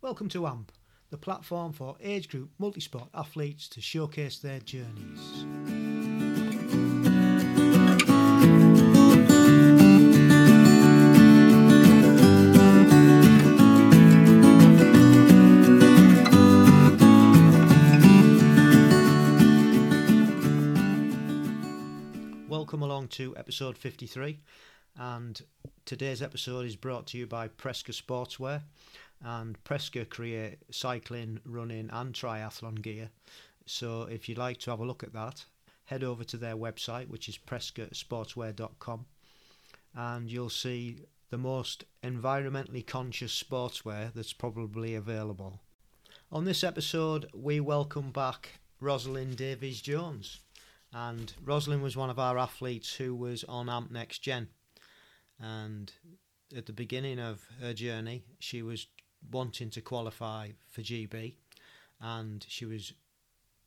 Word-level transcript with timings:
Welcome 0.00 0.28
to 0.28 0.46
AMP, 0.46 0.70
the 1.10 1.18
platform 1.18 1.72
for 1.72 1.96
age 2.00 2.28
group 2.28 2.50
multisport 2.60 3.08
athletes 3.12 3.66
to 3.70 3.80
showcase 3.80 4.38
their 4.38 4.60
journeys. 4.60 5.44
Welcome 22.48 22.82
along 22.82 23.08
to 23.08 23.36
episode 23.36 23.76
53, 23.76 24.38
and 24.96 25.42
today's 25.84 26.22
episode 26.22 26.66
is 26.66 26.76
brought 26.76 27.08
to 27.08 27.18
you 27.18 27.26
by 27.26 27.48
Presca 27.48 27.92
Sportswear. 27.92 28.62
And 29.24 29.62
Presca 29.64 30.08
create 30.08 30.58
cycling, 30.70 31.40
running, 31.44 31.90
and 31.92 32.14
triathlon 32.14 32.80
gear. 32.80 33.10
So 33.66 34.02
if 34.02 34.28
you'd 34.28 34.38
like 34.38 34.58
to 34.60 34.70
have 34.70 34.80
a 34.80 34.84
look 34.84 35.02
at 35.02 35.12
that, 35.12 35.44
head 35.84 36.04
over 36.04 36.24
to 36.24 36.36
their 36.36 36.56
website, 36.56 37.08
which 37.08 37.28
is 37.28 37.38
prescasportswear.com, 37.38 39.06
and 39.94 40.30
you'll 40.30 40.50
see 40.50 41.00
the 41.30 41.38
most 41.38 41.84
environmentally 42.02 42.86
conscious 42.86 43.42
sportswear 43.42 44.12
that's 44.14 44.32
probably 44.32 44.94
available. 44.94 45.60
On 46.30 46.44
this 46.44 46.62
episode, 46.62 47.26
we 47.34 47.58
welcome 47.60 48.10
back 48.10 48.60
Rosalind 48.80 49.36
Davies 49.36 49.80
Jones. 49.80 50.40
And 50.92 51.32
Rosalind 51.44 51.82
was 51.82 51.96
one 51.96 52.10
of 52.10 52.18
our 52.18 52.38
athletes 52.38 52.94
who 52.94 53.14
was 53.14 53.44
on 53.44 53.68
AMP 53.68 53.90
Next 53.90 54.20
Gen. 54.20 54.48
And 55.40 55.92
at 56.56 56.66
the 56.66 56.72
beginning 56.72 57.18
of 57.18 57.46
her 57.60 57.74
journey, 57.74 58.24
she 58.38 58.62
was 58.62 58.86
wanting 59.30 59.70
to 59.70 59.80
qualify 59.80 60.50
for 60.68 60.82
GB 60.82 61.34
and 62.00 62.44
she 62.48 62.64
was 62.64 62.92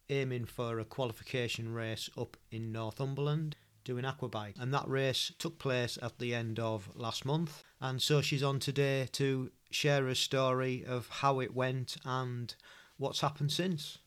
aiming 0.10 0.46
for 0.46 0.80
a 0.80 0.86
qualification 0.86 1.74
race 1.74 2.10
up 2.18 2.38
in 2.52 2.72
Northumberland 2.72 3.56
doing 3.84 4.04
aquabike 4.04 4.60
and 4.60 4.74
that 4.74 4.88
race 4.88 5.32
took 5.38 5.58
place 5.58 5.98
at 6.02 6.20
the 6.20 6.34
end 6.36 6.60
of 6.60 6.90
last 6.96 7.26
month 7.26 7.64
and 7.80 8.02
so 8.02 8.22
she's 8.22 8.44
on 8.44 8.60
today 8.60 9.08
to 9.12 9.52
share 9.72 10.08
a 10.08 10.16
story 10.16 10.84
of 10.86 11.08
how 11.08 11.40
it 11.40 11.56
went 11.56 11.98
and 12.06 12.56
what's 12.98 13.22
happened 13.22 13.52
since 13.52 13.98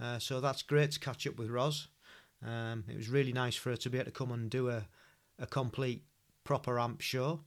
uh, 0.00 0.18
so 0.18 0.40
that's 0.40 0.62
great 0.62 0.92
to 0.92 1.00
catch 1.00 1.26
up 1.26 1.38
with 1.38 1.50
Ros 1.50 1.88
um, 2.44 2.84
it 2.88 2.96
was 2.96 3.08
really 3.08 3.32
nice 3.32 3.56
for 3.56 3.70
her 3.70 3.76
to 3.76 3.90
be 3.90 3.98
able 3.98 4.06
to 4.06 4.10
come 4.10 4.32
and 4.32 4.50
do 4.50 4.70
a, 4.70 4.86
a 5.38 5.46
complete 5.46 6.04
proper 6.44 6.78
amp 6.78 7.00
show. 7.00 7.40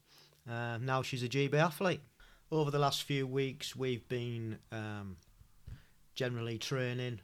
Uh, 0.50 0.78
now 0.80 1.02
she's 1.02 1.24
a 1.24 1.30
GB 1.30 1.54
athlete. 1.54 2.02
Over 2.54 2.70
the 2.70 2.80
last 2.80 3.04
few 3.04 3.26
weeks, 3.26 3.78
we've 3.78 4.06
been 4.10 4.60
um, 4.74 5.16
generally 6.16 6.58
training, 6.58 7.22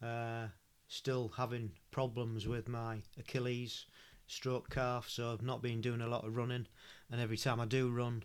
uh, 0.00 0.46
still 0.86 1.32
having 1.36 1.72
problems 1.90 2.46
with 2.46 2.68
my 2.68 3.02
Achilles, 3.18 3.86
stroke 4.28 4.70
calf, 4.70 5.08
so 5.08 5.32
I've 5.32 5.42
not 5.42 5.62
been 5.62 5.80
doing 5.80 6.00
a 6.00 6.06
lot 6.06 6.24
of 6.24 6.36
running. 6.36 6.68
And 7.10 7.20
every 7.20 7.36
time 7.36 7.58
I 7.58 7.64
do 7.64 7.90
run, 7.90 8.22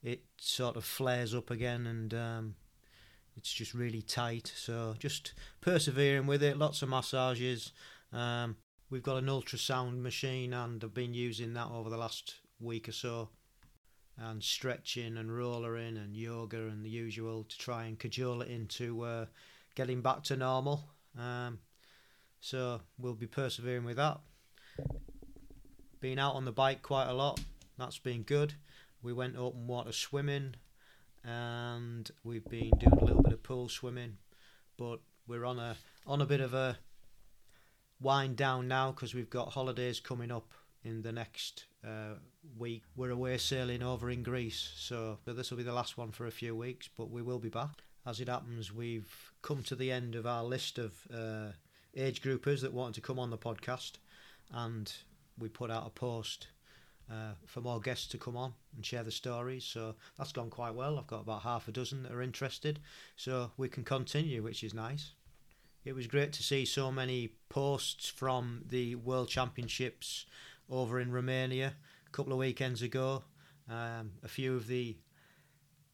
it 0.00 0.22
sort 0.38 0.76
of 0.76 0.84
flares 0.84 1.34
up 1.34 1.50
again 1.50 1.88
and 1.88 2.14
um, 2.14 2.54
it's 3.36 3.52
just 3.52 3.74
really 3.74 4.02
tight. 4.02 4.52
So 4.54 4.94
just 5.00 5.34
persevering 5.60 6.28
with 6.28 6.44
it. 6.44 6.56
Lots 6.56 6.82
of 6.82 6.88
massages. 6.88 7.72
Um, 8.12 8.58
we've 8.90 9.02
got 9.02 9.16
an 9.16 9.26
ultrasound 9.26 10.02
machine, 10.02 10.52
and 10.52 10.84
I've 10.84 10.94
been 10.94 11.14
using 11.14 11.52
that 11.54 11.66
over 11.72 11.90
the 11.90 11.96
last 11.96 12.36
week 12.60 12.88
or 12.88 12.92
so. 12.92 13.30
And 14.18 14.42
stretching 14.42 15.16
and 15.16 15.34
rollering 15.34 15.96
and 15.96 16.14
yoga 16.14 16.58
and 16.58 16.84
the 16.84 16.90
usual 16.90 17.44
to 17.44 17.58
try 17.58 17.84
and 17.84 17.98
cajole 17.98 18.42
it 18.42 18.48
into 18.48 19.02
uh, 19.02 19.26
getting 19.74 20.02
back 20.02 20.22
to 20.24 20.36
normal. 20.36 20.84
Um, 21.18 21.58
so 22.40 22.80
we'll 22.98 23.14
be 23.14 23.26
persevering 23.26 23.84
with 23.84 23.96
that. 23.96 24.20
Been 26.00 26.18
out 26.18 26.34
on 26.34 26.44
the 26.44 26.52
bike 26.52 26.82
quite 26.82 27.08
a 27.08 27.14
lot. 27.14 27.40
That's 27.78 27.98
been 27.98 28.22
good. 28.22 28.54
We 29.02 29.12
went 29.12 29.36
open 29.36 29.66
water 29.66 29.92
swimming 29.92 30.54
and 31.24 32.10
we've 32.24 32.44
been 32.44 32.70
doing 32.78 32.98
a 33.00 33.04
little 33.04 33.22
bit 33.22 33.32
of 33.32 33.42
pool 33.42 33.68
swimming, 33.68 34.18
but 34.76 35.00
we're 35.26 35.44
on 35.44 35.58
a 35.58 35.76
on 36.06 36.20
a 36.20 36.26
bit 36.26 36.40
of 36.40 36.54
a 36.54 36.78
wind 38.00 38.36
down 38.36 38.66
now 38.66 38.90
because 38.90 39.14
we've 39.14 39.30
got 39.30 39.52
holidays 39.52 40.00
coming 40.00 40.32
up 40.32 40.52
in 40.84 41.02
the 41.02 41.12
next 41.12 41.66
uh. 41.86 42.14
we 42.58 42.82
were 42.96 43.10
away 43.10 43.38
sailing 43.38 43.82
over 43.82 44.10
in 44.10 44.22
Greece, 44.22 44.72
so 44.76 45.18
this 45.24 45.50
will 45.50 45.58
be 45.58 45.64
the 45.64 45.72
last 45.72 45.96
one 45.96 46.10
for 46.10 46.26
a 46.26 46.30
few 46.30 46.54
weeks, 46.54 46.88
but 46.96 47.10
we 47.10 47.22
will 47.22 47.38
be 47.38 47.48
back. 47.48 47.82
As 48.04 48.20
it 48.20 48.28
happens, 48.28 48.72
we've 48.72 49.32
come 49.42 49.62
to 49.64 49.76
the 49.76 49.92
end 49.92 50.14
of 50.14 50.26
our 50.26 50.44
list 50.44 50.78
of 50.78 50.92
uh, 51.14 51.52
age 51.96 52.22
groupers 52.22 52.60
that 52.62 52.72
wanted 52.72 52.94
to 52.94 53.00
come 53.00 53.18
on 53.18 53.30
the 53.30 53.38
podcast, 53.38 53.92
and 54.52 54.92
we 55.38 55.48
put 55.48 55.70
out 55.70 55.86
a 55.86 55.90
post 55.90 56.48
uh, 57.10 57.34
for 57.46 57.60
more 57.60 57.80
guests 57.80 58.06
to 58.08 58.18
come 58.18 58.36
on 58.36 58.54
and 58.74 58.84
share 58.84 59.02
the 59.02 59.10
stories. 59.10 59.64
So 59.64 59.94
that's 60.18 60.32
gone 60.32 60.50
quite 60.50 60.74
well. 60.74 60.98
I've 60.98 61.06
got 61.06 61.22
about 61.22 61.42
half 61.42 61.68
a 61.68 61.72
dozen 61.72 62.02
that 62.02 62.12
are 62.12 62.22
interested, 62.22 62.80
so 63.16 63.50
we 63.56 63.68
can 63.68 63.84
continue, 63.84 64.42
which 64.42 64.64
is 64.64 64.74
nice. 64.74 65.12
It 65.84 65.94
was 65.94 66.06
great 66.06 66.32
to 66.34 66.42
see 66.42 66.64
so 66.64 66.92
many 66.92 67.30
posts 67.48 68.08
from 68.08 68.62
the 68.68 68.94
World 68.94 69.28
Championships 69.28 70.26
over 70.72 70.98
in 70.98 71.12
Romania 71.12 71.74
a 72.06 72.10
couple 72.10 72.32
of 72.32 72.38
weekends 72.38 72.82
ago. 72.82 73.22
Um, 73.68 74.12
a 74.24 74.28
few 74.28 74.56
of 74.56 74.66
the 74.66 74.96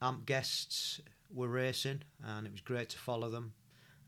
AMP 0.00 0.24
guests 0.24 1.00
were 1.30 1.48
racing, 1.48 2.02
and 2.24 2.46
it 2.46 2.52
was 2.52 2.60
great 2.60 2.88
to 2.90 2.98
follow 2.98 3.28
them. 3.28 3.52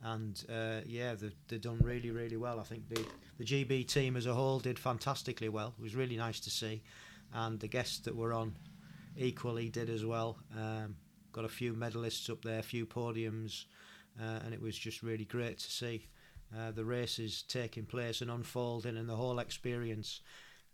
And 0.03 0.43
uh, 0.49 0.81
yeah, 0.87 1.15
they've, 1.15 1.35
they've 1.49 1.61
done 1.61 1.79
really, 1.83 2.11
really 2.11 2.37
well. 2.37 2.59
I 2.59 2.63
think 2.63 2.89
the 2.89 3.05
the 3.39 3.45
GB 3.45 3.87
team 3.87 4.17
as 4.17 4.27
a 4.27 4.35
whole 4.35 4.59
did 4.61 4.79
fantastically 4.79 5.49
well. 5.49 5.75
It 5.79 5.83
was 5.83 5.95
really 5.95 6.17
nice 6.17 6.41
to 6.41 6.51
see, 6.51 6.83
and 7.35 7.59
the 7.59 7.69
guests 7.69 7.99
that 8.01 8.15
were 8.15 8.33
on 8.33 8.55
equally 9.17 9.69
did 9.69 9.91
as 9.91 10.05
well. 10.05 10.39
Um, 10.57 10.97
got 11.33 11.45
a 11.45 11.49
few 11.49 11.75
medalists 11.75 12.31
up 12.31 12.43
there, 12.43 12.61
a 12.61 12.63
few 12.63 12.87
podiums, 12.87 13.65
uh, 14.21 14.41
and 14.45 14.55
it 14.55 14.63
was 14.63 14.77
just 14.77 15.03
really 15.03 15.25
great 15.25 15.59
to 15.59 15.71
see 15.71 16.07
uh, 16.57 16.71
the 16.71 16.85
races 16.85 17.43
taking 17.43 17.85
place 17.85 18.23
and 18.23 18.31
unfolding, 18.31 18.97
and 18.97 19.09
the 19.09 19.17
whole 19.17 19.39
experience. 19.39 20.21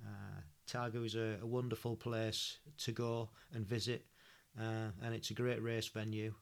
Uh, 0.05 0.41
Targu 0.71 1.05
is 1.05 1.15
a, 1.15 1.39
a, 1.43 1.47
wonderful 1.47 1.97
place 1.97 2.59
to 2.79 2.93
go 2.93 3.31
and 3.55 3.67
visit, 3.67 4.05
uh, 4.61 4.91
and 5.03 5.15
it's 5.15 5.31
a 5.31 5.35
great 5.35 5.63
race 5.63 5.87
venue. 5.89 6.35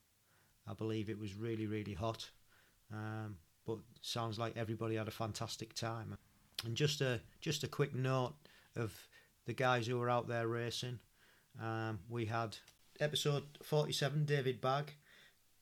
I 0.66 0.74
believe 0.74 1.10
it 1.10 1.18
was 1.18 1.34
really, 1.34 1.66
really 1.66 1.94
hot. 1.94 2.30
Um, 2.92 3.36
but 3.66 3.78
sounds 4.02 4.38
like 4.38 4.56
everybody 4.56 4.96
had 4.96 5.08
a 5.08 5.12
fantastic 5.12 5.74
time. 5.74 6.16
And 6.64 6.76
just 6.76 7.00
a 7.00 7.20
just 7.40 7.64
a 7.64 7.68
quick 7.68 7.94
note 7.94 8.34
of 8.76 8.92
the 9.46 9.52
guys 9.52 9.86
who 9.86 9.98
were 9.98 10.10
out 10.10 10.28
there 10.28 10.48
racing. 10.48 10.98
Um, 11.60 12.00
we 12.08 12.26
had 12.26 12.56
episode 13.00 13.44
47 13.62 14.24
David 14.24 14.60
Bagg, 14.60 14.94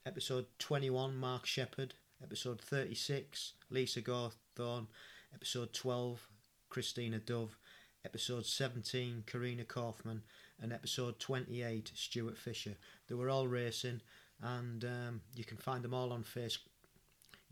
episode 0.06 0.46
21 0.58 1.16
Mark 1.16 1.46
Shepherd, 1.46 1.94
episode 2.22 2.60
36 2.60 3.54
Lisa 3.70 4.00
Gawthorne, 4.00 4.86
episode 5.34 5.72
12 5.72 6.28
Christina 6.70 7.18
Dove, 7.18 7.58
episode 8.04 8.46
17 8.46 9.24
Karina 9.26 9.64
Kaufman, 9.64 10.22
and 10.60 10.72
episode 10.72 11.18
28 11.18 11.92
Stuart 11.94 12.38
Fisher. 12.38 12.76
They 13.08 13.14
were 13.14 13.30
all 13.30 13.48
racing, 13.48 14.00
and 14.40 14.84
um, 14.84 15.20
you 15.34 15.44
can 15.44 15.56
find 15.56 15.82
them 15.82 15.94
all 15.94 16.12
on 16.12 16.24
Facebook 16.24 16.72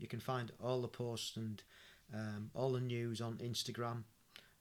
you 0.01 0.07
can 0.07 0.19
find 0.19 0.51
all 0.59 0.81
the 0.81 0.87
posts 0.87 1.37
and 1.37 1.61
um, 2.13 2.49
all 2.55 2.71
the 2.71 2.81
news 2.81 3.21
on 3.21 3.35
Instagram, 3.35 4.03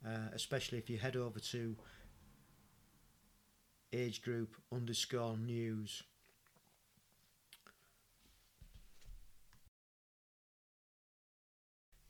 uh, 0.07 0.29
especially 0.35 0.77
if 0.77 0.91
you 0.91 0.99
head 0.99 1.17
over 1.17 1.41
to 1.41 1.75
age 3.93 4.21
group 4.21 4.55
underscore 4.71 5.39
news. 5.39 6.03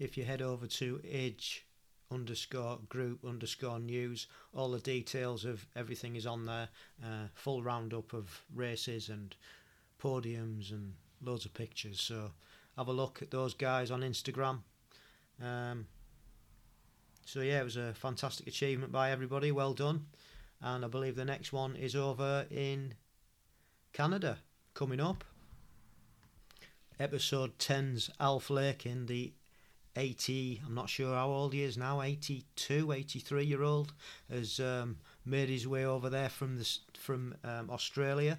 If 0.00 0.18
you 0.18 0.24
head 0.24 0.42
over 0.42 0.66
to 0.66 1.00
age 1.08 1.66
underscore 2.12 2.78
group 2.88 3.24
underscore 3.24 3.78
news, 3.78 4.26
all 4.54 4.70
the 4.70 4.80
details 4.80 5.44
of 5.44 5.66
everything 5.76 6.16
is 6.16 6.26
on 6.26 6.46
there. 6.46 6.68
Uh, 7.02 7.28
full 7.34 7.62
roundup 7.62 8.12
of 8.12 8.42
races 8.54 9.08
and 9.08 9.36
podiums 10.02 10.70
and 10.70 10.94
loads 11.22 11.44
of 11.44 11.54
pictures. 11.54 12.00
So 12.00 12.32
have 12.76 12.88
a 12.88 12.92
look 12.92 13.20
at 13.22 13.30
those 13.30 13.54
guys 13.54 13.90
on 13.90 14.00
Instagram. 14.00 14.60
Um, 15.42 15.86
so 17.24 17.40
yeah, 17.40 17.60
it 17.60 17.64
was 17.64 17.76
a 17.76 17.94
fantastic 17.94 18.46
achievement 18.46 18.92
by 18.92 19.10
everybody. 19.10 19.52
Well 19.52 19.74
done. 19.74 20.06
And 20.60 20.84
I 20.84 20.88
believe 20.88 21.16
the 21.16 21.24
next 21.24 21.52
one 21.52 21.76
is 21.76 21.96
over 21.96 22.46
in 22.50 22.94
Canada 23.92 24.38
coming 24.74 25.00
up. 25.00 25.24
Episode 26.98 27.58
10's 27.58 28.10
Alf 28.20 28.50
Lake 28.50 28.84
in 28.84 29.06
the 29.06 29.32
80, 30.00 30.62
I'm 30.66 30.74
not 30.74 30.88
sure 30.88 31.14
how 31.14 31.28
old 31.28 31.52
he 31.52 31.62
is 31.62 31.76
now, 31.76 32.00
82, 32.00 32.90
83 32.90 33.44
year 33.44 33.62
old, 33.62 33.92
has 34.30 34.58
um, 34.58 34.96
made 35.26 35.50
his 35.50 35.68
way 35.68 35.84
over 35.84 36.08
there 36.08 36.30
from 36.30 36.56
the, 36.56 36.78
from 36.98 37.34
um, 37.44 37.68
Australia. 37.70 38.38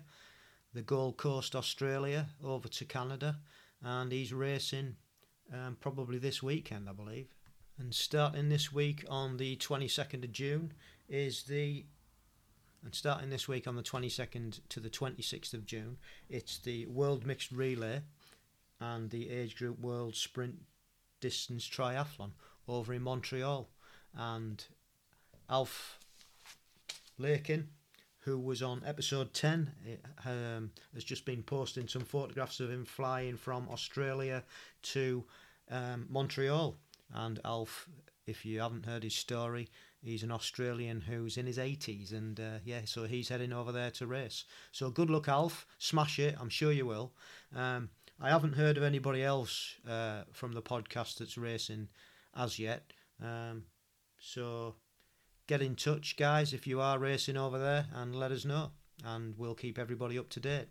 the 0.73 0.81
Gold 0.81 1.17
Coast, 1.17 1.55
Australia, 1.55 2.27
over 2.43 2.67
to 2.67 2.85
Canada, 2.85 3.37
and 3.83 4.11
he's 4.11 4.33
racing 4.33 4.95
um, 5.53 5.77
probably 5.79 6.17
this 6.17 6.41
weekend, 6.41 6.89
I 6.89 6.93
believe. 6.93 7.27
And 7.77 7.93
starting 7.93 8.49
this 8.49 8.71
week 8.71 9.05
on 9.09 9.37
the 9.37 9.55
22nd 9.57 10.23
of 10.23 10.31
June 10.31 10.73
is 11.07 11.43
the 11.43 11.85
and 12.83 12.95
starting 12.95 13.29
this 13.29 13.47
week 13.47 13.67
on 13.67 13.75
the 13.75 13.83
22nd 13.83 14.59
to 14.69 14.79
the 14.79 14.89
26th 14.89 15.53
of 15.53 15.67
June, 15.67 15.97
it's 16.27 16.57
the 16.57 16.87
World 16.87 17.27
Mixed 17.27 17.51
Relay 17.51 18.01
and 18.79 19.11
the 19.11 19.29
Age 19.29 19.55
Group 19.55 19.79
World 19.79 20.15
Sprint 20.15 20.55
Distance 21.21 21.67
Triathlon 21.69 22.31
over 22.67 22.93
in 22.93 23.01
Montreal. 23.01 23.69
And 24.13 24.63
Alf 25.49 25.99
Lakin, 27.17 27.69
who 28.19 28.37
was 28.37 28.61
on 28.61 28.83
episode 28.85 29.33
10, 29.33 29.71
um, 30.25 30.71
has 30.93 31.03
just 31.03 31.25
been 31.25 31.43
posting 31.43 31.87
some 31.87 32.03
photographs 32.03 32.59
of 32.59 32.69
him 32.69 32.85
flying 32.85 33.37
from 33.37 33.69
Australia 33.69 34.43
to 34.81 35.23
um, 35.69 36.07
Montreal. 36.09 36.75
And 37.13 37.39
Alf, 37.45 37.87
if 38.27 38.45
you 38.45 38.59
haven't 38.59 38.85
heard 38.85 39.03
his 39.03 39.15
story, 39.15 39.69
he's 40.01 40.23
an 40.23 40.31
Australian 40.31 41.01
who's 41.01 41.37
in 41.37 41.45
his 41.45 41.57
80s, 41.57 42.11
and 42.11 42.39
uh, 42.39 42.59
yeah, 42.63 42.81
so 42.85 43.03
he's 43.05 43.29
heading 43.29 43.53
over 43.53 43.71
there 43.71 43.91
to 43.91 44.07
race. 44.07 44.45
So 44.71 44.89
good 44.89 45.09
luck, 45.09 45.27
Alf. 45.27 45.65
Smash 45.77 46.19
it. 46.19 46.35
I'm 46.39 46.49
sure 46.49 46.71
you 46.71 46.85
will. 46.85 47.13
Um, 47.55 47.89
I 48.23 48.29
haven't 48.29 48.53
heard 48.53 48.77
of 48.77 48.83
anybody 48.83 49.23
else 49.23 49.77
uh, 49.89 50.25
from 50.31 50.51
the 50.51 50.61
podcast 50.61 51.17
that's 51.17 51.39
racing 51.39 51.87
as 52.35 52.59
yet. 52.59 52.93
Um, 53.19 53.63
so 54.19 54.75
get 55.47 55.63
in 55.63 55.75
touch, 55.75 56.17
guys, 56.17 56.53
if 56.53 56.67
you 56.67 56.79
are 56.79 56.99
racing 56.99 57.35
over 57.35 57.57
there, 57.57 57.87
and 57.95 58.15
let 58.15 58.31
us 58.31 58.45
know, 58.45 58.73
and 59.03 59.33
we'll 59.39 59.55
keep 59.55 59.79
everybody 59.79 60.19
up 60.19 60.29
to 60.29 60.39
date. 60.39 60.67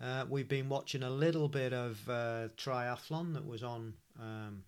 Uh, 0.00 0.24
we've 0.28 0.48
been 0.48 0.68
watching 0.68 1.04
a 1.04 1.10
little 1.10 1.48
bit 1.48 1.72
of 1.72 2.08
uh, 2.08 2.48
triathlon 2.56 3.34
that 3.34 3.46
was 3.46 3.62
on 3.62 3.94
um, 4.20 4.64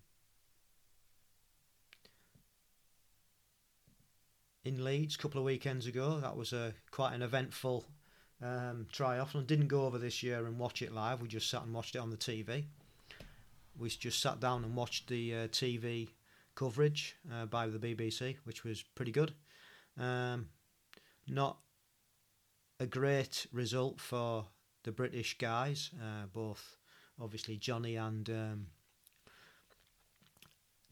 in 4.63 4.85
Leeds 4.85 5.15
a 5.15 5.17
couple 5.17 5.39
of 5.39 5.45
weekends 5.45 5.85
ago. 5.85 6.21
That 6.21 6.37
was 6.37 6.53
a 6.53 6.75
quite 6.91 7.13
an 7.13 7.21
eventful 7.21 7.85
um, 8.41 8.87
triathlon. 8.91 9.47
Didn't 9.47 9.67
go 9.67 9.85
over 9.85 9.97
this 9.97 10.23
year 10.23 10.45
and 10.45 10.57
watch 10.57 10.81
it 10.81 10.93
live. 10.93 11.21
We 11.21 11.27
just 11.27 11.49
sat 11.49 11.63
and 11.63 11.73
watched 11.73 11.95
it 11.95 11.99
on 11.99 12.09
the 12.09 12.17
TV. 12.17 12.65
We 13.77 13.89
just 13.89 14.21
sat 14.21 14.39
down 14.39 14.63
and 14.63 14.75
watched 14.75 15.07
the 15.07 15.33
uh, 15.33 15.47
TV 15.47 16.09
coverage 16.55 17.15
uh, 17.33 17.45
by 17.45 17.67
the 17.67 17.79
BBC, 17.79 18.37
which 18.43 18.63
was 18.63 18.83
pretty 18.95 19.11
good. 19.11 19.33
Um, 19.99 20.47
not 21.27 21.57
a 22.79 22.85
great 22.85 23.45
result 23.51 23.99
for 23.99 24.45
the 24.83 24.91
British 24.91 25.37
guys, 25.37 25.91
uh, 26.01 26.25
both 26.33 26.77
obviously 27.21 27.57
Jonny 27.57 27.95
and 27.95 28.29
um, 28.29 28.67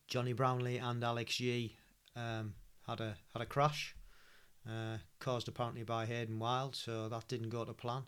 Jonny 0.08 0.34
Brownlee 0.34 0.78
and 0.78 1.04
Alex 1.04 1.40
Yee 1.40 1.78
um, 2.16 2.54
had 2.88 3.02
a 3.02 3.16
had 3.34 3.42
a 3.42 3.46
crash, 3.46 3.96
uh, 4.68 4.98
caused 5.20 5.48
apparently 5.48 5.84
by 5.84 6.06
Hayden 6.06 6.40
Wilde, 6.40 6.76
so 6.76 7.10
that 7.10 7.28
didn't 7.28 7.50
go 7.50 7.66
to 7.66 7.74
plan. 7.74 8.04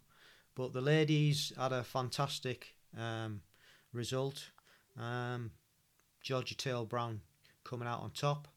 But 0.55 0.73
the 0.73 0.81
ladies 0.81 1.53
had 1.57 1.71
a 1.71 1.83
fantastic 1.83 2.75
um, 2.97 3.41
result. 3.93 4.49
Um, 4.99 5.51
Georgia 6.21 6.55
Taylor 6.55 6.85
Brown 6.85 7.21
coming 7.63 7.87
out 7.87 8.01
on 8.01 8.11
top, 8.11 8.47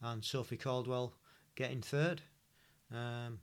and 0.00 0.24
Sophie 0.24 0.56
Coldwell 0.56 1.14
getting 1.56 1.82
third. 1.82 2.22
Um, 2.92 3.40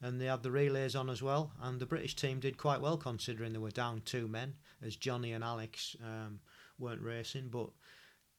and 0.00 0.20
they 0.20 0.26
had 0.26 0.42
the 0.42 0.50
relays 0.50 0.94
on 0.94 1.10
as 1.10 1.22
well. 1.22 1.52
And 1.60 1.80
the 1.80 1.86
British 1.86 2.14
team 2.14 2.38
did 2.38 2.56
quite 2.56 2.80
well 2.80 2.96
considering 2.96 3.52
they 3.52 3.58
were 3.58 3.70
down 3.70 4.02
two 4.04 4.28
men, 4.28 4.54
as 4.82 4.96
Jonny 4.96 5.32
and 5.32 5.42
Alex 5.42 5.96
um, 6.04 6.40
weren't 6.78 7.02
racing. 7.02 7.48
But 7.48 7.70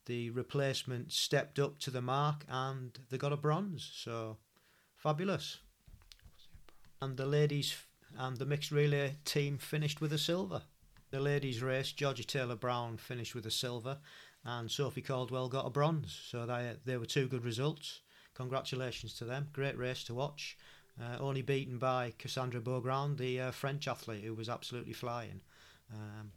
the 0.06 0.30
replacement 0.30 1.12
stepped 1.12 1.60
up 1.60 1.80
to 1.80 1.92
the 1.92 2.02
mark 2.02 2.46
and 2.48 2.98
they 3.10 3.18
got 3.18 3.34
a 3.34 3.38
bronze. 3.38 3.92
So 3.94 4.38
fabulous. 5.00 5.60
And 7.02 7.16
the 7.16 7.26
ladies 7.26 7.76
and 8.18 8.38
the 8.38 8.46
mixed 8.46 8.72
relay 8.72 9.16
team 9.24 9.58
finished 9.58 10.02
with 10.02 10.12
a 10.12 10.18
silver. 10.18 10.64
The 11.12 11.22
ladies' 11.22 11.64
race, 11.64 11.92
Georgie 11.92 12.24
Taylor 12.24 12.56
Brown 12.56 12.98
finished 12.98 13.34
with 13.34 13.46
a 13.46 13.52
silver, 13.52 13.98
and 14.44 14.70
Sophie 14.70 15.02
Coldwell 15.02 15.48
got 15.50 15.66
a 15.66 15.70
bronze. 15.70 16.20
So 16.30 16.46
they 16.46 16.76
they 16.86 16.98
were 16.98 17.06
two 17.06 17.28
good 17.28 17.46
results. 17.46 18.02
Congratulations 18.36 19.14
to 19.16 19.26
them. 19.26 19.48
Great 19.54 19.78
race 19.78 20.04
to 20.06 20.14
watch. 20.14 20.58
Uh, 21.02 21.18
only 21.20 21.42
beaten 21.42 21.78
by 21.78 22.14
Cassandra 22.18 22.60
Beaugrand, 22.60 23.18
the 23.18 23.40
uh, 23.40 23.52
French 23.52 23.88
athlete 23.88 24.24
who 24.26 24.34
was 24.34 24.50
absolutely 24.50 24.94
flying. 24.94 25.40
Um, 25.94 26.32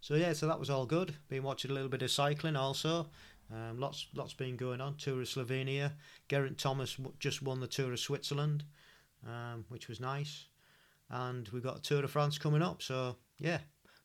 so 0.00 0.14
yeah, 0.14 0.32
so 0.32 0.46
that 0.46 0.60
was 0.60 0.70
all 0.70 0.86
good. 0.86 1.16
Been 1.28 1.42
watching 1.42 1.72
a 1.72 1.74
little 1.74 1.88
bit 1.88 2.02
of 2.02 2.10
cycling 2.10 2.56
also. 2.56 3.08
Um, 3.54 3.78
lots, 3.78 4.08
lots 4.14 4.32
been 4.32 4.56
going 4.56 4.80
on. 4.80 4.96
Tour 4.96 5.20
of 5.20 5.28
Slovenia. 5.28 5.92
Geraint 6.28 6.58
Thomas 6.58 6.96
just 7.20 7.42
won 7.42 7.60
the 7.60 7.66
Tour 7.66 7.92
of 7.92 8.00
Switzerland, 8.00 8.64
um, 9.26 9.64
which 9.68 9.88
was 9.88 10.00
nice. 10.00 10.46
And 11.08 11.48
we've 11.50 11.62
got 11.62 11.78
a 11.78 11.82
Tour 11.82 12.02
de 12.02 12.08
France 12.08 12.38
coming 12.38 12.62
up. 12.62 12.82
So 12.82 13.16
yeah, 13.38 13.58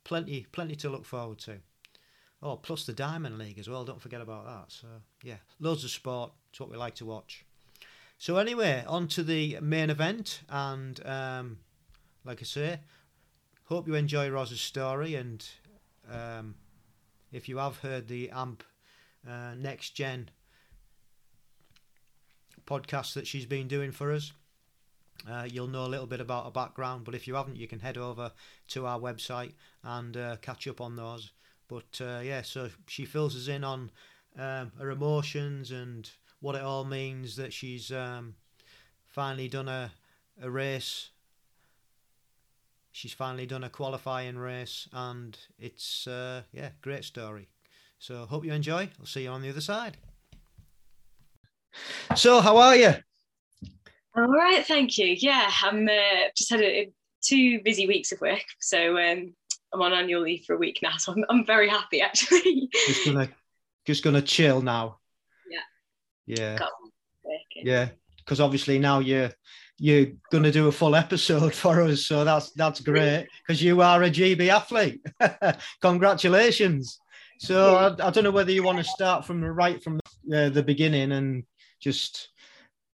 plenty, 0.03 0.45
plenty 0.51 0.75
to 0.75 0.89
look 0.89 1.05
forward 1.05 1.39
to. 1.39 1.57
Oh, 2.41 2.57
plus 2.57 2.85
the 2.85 2.93
Diamond 2.93 3.37
League 3.37 3.59
as 3.59 3.67
well. 3.67 3.83
Don't 3.83 4.01
forget 4.01 4.21
about 4.21 4.45
that. 4.45 4.71
So 4.71 4.87
yeah, 5.23 5.37
loads 5.59 5.83
of 5.83 5.89
sport. 5.89 6.31
It's 6.51 6.59
what 6.59 6.69
we 6.69 6.77
like 6.77 6.95
to 6.95 7.05
watch. 7.05 7.45
So 8.17 8.37
anyway, 8.37 8.83
on 8.85 9.07
to 9.09 9.23
the 9.23 9.57
main 9.61 9.89
event, 9.89 10.41
and 10.49 11.05
um, 11.07 11.59
like 12.25 12.41
I 12.41 12.43
say, 12.43 12.79
hope 13.65 13.87
you 13.87 13.95
enjoy 13.95 14.29
Roz's 14.29 14.59
story, 14.59 15.15
and 15.15 15.45
um, 16.11 16.55
if 17.31 17.47
you 17.47 17.57
have 17.57 17.77
heard 17.77 18.09
the 18.09 18.29
AMP 18.29 18.63
uh, 19.27 19.55
Next 19.57 19.91
Gen 19.91 20.29
podcast 22.65 23.13
that 23.13 23.25
she's 23.25 23.45
been 23.45 23.67
doing 23.67 23.91
for 23.91 24.11
us, 24.11 24.31
uh, 25.29 25.47
you'll 25.49 25.67
know 25.67 25.85
a 25.85 25.87
little 25.87 26.05
bit 26.05 26.21
about 26.21 26.45
her 26.45 26.51
background. 26.51 27.03
But 27.03 27.15
if 27.15 27.27
you 27.27 27.35
haven't, 27.35 27.57
you 27.57 27.67
can 27.67 27.79
head 27.79 27.97
over 27.97 28.31
to 28.69 28.85
our 28.85 28.99
website 28.99 29.53
and 29.83 30.15
uh, 30.15 30.35
catch 30.41 30.67
up 30.67 30.79
on 30.81 30.95
those. 30.95 31.31
But 31.67 31.99
uh, 32.01 32.21
yeah, 32.23 32.41
so 32.41 32.69
she 32.87 33.05
fills 33.05 33.35
us 33.35 33.47
in 33.47 33.63
on 33.63 33.91
um, 34.37 34.71
her 34.79 34.91
emotions 34.91 35.71
and 35.71 36.09
what 36.39 36.55
it 36.55 36.61
all 36.61 36.85
means 36.85 37.35
that 37.35 37.53
she's 37.53 37.91
um, 37.91 38.35
finally 39.07 39.47
done 39.47 39.67
a, 39.67 39.91
a 40.41 40.49
race. 40.49 41.09
She's 42.91 43.13
finally 43.13 43.45
done 43.45 43.63
a 43.63 43.69
qualifying 43.69 44.37
race, 44.37 44.87
and 44.91 45.37
it's 45.59 46.07
uh, 46.07 46.41
yeah, 46.51 46.69
great 46.81 47.03
story. 47.03 47.49
So 47.99 48.25
hope 48.25 48.45
you 48.45 48.53
enjoy. 48.53 48.89
I'll 48.99 49.05
see 49.05 49.23
you 49.23 49.29
on 49.29 49.41
the 49.41 49.49
other 49.49 49.61
side. 49.61 49.97
So, 52.15 52.39
how 52.39 52.57
are 52.57 52.75
you? 52.75 52.93
All 54.15 54.27
right, 54.27 54.65
thank 54.65 54.97
you. 54.97 55.15
Yeah, 55.19 55.51
I'm 55.63 55.87
uh, 55.87 56.29
just 56.35 56.49
had 56.49 56.61
a, 56.61 56.91
two 57.21 57.59
busy 57.63 57.87
weeks 57.87 58.11
of 58.11 58.21
work, 58.21 58.43
so 58.59 58.97
um, 58.97 59.33
I'm 59.73 59.81
on 59.81 59.93
annual 59.93 60.21
leave 60.21 60.43
for 60.47 60.55
a 60.55 60.57
week 60.57 60.79
now. 60.81 60.93
So 60.97 61.11
I'm, 61.11 61.25
I'm 61.29 61.45
very 61.45 61.69
happy 61.69 62.01
actually. 62.01 62.69
just 62.87 63.05
gonna 63.05 63.29
just 63.85 64.03
gonna 64.03 64.21
chill 64.21 64.61
now. 64.61 64.99
Yeah. 66.25 66.57
Yeah. 66.57 66.67
Yeah, 67.63 67.89
because 68.17 68.39
obviously 68.39 68.79
now 68.79 68.99
you're 68.99 69.31
you're 69.77 70.07
to 70.31 70.51
do 70.51 70.67
a 70.67 70.71
full 70.71 70.95
episode 70.95 71.53
for 71.63 71.81
us, 71.81 72.05
so 72.05 72.23
that's 72.23 72.51
that's 72.51 72.79
great 72.79 73.27
because 73.45 73.61
you 73.61 73.81
are 73.81 74.03
a 74.03 74.09
GB 74.09 74.47
athlete. 74.47 75.01
Congratulations. 75.81 76.99
So 77.39 77.75
I, 77.75 78.07
I, 78.07 78.09
don't 78.11 78.25
know 78.25 78.31
whether 78.31 78.51
you 78.51 78.63
want 78.63 78.79
to 78.79 78.83
start 78.83 79.25
from 79.25 79.39
the 79.39 79.49
right 79.49 79.81
from 79.81 79.99
the, 80.25 80.47
uh, 80.47 80.49
the 80.49 80.61
beginning 80.61 81.13
and 81.13 81.43
just 81.81 82.29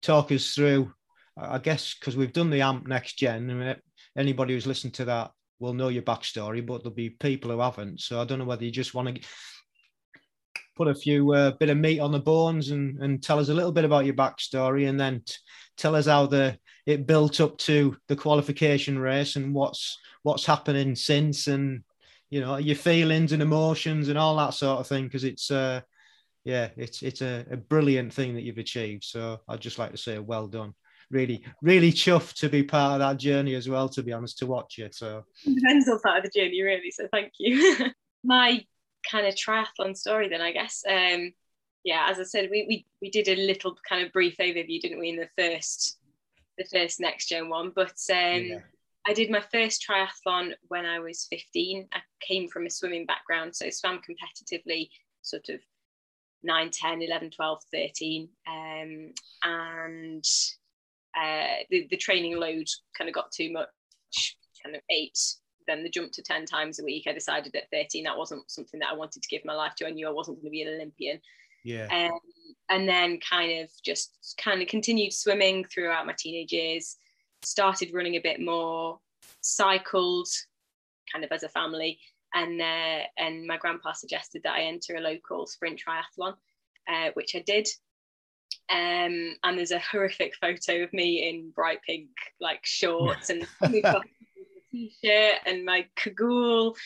talk 0.02 0.32
us 0.32 0.54
through. 0.54 0.92
I 1.36 1.58
guess 1.58 1.94
because 1.94 2.16
we've 2.16 2.32
done 2.32 2.50
the 2.50 2.62
AMP 2.62 2.86
next 2.86 3.18
gen, 3.18 3.76
anybody 4.16 4.54
who's 4.54 4.66
listened 4.66 4.94
to 4.94 5.04
that 5.06 5.30
will 5.58 5.74
know 5.74 5.88
your 5.88 6.02
backstory, 6.02 6.64
but 6.66 6.82
there'll 6.82 6.94
be 6.94 7.10
people 7.10 7.50
who 7.50 7.60
haven't. 7.60 8.00
So 8.00 8.20
I 8.20 8.24
don't 8.24 8.38
know 8.38 8.46
whether 8.46 8.64
you 8.64 8.70
just 8.70 8.94
want 8.94 9.14
to 9.14 9.28
put 10.74 10.88
a 10.88 10.94
few 10.94 11.32
uh, 11.34 11.50
bit 11.52 11.68
of 11.68 11.76
meat 11.76 12.00
on 12.00 12.10
the 12.10 12.18
bones 12.18 12.70
and, 12.70 12.98
and 13.02 13.22
tell 13.22 13.38
us 13.38 13.50
a 13.50 13.54
little 13.54 13.72
bit 13.72 13.84
about 13.84 14.06
your 14.06 14.14
backstory 14.14 14.88
and 14.88 14.98
then 14.98 15.22
t- 15.26 15.34
tell 15.76 15.94
us 15.94 16.06
how 16.06 16.26
the 16.26 16.58
it 16.86 17.06
built 17.06 17.40
up 17.40 17.58
to 17.58 17.94
the 18.08 18.16
qualification 18.16 18.98
race 18.98 19.36
and 19.36 19.54
what's 19.54 19.98
what's 20.22 20.46
happening 20.46 20.94
since 20.94 21.46
and 21.46 21.82
you 22.30 22.40
know 22.40 22.56
your 22.56 22.76
feelings 22.76 23.32
and 23.32 23.42
emotions 23.42 24.08
and 24.08 24.18
all 24.18 24.36
that 24.36 24.54
sort 24.54 24.80
of 24.80 24.86
thing 24.86 25.04
because 25.04 25.24
it's 25.24 25.50
uh 25.50 25.80
yeah 26.44 26.68
it's 26.76 27.02
it's 27.02 27.20
a, 27.20 27.44
a 27.50 27.56
brilliant 27.56 28.12
thing 28.12 28.34
that 28.34 28.42
you've 28.42 28.58
achieved 28.58 29.04
so 29.04 29.40
i'd 29.48 29.60
just 29.60 29.78
like 29.78 29.90
to 29.90 29.98
say 29.98 30.18
well 30.18 30.46
done 30.46 30.72
really 31.10 31.44
really 31.60 31.92
chuffed 31.92 32.34
to 32.34 32.48
be 32.48 32.62
part 32.62 32.94
of 32.94 32.98
that 33.00 33.18
journey 33.20 33.54
as 33.54 33.68
well 33.68 33.88
to 33.88 34.02
be 34.02 34.12
honest 34.12 34.38
to 34.38 34.46
watch 34.46 34.78
it 34.78 34.94
so 34.94 35.24
depends 35.44 35.88
on 35.88 35.98
part 36.00 36.18
of 36.18 36.24
the 36.24 36.40
journey 36.40 36.62
really 36.62 36.90
so 36.90 37.06
thank 37.12 37.32
you 37.38 37.76
my 38.24 38.64
kind 39.08 39.26
of 39.26 39.34
triathlon 39.34 39.96
story 39.96 40.28
then 40.28 40.40
I 40.40 40.52
guess. 40.52 40.82
Um, 40.88 41.32
yeah, 41.84 42.08
as 42.10 42.18
I 42.18 42.24
said, 42.24 42.48
we, 42.50 42.66
we 42.68 42.86
we 43.00 43.10
did 43.10 43.28
a 43.28 43.46
little 43.46 43.74
kind 43.88 44.04
of 44.04 44.12
brief 44.12 44.36
overview, 44.38 44.80
didn't 44.80 44.98
we, 44.98 45.10
in 45.10 45.16
the 45.16 45.28
first 45.38 45.98
the 46.58 46.64
first 46.64 47.00
next 47.00 47.28
gen 47.28 47.48
one. 47.48 47.72
But 47.74 47.96
um, 48.10 48.44
yeah. 48.44 48.58
I 49.06 49.14
did 49.14 49.30
my 49.30 49.40
first 49.52 49.84
triathlon 49.88 50.52
when 50.68 50.84
I 50.84 50.98
was 50.98 51.26
15. 51.30 51.88
I 51.92 52.00
came 52.20 52.48
from 52.48 52.66
a 52.66 52.70
swimming 52.70 53.06
background, 53.06 53.56
so 53.56 53.70
swam 53.70 53.98
competitively, 53.98 54.90
sort 55.22 55.48
of 55.48 55.60
9, 56.42 56.70
10, 56.70 57.02
11, 57.02 57.30
12, 57.30 57.58
13. 57.72 58.28
Um, 58.46 59.12
and 59.44 60.24
uh, 61.16 61.64
the, 61.70 61.86
the 61.90 61.96
training 61.96 62.38
load 62.38 62.66
kind 62.96 63.08
of 63.08 63.14
got 63.14 63.32
too 63.32 63.52
much, 63.52 64.36
kind 64.62 64.76
of 64.76 64.82
eight. 64.90 65.18
Then 65.66 65.82
the 65.82 65.90
jump 65.90 66.12
to 66.12 66.22
10 66.22 66.46
times 66.46 66.78
a 66.78 66.84
week. 66.84 67.04
I 67.06 67.12
decided 67.12 67.54
at 67.54 67.70
13 67.72 68.04
that 68.04 68.18
wasn't 68.18 68.50
something 68.50 68.80
that 68.80 68.90
I 68.92 68.96
wanted 68.96 69.22
to 69.22 69.28
give 69.28 69.44
my 69.44 69.54
life 69.54 69.74
to. 69.76 69.86
I 69.86 69.90
knew 69.90 70.08
I 70.08 70.12
wasn't 70.12 70.38
going 70.38 70.46
to 70.46 70.50
be 70.50 70.62
an 70.62 70.74
Olympian. 70.74 71.20
Yeah. 71.64 71.88
Um, 71.90 72.18
and 72.68 72.88
then 72.88 73.18
kind 73.20 73.62
of 73.62 73.70
just 73.84 74.34
kind 74.42 74.62
of 74.62 74.68
continued 74.68 75.12
swimming 75.12 75.64
throughout 75.64 76.06
my 76.06 76.14
teenage 76.18 76.52
years, 76.52 76.96
started 77.42 77.92
running 77.94 78.16
a 78.16 78.20
bit 78.20 78.40
more, 78.40 78.98
cycled 79.40 80.28
kind 81.12 81.24
of 81.24 81.32
as 81.32 81.42
a 81.42 81.48
family. 81.48 81.98
And, 82.34 82.60
uh, 82.60 83.04
and 83.18 83.46
my 83.46 83.56
grandpa 83.56 83.92
suggested 83.92 84.42
that 84.44 84.54
I 84.54 84.62
enter 84.62 84.96
a 84.96 85.00
local 85.00 85.46
sprint 85.46 85.80
triathlon, 85.80 86.34
uh, 86.88 87.10
which 87.14 87.34
I 87.34 87.40
did. 87.40 87.68
Um, 88.70 89.36
and 89.42 89.58
there's 89.58 89.72
a 89.72 89.80
horrific 89.80 90.34
photo 90.40 90.84
of 90.84 90.92
me 90.92 91.28
in 91.28 91.50
bright 91.50 91.80
pink 91.84 92.08
like 92.40 92.60
shorts 92.64 93.30
and 93.30 93.46
t-shirt 94.72 95.34
and 95.46 95.64
my 95.64 95.86
cagoule 95.96 96.76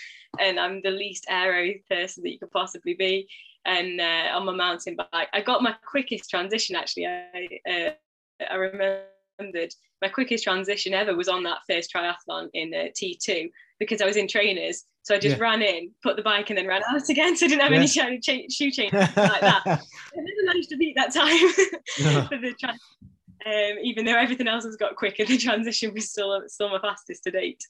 and 0.40 0.58
I'm 0.58 0.80
the 0.82 0.90
least 0.90 1.26
aero 1.28 1.75
person 1.90 2.23
that 2.23 2.32
you 2.32 2.38
could 2.38 2.50
possibly 2.50 2.94
be 2.94 3.28
and 3.66 4.00
uh, 4.00 4.30
on 4.34 4.46
my 4.46 4.54
mountain 4.54 4.96
bike. 4.96 5.28
I 5.32 5.40
got 5.40 5.62
my 5.62 5.75
quickest 5.87 6.30
transition 6.30 6.76
actually. 6.76 7.06
I 7.06 7.49
uh, 7.70 7.90
I 8.50 8.56
remembered 9.38 9.73
my 10.03 10.09
quickest 10.09 10.45
transition 10.45 10.95
ever 10.95 11.17
was 11.17 11.29
on 11.29 11.43
that 11.45 11.59
first 11.69 11.93
triathlon 11.95 12.49
in 12.55 12.73
uh, 12.75 12.87
T2 13.00 13.50
because 13.79 14.00
I 14.00 14.07
was 14.07 14.17
in 14.17 14.29
trainers. 14.29 14.85
So 15.03 15.14
I 15.14 15.19
just 15.19 15.37
yeah. 15.37 15.43
ran 15.43 15.62
in, 15.62 15.91
put 16.03 16.17
the 16.17 16.23
bike, 16.23 16.49
and 16.49 16.59
then 16.59 16.67
ran 16.67 16.83
out 16.88 17.09
again. 17.09 17.37
So 17.37 17.47
I 17.47 17.49
didn't 17.49 17.62
have 17.62 17.73
any 17.73 17.87
shoe, 17.87 18.19
shoe 18.23 18.71
changes 18.71 18.93
like 18.93 19.41
that. 19.41 19.62
I 19.67 19.79
never 20.17 20.47
managed 20.47 20.71
to 20.71 20.76
beat 20.76 20.97
that 20.97 21.12
time 21.12 21.49
for 22.29 22.38
the 22.38 22.55
tra- 22.59 22.79
um, 23.47 23.79
even 23.83 24.07
though 24.07 24.17
everything 24.17 24.49
else 24.49 24.64
has 24.64 24.76
got 24.76 24.97
quicker, 24.97 25.25
the 25.26 25.37
transition 25.37 25.93
was 25.93 26.11
still 26.11 26.43
still 26.47 26.71
my 26.71 26.79
fastest 26.79 27.25
to 27.25 27.31
date 27.31 27.62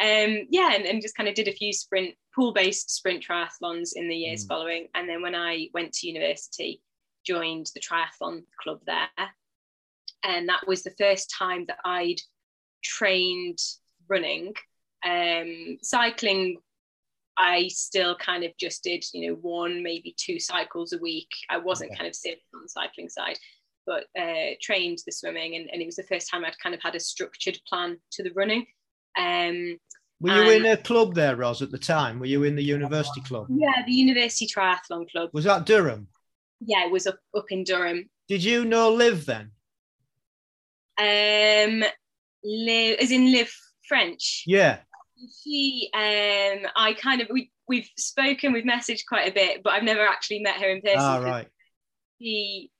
um, 0.00 0.46
yeah, 0.48 0.72
and, 0.72 0.86
and 0.86 1.02
just 1.02 1.14
kind 1.14 1.28
of 1.28 1.34
did 1.34 1.48
a 1.48 1.52
few 1.52 1.74
sprint 1.74 2.14
pool-based 2.34 2.90
sprint 2.90 3.22
triathlons 3.22 3.90
in 3.94 4.08
the 4.08 4.16
years 4.16 4.44
mm. 4.44 4.48
following. 4.48 4.88
And 4.94 5.06
then 5.06 5.20
when 5.20 5.34
I 5.34 5.68
went 5.74 5.92
to 5.94 6.06
university, 6.06 6.80
joined 7.26 7.70
the 7.74 7.80
triathlon 7.80 8.44
club 8.62 8.80
there, 8.86 9.08
and 10.24 10.48
that 10.48 10.66
was 10.66 10.82
the 10.82 10.94
first 10.98 11.32
time 11.36 11.64
that 11.68 11.78
I'd 11.84 12.20
trained 12.82 13.58
running. 14.08 14.54
Um, 15.04 15.78
cycling, 15.82 16.58
I 17.38 17.68
still 17.68 18.16
kind 18.16 18.44
of 18.44 18.52
just 18.58 18.82
did, 18.82 19.04
you 19.14 19.28
know, 19.28 19.36
one 19.36 19.82
maybe 19.82 20.14
two 20.18 20.38
cycles 20.38 20.92
a 20.92 20.98
week. 20.98 21.30
I 21.48 21.58
wasn't 21.58 21.90
okay. 21.90 21.98
kind 21.98 22.08
of 22.08 22.14
serious 22.14 22.42
on 22.54 22.62
the 22.62 22.68
cycling 22.68 23.08
side, 23.08 23.38
but 23.86 24.04
uh, 24.18 24.54
trained 24.60 24.98
the 25.06 25.12
swimming, 25.12 25.56
and, 25.56 25.70
and 25.72 25.80
it 25.80 25.86
was 25.86 25.96
the 25.96 26.02
first 26.04 26.30
time 26.30 26.44
I'd 26.44 26.58
kind 26.62 26.74
of 26.74 26.82
had 26.82 26.94
a 26.94 27.00
structured 27.00 27.58
plan 27.68 27.98
to 28.12 28.22
the 28.22 28.32
running. 28.34 28.66
Um, 29.18 29.78
were 30.20 30.44
you 30.44 30.50
in 30.50 30.66
a 30.66 30.76
club 30.76 31.14
there, 31.14 31.34
Ros, 31.34 31.62
at 31.62 31.70
the 31.70 31.78
time? 31.78 32.20
Were 32.20 32.26
you 32.26 32.44
in 32.44 32.54
the 32.54 32.62
university 32.62 33.22
club? 33.22 33.46
Yeah, 33.48 33.82
the 33.86 33.92
University 33.92 34.46
Triathlon 34.46 35.10
Club. 35.10 35.30
Was 35.32 35.44
that 35.44 35.64
Durham? 35.64 36.08
Yeah, 36.60 36.84
it 36.84 36.92
was 36.92 37.06
up, 37.06 37.18
up 37.34 37.46
in 37.48 37.64
Durham. 37.64 38.10
Did 38.28 38.44
you 38.44 38.66
know 38.66 38.92
Liv 38.92 39.24
then? 39.24 39.52
Um, 41.00 41.84
Liv, 42.44 42.98
as 43.00 43.10
in 43.10 43.32
Liv 43.32 43.52
French. 43.88 44.44
Yeah. 44.46 44.78
She, 45.42 45.90
um, 45.92 46.70
I 46.76 46.94
kind 46.94 47.20
of 47.20 47.28
we 47.30 47.50
we've 47.68 47.88
spoken, 47.96 48.52
we've 48.52 48.64
messaged 48.64 49.06
quite 49.08 49.28
a 49.30 49.32
bit, 49.32 49.62
but 49.62 49.72
I've 49.72 49.84
never 49.84 50.06
actually 50.06 50.40
met 50.40 50.56
her 50.56 50.68
in 50.68 50.80
person. 50.80 50.98
Ah, 50.98 51.18
right. 51.18 51.48
She, 52.20 52.70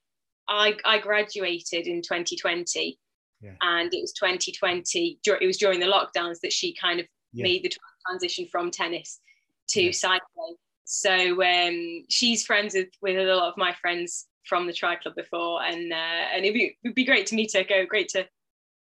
I, 0.48 0.76
I 0.84 0.98
graduated 0.98 1.86
in 1.86 2.02
2020, 2.02 2.98
yeah. 3.40 3.52
and 3.60 3.92
it 3.94 4.00
was 4.00 4.12
2020. 4.12 5.20
It 5.24 5.46
was 5.46 5.58
during 5.58 5.80
the 5.80 5.86
lockdowns 5.86 6.40
that 6.42 6.52
she 6.52 6.74
kind 6.74 6.98
of 6.98 7.06
yeah. 7.32 7.44
made 7.44 7.62
the 7.62 7.72
transition 8.08 8.46
from 8.50 8.70
tennis 8.70 9.20
to 9.70 9.82
yeah. 9.82 9.92
cycling. 9.92 10.56
So 10.84 11.42
um, 11.42 12.04
she's 12.08 12.44
friends 12.44 12.74
with, 12.74 12.88
with 13.00 13.16
a 13.16 13.34
lot 13.34 13.48
of 13.48 13.54
my 13.56 13.74
friends 13.80 14.26
from 14.48 14.66
the 14.66 14.72
tri 14.72 14.96
club 14.96 15.14
before, 15.14 15.62
and 15.62 15.92
uh, 15.92 16.34
and 16.34 16.44
it'd 16.44 16.54
be, 16.54 16.76
it'd 16.84 16.94
be 16.94 17.04
great 17.04 17.26
to 17.26 17.34
meet 17.34 17.52
her. 17.54 17.64
Go 17.64 17.86
great 17.86 18.08
to. 18.10 18.26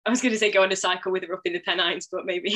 I 0.05 0.09
was 0.09 0.21
going 0.21 0.31
to 0.31 0.39
say 0.39 0.51
go 0.51 0.63
on 0.63 0.71
a 0.71 0.75
cycle 0.75 1.11
with 1.11 1.25
her 1.25 1.33
up 1.33 1.41
in 1.43 1.51
the 1.51 1.59
Pennines, 1.59 2.07
but 2.09 2.25
maybe 2.25 2.51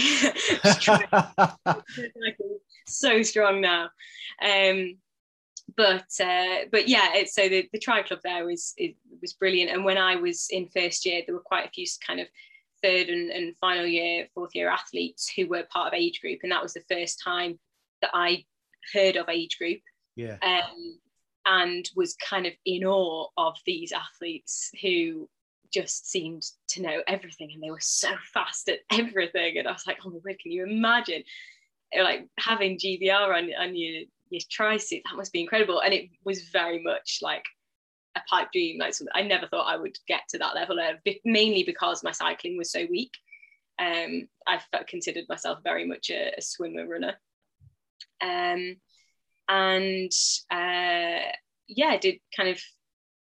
so 2.88 3.22
strong 3.24 3.60
now. 3.60 3.90
Um, 4.42 4.98
but 5.76 6.06
uh, 6.24 6.66
but 6.72 6.88
yeah, 6.88 7.10
it's 7.14 7.36
so 7.36 7.50
the, 7.50 7.68
the 7.74 7.80
tri 7.80 8.04
club 8.04 8.20
there 8.24 8.46
was 8.46 8.74
it 8.78 8.96
was 9.22 9.34
brilliant. 9.34 9.72
And 9.72 9.84
when 9.84 9.98
I 9.98 10.16
was 10.16 10.48
in 10.50 10.70
first 10.70 11.06
year, 11.06 11.24
there 11.26 11.36
were 11.36 11.42
quite 11.42 11.68
a 11.68 11.72
few 11.72 11.86
kind 12.06 12.20
of 12.20 12.28
third 12.84 13.10
and, 13.10 13.30
and 13.30 13.56
final 13.58 13.86
year, 13.86 14.28
fourth 14.34 14.52
year 14.54 14.70
athletes 14.70 15.32
who 15.36 15.48
were 15.48 15.64
part 15.72 15.88
of 15.88 15.94
age 15.94 16.22
group. 16.22 16.40
And 16.44 16.52
that 16.52 16.64
was 16.64 16.74
the 16.74 16.84
first 16.90 17.22
time 17.24 17.60
that 18.02 18.12
I 18.14 18.46
heard 18.94 19.16
of 19.16 19.30
age 19.30 19.58
group. 19.58 19.80
Yeah. 20.16 20.38
Um, 20.42 21.00
and 21.46 21.90
was 21.96 22.16
kind 22.16 22.46
of 22.46 22.54
in 22.66 22.84
awe 22.84 23.28
of 23.38 23.56
these 23.66 23.92
athletes 23.92 24.70
who 24.82 25.28
just 25.74 26.10
seemed 26.10 26.44
to 26.68 26.82
know 26.82 27.02
everything 27.08 27.50
and 27.54 27.64
they 27.64 27.72
were 27.72 27.80
so 27.80 28.10
fast 28.34 28.70
at 28.70 28.80
everything. 28.92 29.58
And 29.58 29.68
I 29.68 29.72
was 29.72 29.88
like, 29.88 30.00
oh 30.06 30.10
my 30.10 30.20
god, 30.26 30.40
can 30.42 30.52
you 30.52 30.66
imagine? 30.66 31.24
Like 31.98 32.28
having 32.40 32.78
GBR 32.78 33.36
on, 33.36 33.50
on 33.60 33.76
your, 33.76 34.04
your 34.30 34.42
tri 34.50 34.78
suit, 34.78 35.02
that 35.06 35.18
must 35.18 35.34
be 35.34 35.42
incredible. 35.42 35.82
And 35.82 35.94
it 35.94 36.10
was 36.24 36.50
very 36.50 36.82
much 36.84 37.20
like 37.22 37.46
a 38.16 38.22
pipe 38.30 38.52
dream. 38.52 38.80
Like 38.80 38.94
I 39.14 39.22
never 39.22 39.48
thought 39.48 39.72
I 39.72 39.78
would 39.78 39.96
get 40.08 40.22
to 40.30 40.38
that 40.40 40.56
level 40.56 40.80
of 40.80 40.98
mainly 41.26 41.64
because 41.64 42.04
my 42.04 42.12
cycling 42.12 42.58
was 42.58 42.72
so 42.72 42.86
weak. 42.90 43.12
Um, 43.80 44.28
I 44.46 44.60
considered 44.88 45.26
myself 45.28 45.60
very 45.64 45.88
much 45.88 46.10
a, 46.12 46.34
a 46.38 46.42
swimmer 46.42 46.88
runner. 46.88 47.16
Um, 48.22 48.76
and 49.52 50.12
uh, 50.50 51.30
yeah, 51.68 51.98
did 52.00 52.20
kind 52.36 52.50
of 52.50 52.60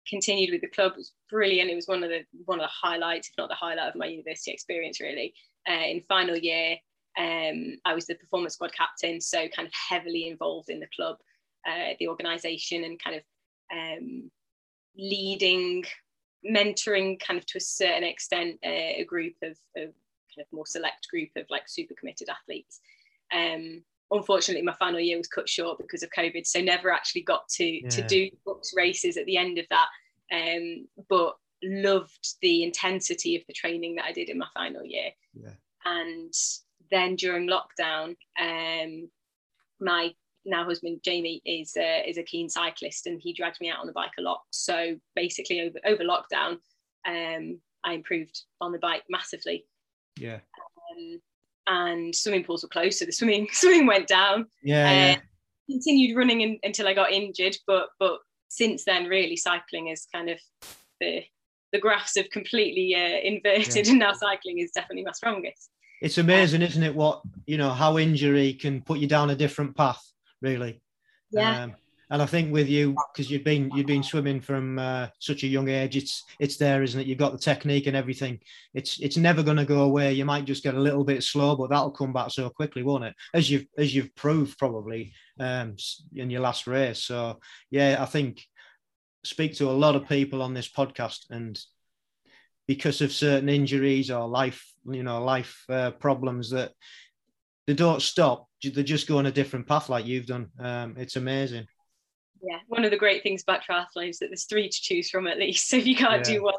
continued 0.08 0.52
with 0.52 0.62
the 0.62 0.68
club. 0.68 0.92
It 0.94 0.98
was 0.98 1.14
brilliant. 1.30 1.70
It 1.70 1.76
was 1.76 1.88
one 1.88 2.04
of 2.04 2.10
the 2.10 2.24
one 2.46 2.60
of 2.60 2.64
the 2.64 2.88
highlights, 2.88 3.30
if 3.30 3.36
not 3.38 3.50
the 3.50 3.56
highlight 3.56 3.88
of 3.88 3.96
my 3.96 4.08
university 4.08 4.52
experience, 4.52 5.00
really. 5.00 5.34
Uh, 5.68 5.86
in 5.86 6.02
final 6.02 6.36
year, 6.36 6.76
um, 7.18 7.78
I 7.86 7.94
was 7.94 8.08
the 8.08 8.16
performance 8.16 8.56
squad 8.56 8.74
captain, 8.74 9.22
so 9.22 9.48
kind 9.56 9.68
of 9.68 9.74
heavily 9.90 10.28
involved 10.28 10.70
in 10.70 10.80
the 10.80 10.90
club, 10.94 11.18
uh, 11.68 11.94
the 12.00 12.10
organisation, 12.10 12.84
and 12.84 13.02
kind 13.02 13.16
of 13.16 13.24
um, 13.72 14.32
leading, 14.98 15.86
mentoring 16.46 17.20
kind 17.20 17.38
of 17.40 17.46
to 17.46 17.58
a 17.58 17.62
certain 17.62 18.04
extent 18.04 18.60
uh, 18.66 19.00
a 19.00 19.06
group 19.06 19.36
of, 19.44 19.52
of, 19.78 19.94
kind 20.34 20.46
of 20.46 20.48
more 20.52 20.66
select 20.66 21.08
group 21.10 21.30
of 21.38 21.46
like 21.50 21.64
super 21.68 21.94
committed 21.98 22.28
athletes. 22.28 22.80
Um, 23.34 23.84
unfortunately, 24.12 24.64
my 24.64 24.76
final 24.76 25.00
year 25.00 25.18
was 25.18 25.28
cut 25.28 25.50
short 25.50 25.78
because 25.80 26.04
of 26.04 26.10
COVID, 26.16 26.46
so 26.46 26.62
never 26.62 26.92
actually 26.92 27.22
got 27.22 27.48
to 27.50 27.66
yeah. 27.66 27.90
to 27.90 28.02
do 28.04 28.30
BUCS 28.46 28.76
races 28.76 29.18
at 29.18 29.26
the 29.26 29.38
end 29.38 29.58
of 29.58 29.66
that. 29.70 29.88
Um, 30.32 30.88
but 31.10 31.36
loved 31.64 32.36
the 32.42 32.64
intensity 32.64 33.36
of 33.36 33.44
the 33.48 33.54
training 33.54 33.96
that 33.96 34.06
I 34.06 34.12
did 34.12 34.30
in 34.30 34.38
my 34.38 34.48
final 34.54 34.84
year. 34.84 35.12
Yeah. 35.34 35.54
And 35.86 36.34
then 36.90 37.16
during 37.16 37.50
lockdown, 37.50 38.16
um, 38.40 39.10
my 39.80 40.14
now 40.46 40.66
husband 40.66 41.02
Jamie 41.04 41.42
is 41.46 41.76
uh, 41.78 42.02
is 42.06 42.18
a 42.18 42.24
keen 42.24 42.50
cyclist 42.50 43.08
and 43.08 43.20
he 43.22 43.34
dragged 43.34 43.60
me 43.62 43.70
out 43.70 43.80
on 43.80 43.88
the 43.88 43.94
bike 43.94 44.12
a 44.20 44.22
lot. 44.22 44.42
So 44.52 44.98
basically 45.16 45.62
over 45.62 45.80
over 45.86 46.04
lockdown, 46.04 46.58
um, 47.08 47.60
I 47.84 47.94
improved 47.94 48.44
on 48.60 48.72
the 48.72 48.80
bike 48.80 49.04
massively. 49.10 49.66
Yeah. 50.18 50.40
Um, 50.98 51.22
and 51.68 52.16
swimming 52.16 52.44
pools 52.44 52.64
were 52.64 52.70
closed, 52.70 53.00
so 53.00 53.06
the 53.06 53.12
swimming 53.12 53.48
swimming 53.52 53.88
went 53.88 54.08
down. 54.08 54.48
Yeah. 54.64 54.86
Uh, 54.86 54.92
yeah. 54.92 55.18
Continued 55.70 56.18
running 56.18 56.42
in, 56.42 56.60
until 56.64 56.88
I 56.88 56.94
got 56.94 57.12
injured, 57.12 57.56
but 57.66 57.90
but 58.00 58.20
since 58.50 58.84
then, 58.84 59.06
really 59.06 59.38
cycling 59.38 59.88
is 59.88 60.08
kind 60.14 60.30
of 60.30 60.40
the 61.00 61.24
the 61.72 61.80
graphs 61.80 62.18
have 62.18 62.30
completely 62.30 62.94
uh, 62.96 63.20
inverted, 63.24 63.86
yeah. 63.86 63.90
and 63.92 64.00
now 64.00 64.14
cycling 64.14 64.60
is 64.60 64.72
definitely 64.72 65.04
my 65.04 65.12
strongest. 65.12 65.70
It's 66.02 66.18
amazing, 66.18 66.62
isn't 66.64 66.84
it? 66.84 66.96
What 66.96 67.22
you 67.46 67.58
know, 67.58 67.70
how 67.70 67.98
injury 67.98 68.54
can 68.54 68.82
put 68.82 69.00
you 69.00 69.08
down 69.08 69.30
a 69.30 69.36
different 69.36 69.78
path 69.78 70.04
really. 70.42 70.82
Yeah. 71.32 71.64
Um, 71.64 71.76
and 72.12 72.22
I 72.22 72.26
think 72.26 72.52
with 72.52 72.68
you, 72.68 72.94
because 73.14 73.32
you've 73.32 73.46
been 73.46 73.72
you've 73.74 73.88
been 73.88 74.04
swimming 74.04 74.42
from 74.42 74.78
uh, 74.78 75.08
such 75.20 75.44
a 75.44 75.48
young 75.48 75.70
age, 75.70 75.96
it's 75.96 76.26
it's 76.40 76.58
there, 76.58 76.84
isn't 76.84 77.00
it? 77.00 77.08
You've 77.08 77.18
got 77.18 77.32
the 77.32 77.38
technique 77.38 77.88
and 77.88 77.96
everything. 77.96 78.40
It's 78.74 79.00
it's 79.00 79.16
never 79.16 79.42
going 79.42 79.58
to 79.58 79.66
go 79.66 79.84
away. 79.84 80.12
You 80.12 80.26
might 80.26 80.44
just 80.44 80.62
get 80.62 80.76
a 80.76 80.80
little 80.80 81.06
bit 81.06 81.24
slow, 81.24 81.56
but 81.56 81.70
that'll 81.70 81.92
come 81.92 82.12
back 82.12 82.30
so 82.32 82.50
quickly, 82.50 82.84
won't 82.84 83.06
it? 83.06 83.16
As 83.34 83.50
you've 83.50 83.66
as 83.78 83.96
you've 83.96 84.14
proved 84.14 84.60
probably 84.60 85.14
um, 85.40 85.78
in 86.14 86.30
your 86.30 86.42
last 86.42 86.68
race. 86.68 87.00
So 87.00 87.40
yeah, 87.70 87.96
I 87.98 88.06
think 88.06 88.46
speak 89.24 89.56
to 89.56 89.70
a 89.70 89.72
lot 89.72 89.96
of 89.96 90.10
people 90.10 90.42
on 90.42 90.54
this 90.54 90.70
podcast 90.70 91.30
and 91.30 91.58
because 92.68 93.00
of 93.00 93.14
certain 93.14 93.48
injuries 93.48 94.12
or 94.12 94.28
life, 94.28 94.70
you 94.86 95.04
know, 95.04 95.24
life 95.24 95.64
uh, 95.70 95.92
problems 95.92 96.50
that 96.50 96.74
they 97.68 97.74
don't 97.74 98.02
stop. 98.02 98.48
They 98.62 98.84
just 98.84 99.08
go 99.08 99.18
on 99.18 99.28
a 99.28 99.32
different 99.32 99.68
path 99.68 99.88
like 99.88 100.06
you've 100.06 100.26
done. 100.26 100.50
Um, 100.60 100.96
it's 100.98 101.16
amazing. 101.16 101.68
Yeah, 102.44 102.60
one 102.68 102.84
of 102.84 102.92
the 102.92 102.98
great 102.98 103.24
things 103.24 103.44
about 103.44 103.62
triathlon 103.64 104.10
is 104.10 104.20
that 104.20 104.28
there's 104.28 104.46
three 104.46 104.70
to 104.70 104.82
choose 104.82 105.10
from 105.10 105.28
at 105.28 105.38
least. 105.38 105.68
So 105.70 105.78
if 105.78 105.86
you 105.86 105.96
can't 105.96 106.28
yeah. 106.28 106.36
do 106.36 106.44
one, 106.44 106.54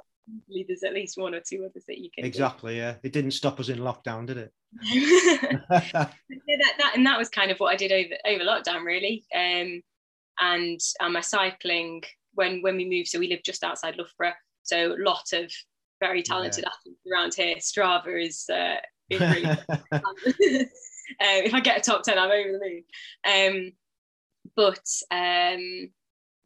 there's 0.68 0.82
at 0.82 0.94
least 0.94 1.18
one 1.18 1.34
or 1.34 1.40
two 1.40 1.64
others 1.68 1.84
that 1.88 1.98
you 1.98 2.10
can. 2.14 2.24
Exactly. 2.24 2.74
Do. 2.74 2.80
Yeah, 2.80 2.94
it 3.02 3.12
didn't 3.12 3.32
stop 3.32 3.58
us 3.60 3.68
in 3.68 3.78
lockdown, 3.78 4.26
did 4.26 4.38
it? 4.38 4.52
yeah, 4.82 5.90
that, 5.92 6.74
that 6.78 6.92
and 6.94 7.06
that 7.06 7.18
was 7.18 7.28
kind 7.28 7.50
of 7.50 7.58
what 7.58 7.72
I 7.72 7.76
did 7.76 7.92
over 7.92 8.14
over 8.26 8.44
lockdown, 8.44 8.84
really. 8.84 9.24
Um, 9.34 9.82
and 10.40 10.80
and 11.00 11.12
my 11.12 11.20
cycling 11.20 12.02
when 12.34 12.62
when 12.62 12.76
we 12.76 12.88
moved, 12.88 13.08
so 13.08 13.18
we 13.18 13.28
lived 13.28 13.44
just 13.44 13.64
outside 13.64 13.96
Loughborough, 13.96 14.34
so 14.62 14.94
a 14.94 15.02
lot 15.02 15.32
of 15.32 15.52
very 16.00 16.22
talented 16.22 16.64
yeah. 16.64 16.70
athletes 16.70 17.00
around 17.10 17.34
here. 17.34 17.56
Strava 17.56 18.26
is, 18.26 18.50
uh, 18.50 18.76
is 19.08 19.20
really 19.20 19.44
um, 21.20 21.42
if 21.44 21.54
I 21.54 21.60
get 21.60 21.78
a 21.78 21.80
top 21.80 22.02
10, 22.02 22.18
I'm 22.18 22.30
over 22.30 22.52
the 22.52 22.58
moon. 22.58 22.84
Um, 23.24 23.72
but 24.56 24.86
um, 25.10 25.90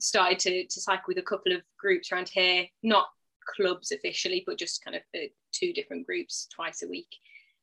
started 0.00 0.38
to, 0.40 0.66
to 0.66 0.80
cycle 0.80 1.04
with 1.08 1.18
a 1.18 1.22
couple 1.22 1.52
of 1.52 1.62
groups 1.78 2.12
around 2.12 2.28
here, 2.28 2.66
not 2.82 3.06
clubs 3.46 3.92
officially, 3.92 4.42
but 4.46 4.58
just 4.58 4.84
kind 4.84 4.96
of 4.96 5.02
two 5.52 5.72
different 5.72 6.06
groups 6.06 6.48
twice 6.54 6.82
a 6.82 6.88
week. 6.88 7.08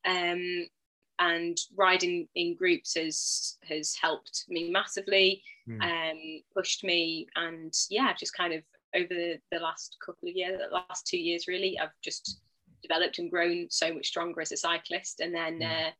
Um, 0.05 0.67
and 1.19 1.57
riding 1.77 2.27
in 2.35 2.55
groups 2.55 2.95
has 2.95 3.57
has 3.63 3.95
helped 3.95 4.45
me 4.49 4.71
massively, 4.71 5.43
mm. 5.69 5.81
um, 5.81 6.41
pushed 6.55 6.83
me, 6.83 7.27
and 7.35 7.73
yeah, 7.89 8.13
just 8.13 8.35
kind 8.35 8.53
of 8.53 8.63
over 8.95 9.13
the, 9.13 9.39
the 9.51 9.59
last 9.59 9.97
couple 10.03 10.29
of 10.29 10.35
years, 10.35 10.59
the 10.59 10.75
last 10.75 11.07
two 11.07 11.17
years 11.17 11.47
really, 11.47 11.77
I've 11.79 11.89
just 12.03 12.41
developed 12.81 13.19
and 13.19 13.31
grown 13.31 13.67
so 13.69 13.93
much 13.93 14.07
stronger 14.07 14.41
as 14.41 14.51
a 14.51 14.57
cyclist. 14.57 15.19
And 15.19 15.33
then 15.33 15.59
mm. 15.59 15.87
uh, 15.87 15.91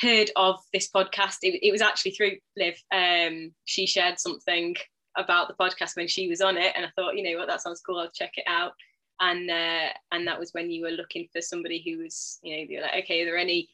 heard 0.00 0.30
of 0.36 0.60
this 0.72 0.90
podcast. 0.90 1.38
It, 1.42 1.58
it 1.62 1.72
was 1.72 1.82
actually 1.82 2.12
through 2.12 2.36
Liv. 2.56 2.74
Um, 2.92 3.52
she 3.64 3.86
shared 3.86 4.18
something 4.18 4.76
about 5.16 5.48
the 5.48 5.54
podcast 5.54 5.96
when 5.96 6.08
she 6.08 6.28
was 6.28 6.40
on 6.40 6.56
it, 6.56 6.72
and 6.76 6.84
I 6.86 6.90
thought, 6.96 7.16
you 7.16 7.22
know 7.22 7.38
what, 7.38 7.48
that 7.48 7.62
sounds 7.62 7.80
cool. 7.80 7.98
I'll 7.98 8.10
check 8.10 8.32
it 8.36 8.44
out. 8.46 8.72
And 9.20 9.50
uh, 9.50 9.88
and 10.12 10.26
that 10.28 10.38
was 10.38 10.52
when 10.52 10.70
you 10.70 10.84
were 10.84 10.90
looking 10.90 11.28
for 11.32 11.42
somebody 11.42 11.82
who 11.84 12.02
was, 12.02 12.38
you 12.42 12.56
know, 12.56 12.62
you're 12.68 12.82
like, 12.82 13.04
okay, 13.04 13.22
are 13.22 13.24
there 13.24 13.36
any 13.36 13.68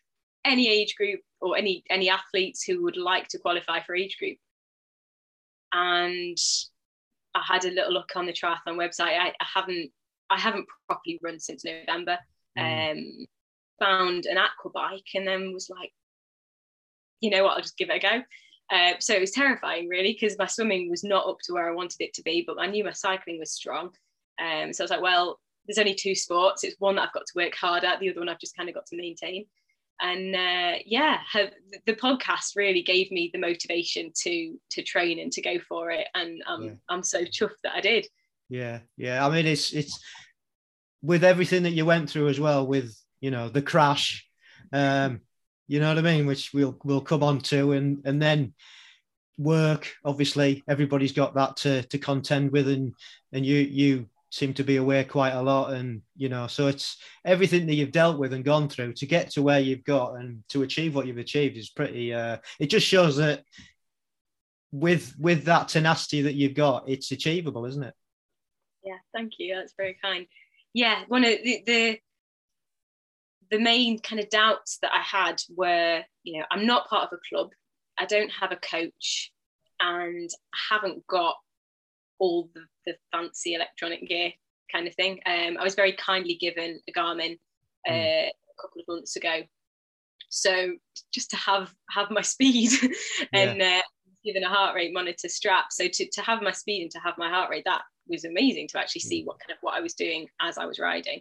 any 0.44 0.68
age 0.68 0.94
group 0.96 1.20
or 1.40 1.56
any 1.56 1.84
any 1.90 2.08
athletes 2.08 2.62
who 2.62 2.82
would 2.82 2.96
like 2.96 3.28
to 3.28 3.38
qualify 3.38 3.80
for 3.82 3.94
age 3.94 4.16
group? 4.18 4.38
And 5.72 6.38
I 7.34 7.42
had 7.46 7.64
a 7.64 7.70
little 7.70 7.92
look 7.92 8.12
on 8.16 8.26
the 8.26 8.32
triathlon 8.32 8.78
website. 8.78 9.18
I, 9.18 9.28
I 9.28 9.46
haven't 9.54 9.90
I 10.30 10.40
haven't 10.40 10.66
properly 10.86 11.18
run 11.22 11.38
since 11.40 11.64
November. 11.64 12.18
Mm. 12.58 12.92
Um, 12.92 13.26
found 13.78 14.26
an 14.26 14.38
aqua 14.38 14.70
bike 14.70 15.08
and 15.14 15.26
then 15.26 15.52
was 15.52 15.68
like, 15.68 15.92
you 17.24 17.30
know 17.30 17.44
what, 17.44 17.56
I'll 17.56 17.62
just 17.62 17.78
give 17.78 17.90
it 17.90 17.96
a 17.96 17.98
go. 17.98 18.22
Uh, 18.74 18.94
so 18.98 19.14
it 19.14 19.20
was 19.20 19.30
terrifying, 19.30 19.88
really, 19.88 20.12
because 20.18 20.38
my 20.38 20.46
swimming 20.46 20.88
was 20.88 21.04
not 21.04 21.26
up 21.26 21.38
to 21.44 21.52
where 21.52 21.68
I 21.68 21.74
wanted 21.74 22.00
it 22.00 22.14
to 22.14 22.22
be, 22.22 22.44
but 22.46 22.58
I 22.58 22.66
knew 22.66 22.84
my 22.84 22.92
cycling 22.92 23.38
was 23.38 23.52
strong. 23.52 23.90
Um, 24.40 24.72
so 24.72 24.82
I 24.82 24.84
was 24.84 24.90
like, 24.90 25.02
well, 25.02 25.38
there's 25.66 25.78
only 25.78 25.94
two 25.94 26.14
sports. 26.14 26.64
It's 26.64 26.76
one 26.78 26.96
that 26.96 27.02
I've 27.02 27.12
got 27.12 27.26
to 27.26 27.32
work 27.36 27.54
hard 27.54 27.84
at, 27.84 28.00
the 28.00 28.10
other 28.10 28.20
one 28.20 28.28
I've 28.28 28.40
just 28.40 28.56
kind 28.56 28.68
of 28.68 28.74
got 28.74 28.86
to 28.86 28.96
maintain 28.96 29.46
and 30.00 30.34
uh, 30.34 30.78
yeah 30.84 31.18
have, 31.30 31.50
the 31.86 31.94
podcast 31.94 32.56
really 32.56 32.82
gave 32.82 33.10
me 33.10 33.30
the 33.32 33.38
motivation 33.38 34.10
to 34.14 34.58
to 34.70 34.82
train 34.82 35.18
and 35.18 35.32
to 35.32 35.42
go 35.42 35.58
for 35.68 35.90
it 35.90 36.06
and 36.14 36.42
um, 36.46 36.64
yeah. 36.64 36.70
i'm 36.88 37.02
so 37.02 37.22
chuffed 37.24 37.60
that 37.62 37.74
i 37.74 37.80
did 37.80 38.06
yeah 38.48 38.80
yeah 38.96 39.24
i 39.24 39.30
mean 39.30 39.46
it's 39.46 39.72
it's 39.72 40.00
with 41.02 41.24
everything 41.24 41.62
that 41.62 41.72
you 41.72 41.84
went 41.84 42.10
through 42.10 42.28
as 42.28 42.40
well 42.40 42.66
with 42.66 42.94
you 43.20 43.30
know 43.30 43.48
the 43.48 43.62
crash 43.62 44.26
um 44.72 45.20
you 45.66 45.80
know 45.80 45.88
what 45.88 45.98
i 45.98 46.02
mean? 46.02 46.26
Which 46.26 46.52
we'll 46.52 46.78
we'll 46.84 47.00
come 47.00 47.22
on 47.22 47.40
to 47.40 47.72
and 47.72 48.02
and 48.04 48.20
then 48.20 48.54
work 49.36 49.92
obviously 50.04 50.62
everybody's 50.68 51.12
got 51.12 51.34
that 51.34 51.56
to 51.56 51.82
to 51.84 51.98
contend 51.98 52.52
with 52.52 52.68
and 52.68 52.94
and 53.32 53.44
you 53.44 53.56
you 53.56 54.08
seem 54.30 54.52
to 54.52 54.64
be 54.64 54.76
aware 54.76 55.04
quite 55.04 55.32
a 55.32 55.42
lot 55.42 55.72
and 55.72 56.02
you 56.16 56.28
know 56.28 56.46
so 56.46 56.66
it's 56.66 56.98
everything 57.24 57.66
that 57.66 57.74
you've 57.74 57.92
dealt 57.92 58.18
with 58.18 58.32
and 58.32 58.44
gone 58.44 58.68
through 58.68 58.92
to 58.92 59.06
get 59.06 59.30
to 59.30 59.42
where 59.42 59.60
you've 59.60 59.84
got 59.84 60.14
and 60.14 60.42
to 60.48 60.62
achieve 60.62 60.94
what 60.94 61.06
you've 61.06 61.18
achieved 61.18 61.56
is 61.56 61.68
pretty 61.70 62.12
uh 62.12 62.36
it 62.58 62.66
just 62.66 62.86
shows 62.86 63.16
that 63.16 63.42
with 64.72 65.14
with 65.20 65.44
that 65.44 65.68
tenacity 65.68 66.22
that 66.22 66.34
you've 66.34 66.54
got 66.54 66.88
it's 66.88 67.12
achievable 67.12 67.64
isn't 67.64 67.84
it? 67.84 67.94
Yeah 68.84 68.98
thank 69.12 69.34
you. 69.38 69.54
That's 69.54 69.74
very 69.76 69.96
kind. 70.02 70.26
Yeah 70.72 71.02
one 71.06 71.24
of 71.24 71.30
the, 71.44 71.62
the 71.64 71.98
the 73.54 73.62
main 73.62 73.98
kind 74.00 74.20
of 74.20 74.28
doubts 74.30 74.78
that 74.82 74.92
i 74.92 75.00
had 75.00 75.40
were 75.56 76.02
you 76.24 76.38
know 76.38 76.44
i'm 76.50 76.66
not 76.66 76.88
part 76.88 77.04
of 77.04 77.16
a 77.16 77.28
club 77.28 77.50
i 77.98 78.04
don't 78.04 78.30
have 78.30 78.50
a 78.50 78.56
coach 78.56 79.32
and 79.80 80.30
i 80.52 80.74
haven't 80.74 81.06
got 81.06 81.36
all 82.18 82.48
the, 82.54 82.62
the 82.86 82.94
fancy 83.12 83.54
electronic 83.54 84.06
gear 84.08 84.32
kind 84.72 84.86
of 84.86 84.94
thing. 84.94 85.20
Um, 85.26 85.56
I 85.58 85.64
was 85.64 85.74
very 85.74 85.92
kindly 85.92 86.34
given 86.34 86.80
a 86.88 86.92
Garmin 86.92 87.38
uh, 87.88 87.92
mm. 87.92 88.28
a 88.28 88.60
couple 88.60 88.80
of 88.80 88.88
months 88.88 89.16
ago, 89.16 89.42
so 90.28 90.72
just 91.12 91.30
to 91.30 91.36
have 91.36 91.72
have 91.90 92.10
my 92.10 92.22
speed 92.34 92.72
and 93.32 93.58
yeah. 93.58 93.78
uh, 93.78 93.82
given 94.24 94.42
a 94.42 94.48
heart 94.48 94.74
rate 94.74 94.92
monitor 94.92 95.28
strap. 95.28 95.66
So 95.70 95.86
to, 95.86 96.10
to 96.10 96.22
have 96.22 96.42
my 96.42 96.52
speed 96.52 96.82
and 96.82 96.90
to 96.92 96.98
have 97.00 97.14
my 97.18 97.28
heart 97.28 97.50
rate, 97.50 97.64
that 97.66 97.82
was 98.08 98.24
amazing 98.24 98.68
to 98.68 98.78
actually 98.78 99.02
see 99.02 99.22
mm. 99.22 99.26
what 99.26 99.38
kind 99.40 99.52
of 99.52 99.58
what 99.60 99.74
I 99.74 99.80
was 99.80 99.94
doing 99.94 100.26
as 100.40 100.58
I 100.58 100.66
was 100.66 100.78
riding. 100.78 101.20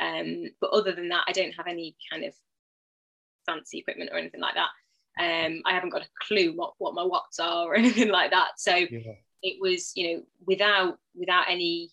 Um, 0.00 0.44
but 0.60 0.70
other 0.70 0.92
than 0.92 1.08
that, 1.08 1.24
I 1.26 1.32
don't 1.32 1.54
have 1.54 1.66
any 1.66 1.96
kind 2.10 2.24
of 2.24 2.34
fancy 3.46 3.78
equipment 3.78 4.10
or 4.12 4.18
anything 4.18 4.40
like 4.40 4.54
that. 4.54 4.70
Um, 5.18 5.62
I 5.64 5.72
haven't 5.72 5.90
got 5.90 6.02
a 6.02 6.08
clue 6.20 6.52
what, 6.54 6.74
what 6.78 6.94
my 6.94 7.02
watts 7.02 7.38
are 7.38 7.66
or 7.66 7.74
anything 7.76 8.10
like 8.10 8.30
that. 8.32 8.52
So 8.58 8.74
yeah 8.74 9.12
it 9.42 9.58
was 9.60 9.92
you 9.94 10.16
know 10.16 10.22
without 10.46 10.98
without 11.14 11.44
any 11.48 11.90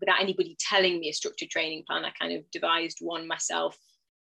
without 0.00 0.20
anybody 0.20 0.56
telling 0.58 0.98
me 0.98 1.08
a 1.08 1.12
structured 1.12 1.50
training 1.50 1.84
plan 1.86 2.04
i 2.04 2.10
kind 2.18 2.32
of 2.32 2.50
devised 2.50 2.98
one 3.00 3.26
myself 3.26 3.76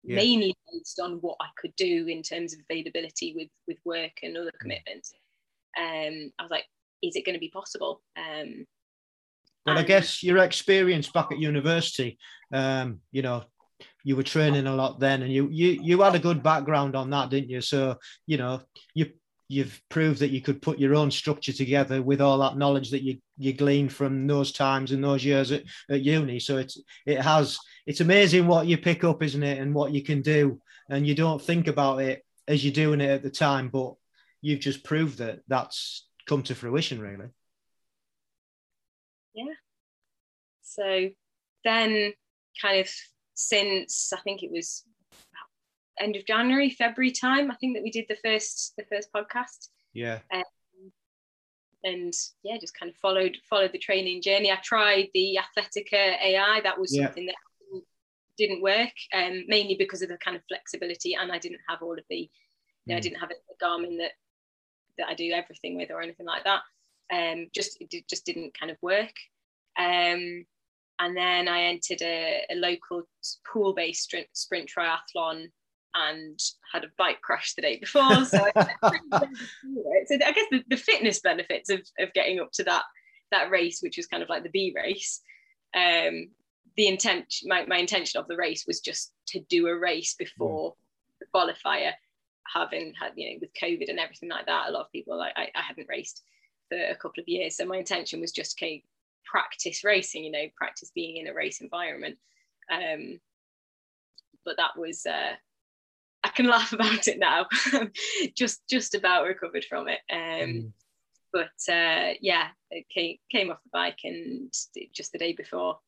yeah. 0.04 0.16
mainly 0.16 0.56
based 0.72 1.00
on 1.00 1.20
what 1.22 1.38
i 1.40 1.48
could 1.58 1.76
do 1.76 2.08
in 2.08 2.22
terms 2.24 2.54
of 2.54 2.60
availability 2.70 3.34
with 3.36 3.50
with 3.68 3.78
work 3.86 4.12
and 4.24 4.36
other 4.36 4.48
mm. 4.48 4.60
commitments 4.60 5.14
um 5.78 6.32
i 6.40 6.44
was 6.44 6.52
like 6.52 6.66
is 7.04 7.16
it 7.16 7.26
going 7.26 7.36
to 7.36 7.40
be 7.40 7.50
possible 7.50 8.02
um 8.18 8.66
well 9.70 9.80
i 9.80 9.84
guess 9.84 10.24
your 10.24 10.38
experience 10.38 11.10
back 11.10 11.32
at 11.32 11.40
university 11.40 12.18
um 12.54 13.00
you 13.12 13.22
know 13.22 13.44
you 14.04 14.16
were 14.16 14.24
training 14.24 14.68
a 14.68 14.76
lot 14.76 15.00
then 15.00 15.22
and 15.22 15.32
you 15.32 15.48
you 15.52 15.80
you 15.82 16.02
had 16.02 16.16
a 16.16 16.20
good 16.20 16.42
background 16.42 16.96
on 16.96 17.10
that 17.10 17.30
didn't 17.30 17.50
you 17.50 17.62
so 17.62 17.96
you 18.28 18.38
know 18.38 18.62
you 18.94 19.08
you've 19.50 19.82
proved 19.90 20.20
that 20.20 20.30
you 20.30 20.42
could 20.42 20.62
put 20.62 20.78
your 20.78 20.96
own 20.96 21.10
structure 21.10 21.52
together 21.52 22.02
with 22.02 22.22
all 22.22 22.38
that 22.38 22.56
knowledge 22.56 22.92
that 22.92 23.02
you 23.02 23.18
you 23.38 23.52
gleaned 23.52 23.92
from 23.92 24.28
those 24.28 24.52
times 24.52 24.92
and 24.92 25.04
those 25.04 25.26
years 25.26 25.52
at, 25.52 25.64
at 25.90 26.02
uni. 26.02 26.40
So 26.40 26.58
it's 26.58 26.80
it 27.06 27.20
has 27.20 27.58
it's 27.86 28.00
amazing 28.00 28.46
what 28.46 28.68
you 28.68 28.78
pick 28.78 29.04
up, 29.04 29.24
isn't 29.24 29.44
it, 29.44 29.58
and 29.58 29.74
what 29.74 29.92
you 29.92 30.04
can 30.04 30.22
do, 30.22 30.62
and 30.90 31.06
you 31.06 31.16
don't 31.16 31.42
think 31.42 31.68
about 31.68 32.02
it 32.02 32.24
as 32.48 32.64
you're 32.64 32.74
doing 32.74 33.02
it 33.02 33.10
at 33.10 33.24
the 33.24 33.30
time, 33.30 33.70
but 33.70 33.96
you've 34.42 34.60
just 34.60 34.84
proved 34.84 35.18
that 35.18 35.40
that's 35.48 36.08
come 36.28 36.44
to 36.44 36.56
fruition, 36.56 37.02
really. 37.02 37.28
Yeah. 39.34 39.54
So 40.62 41.10
then, 41.64 42.14
kind 42.62 42.80
of 42.80 42.90
since 43.34 44.12
I 44.14 44.20
think 44.22 44.44
it 44.44 44.52
was 44.52 44.84
end 46.00 46.16
of 46.16 46.26
January, 46.26 46.70
February 46.70 47.12
time. 47.12 47.52
I 47.52 47.56
think 47.56 47.76
that 47.76 47.84
we 47.84 47.92
did 47.92 48.06
the 48.08 48.18
first 48.24 48.74
the 48.78 48.86
first 48.90 49.10
podcast. 49.14 49.70
Yeah. 49.94 50.20
Um, 50.34 50.44
and 51.84 52.14
yeah, 52.44 52.58
just 52.60 52.78
kind 52.78 52.90
of 52.90 52.98
followed 52.98 53.38
followed 53.50 53.72
the 53.72 53.80
training 53.80 54.22
journey. 54.22 54.52
I 54.52 54.58
tried 54.64 55.08
the 55.14 55.40
Athletica 55.40 56.22
AI. 56.22 56.62
That 56.64 56.80
was 56.80 56.96
yeah. 56.96 57.06
something 57.06 57.28
that 57.28 57.36
didn't 58.40 58.62
work, 58.62 58.94
um, 59.14 59.44
mainly 59.48 59.76
because 59.78 60.02
of 60.02 60.10
the 60.10 60.18
kind 60.18 60.38
of 60.38 60.44
flexibility, 60.48 61.14
and 61.14 61.32
I 61.32 61.38
didn't 61.38 61.60
have 61.68 61.82
all 61.82 61.94
of 61.94 62.06
the, 62.10 62.18
you 62.18 62.30
know, 62.88 62.96
I 62.96 63.00
mm. 63.00 63.04
didn't 63.04 63.20
have 63.20 63.32
a, 63.32 63.64
Garmin 63.64 63.98
that 63.98 64.12
that 64.98 65.10
I 65.10 65.14
do 65.14 65.32
everything 65.32 65.76
with 65.76 65.92
or 65.92 66.02
anything 66.02 66.26
like 66.26 66.46
that. 66.46 66.62
Um, 67.12 67.48
just 67.54 67.78
it 67.80 68.08
just 68.10 68.26
didn't 68.26 68.58
kind 68.58 68.72
of 68.72 68.78
work. 68.82 69.14
Um, 69.78 70.46
and 71.00 71.16
then 71.16 71.48
I 71.48 71.64
entered 71.64 72.02
a, 72.02 72.44
a 72.52 72.56
local 72.56 73.04
pool-based 73.52 74.04
sprint, 74.04 74.28
sprint 74.34 74.70
triathlon 74.70 75.46
and 75.96 76.40
had 76.72 76.84
a 76.84 76.92
bike 76.98 77.22
crash 77.22 77.54
the 77.56 77.62
day 77.62 77.78
before. 77.78 78.26
So 78.26 78.46
I, 78.56 78.76
I 78.84 80.32
guess 80.32 80.46
the, 80.52 80.64
the, 80.70 80.78
fitness 80.78 81.22
benefits 81.22 81.70
of, 81.70 81.80
of 82.00 82.14
getting 82.14 82.40
up 82.40 82.52
to 82.54 82.64
that 82.66 82.84
that 83.32 83.50
race, 83.50 83.80
which 83.82 83.98
was 83.98 84.08
kind 84.08 84.22
of 84.22 84.30
like 84.30 84.44
the 84.44 84.50
B 84.50 84.74
race. 84.76 85.22
Um, 85.74 86.30
the 86.76 86.88
intent, 86.88 87.34
my, 87.44 87.66
my 87.66 87.78
intention 87.78 88.20
of 88.20 88.28
the 88.28 88.38
race 88.38 88.66
was 88.68 88.80
just 88.80 89.12
to 89.28 89.40
do 89.50 89.68
a 89.68 89.78
race 89.78 90.16
before 90.18 90.74
the 91.20 91.28
qualifier. 91.34 91.94
Having 92.54 92.94
had, 93.00 93.12
you 93.16 93.30
know, 93.30 93.38
with 93.42 93.52
COVID 93.62 93.90
and 93.90 94.00
everything 94.00 94.30
like 94.30 94.48
that, 94.48 94.70
a 94.70 94.72
lot 94.72 94.86
of 94.86 94.92
people 94.92 95.22
I, 95.22 95.32
I 95.38 95.62
hadn't 95.62 95.88
raced 95.88 96.24
for 96.70 96.78
a 96.78 96.96
couple 96.96 97.22
of 97.22 97.28
years. 97.28 97.58
So 97.58 97.66
my 97.66 97.78
intention 97.78 98.22
was 98.22 98.32
just 98.32 98.58
okay, 98.58 98.84
practice 99.26 99.84
racing, 99.84 100.24
you 100.24 100.32
know, 100.32 100.46
practice 100.56 100.92
being 100.94 101.18
in 101.18 101.28
a 101.28 101.34
race 101.34 101.62
environment. 101.62 102.18
Um, 102.72 103.20
but 104.46 104.58
that 104.58 104.78
was 104.78 105.06
uh, 105.06 105.34
I 106.24 106.30
can 106.30 106.48
laugh 106.50 106.74
about 106.74 107.08
it 107.08 107.20
now. 107.20 107.48
just 108.36 108.68
just 108.70 108.96
about 108.96 109.26
recovered 109.26 109.66
from 109.66 109.88
it. 109.88 110.00
Um, 110.12 110.20
mm. 110.20 110.72
But 111.32 111.74
uh, 111.74 112.14
yeah, 112.22 112.48
it 112.72 112.88
came 112.90 113.18
came 113.32 113.52
off 113.52 113.64
the 113.64 113.70
bike 113.72 114.00
and 114.04 114.52
just 114.94 115.12
the 115.12 115.20
day 115.20 115.34
before, 115.34 115.80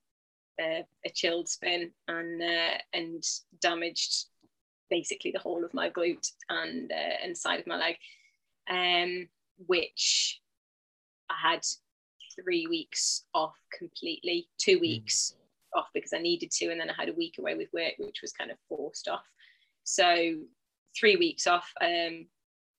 uh, 0.62 0.84
a 1.06 1.10
chilled 1.14 1.50
spin 1.50 1.92
and 2.08 2.42
uh, 2.42 2.78
and 2.94 3.24
damaged 3.60 4.26
basically 4.90 5.32
the 5.32 5.40
whole 5.40 5.64
of 5.64 5.74
my 5.74 5.90
glute 5.90 6.30
and 6.50 6.92
uh, 6.92 7.16
and 7.24 7.38
side 7.38 7.60
of 7.60 7.68
my 7.68 7.78
leg, 7.78 7.96
um, 8.70 9.28
which 9.66 10.42
I 11.32 11.52
had 11.52 11.62
three 12.36 12.68
weeks 12.68 13.24
off 13.34 13.56
completely, 13.78 14.48
two 14.58 14.78
mm. 14.78 14.82
weeks 14.82 15.36
mm. 15.36 15.80
off 15.80 15.88
because 15.94 16.14
I 16.14 16.20
needed 16.20 16.52
to, 16.52 16.70
and 16.72 16.80
then 16.80 16.90
I 16.90 16.94
had 16.98 17.10
a 17.10 17.14
week 17.14 17.36
away 17.40 17.56
with 17.56 17.70
work, 17.74 17.94
which 17.98 18.20
was 18.22 18.34
kind 18.34 18.52
of 18.52 18.58
forced 18.70 19.08
off. 19.08 19.26
So 19.84 20.36
three 20.98 21.16
weeks 21.16 21.48
off 21.48 21.72
um, 21.82 22.28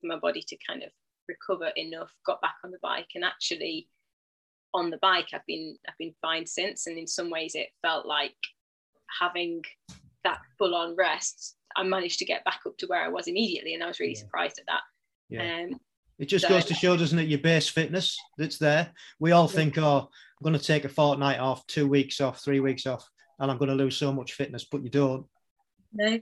for 0.01 0.07
my 0.07 0.19
body 0.19 0.43
to 0.49 0.57
kind 0.69 0.83
of 0.83 0.91
recover 1.29 1.71
enough, 1.77 2.12
got 2.27 2.41
back 2.41 2.57
on 2.65 2.71
the 2.71 2.79
bike, 2.83 3.11
and 3.15 3.25
actually 3.25 3.88
on 4.75 4.91
the 4.91 4.99
bike 4.99 5.29
I've 5.35 5.47
been 5.47 5.77
I've 5.88 5.99
been 5.99 6.15
fine 6.23 6.47
since. 6.47 6.87
And 6.87 6.99
in 6.99 7.07
some 7.07 7.31
ways, 7.31 7.55
it 7.55 7.69
felt 7.83 8.07
like 8.07 8.37
having 9.21 9.62
that 10.25 10.41
full 10.59 10.75
on 10.75 10.97
rest. 10.97 11.57
I 11.75 11.83
managed 11.83 12.19
to 12.19 12.27
get 12.27 12.45
back 12.45 12.61
up 12.67 12.77
to 12.79 12.87
where 12.87 13.03
I 13.03 13.09
was 13.09 13.29
immediately, 13.29 13.75
and 13.75 13.83
I 13.83 13.87
was 13.87 14.01
really 14.01 14.12
yeah. 14.12 14.21
surprised 14.21 14.59
at 14.59 14.67
that. 14.67 14.83
Yeah. 15.29 15.65
Um, 15.65 15.81
it 16.18 16.27
just 16.27 16.48
goes 16.48 16.64
to 16.66 16.75
show, 16.75 16.96
doesn't 16.96 17.18
it, 17.18 17.29
your 17.29 17.38
base 17.38 17.68
fitness 17.68 18.18
that's 18.38 18.59
there. 18.59 18.92
We 19.18 19.33
all 19.33 19.48
think, 19.48 19.79
oh, 19.79 20.09
I'm 20.09 20.42
going 20.44 20.59
to 20.59 20.64
take 20.64 20.85
a 20.85 20.88
fortnight 20.88 21.40
off, 21.40 21.66
two 21.66 21.88
weeks 21.88 22.20
off, 22.20 22.42
three 22.42 22.61
weeks 22.61 22.87
off, 22.87 23.09
and 23.38 23.51
I'm 23.51 23.59
going 23.59 23.70
to 23.70 23.75
lose 23.75 23.96
so 23.96 24.12
much 24.12 24.35
fitness, 24.35 24.64
but 24.64 24.83
you 24.83 24.90
don't. 24.90 25.27
No, 25.92 26.20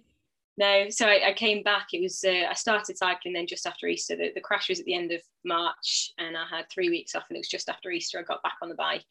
no, 0.56 0.90
so 0.90 1.06
I, 1.06 1.28
I 1.28 1.32
came 1.32 1.62
back. 1.62 1.88
It 1.92 2.02
was 2.02 2.24
uh, 2.24 2.46
I 2.50 2.54
started 2.54 2.98
cycling 2.98 3.34
then 3.34 3.46
just 3.46 3.66
after 3.66 3.86
Easter. 3.86 4.16
The, 4.16 4.32
the 4.34 4.40
crash 4.40 4.68
was 4.68 4.80
at 4.80 4.84
the 4.84 4.94
end 4.94 5.12
of 5.12 5.22
March, 5.44 6.12
and 6.18 6.36
I 6.36 6.44
had 6.50 6.68
three 6.68 6.90
weeks 6.90 7.14
off, 7.14 7.24
and 7.28 7.36
it 7.36 7.40
was 7.40 7.48
just 7.48 7.68
after 7.68 7.90
Easter 7.90 8.18
I 8.18 8.22
got 8.22 8.42
back 8.42 8.56
on 8.62 8.68
the 8.68 8.74
bike, 8.74 9.06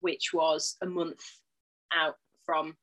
which 0.00 0.32
was 0.32 0.76
a 0.82 0.86
month 0.86 1.22
out 1.92 2.16
from 2.44 2.76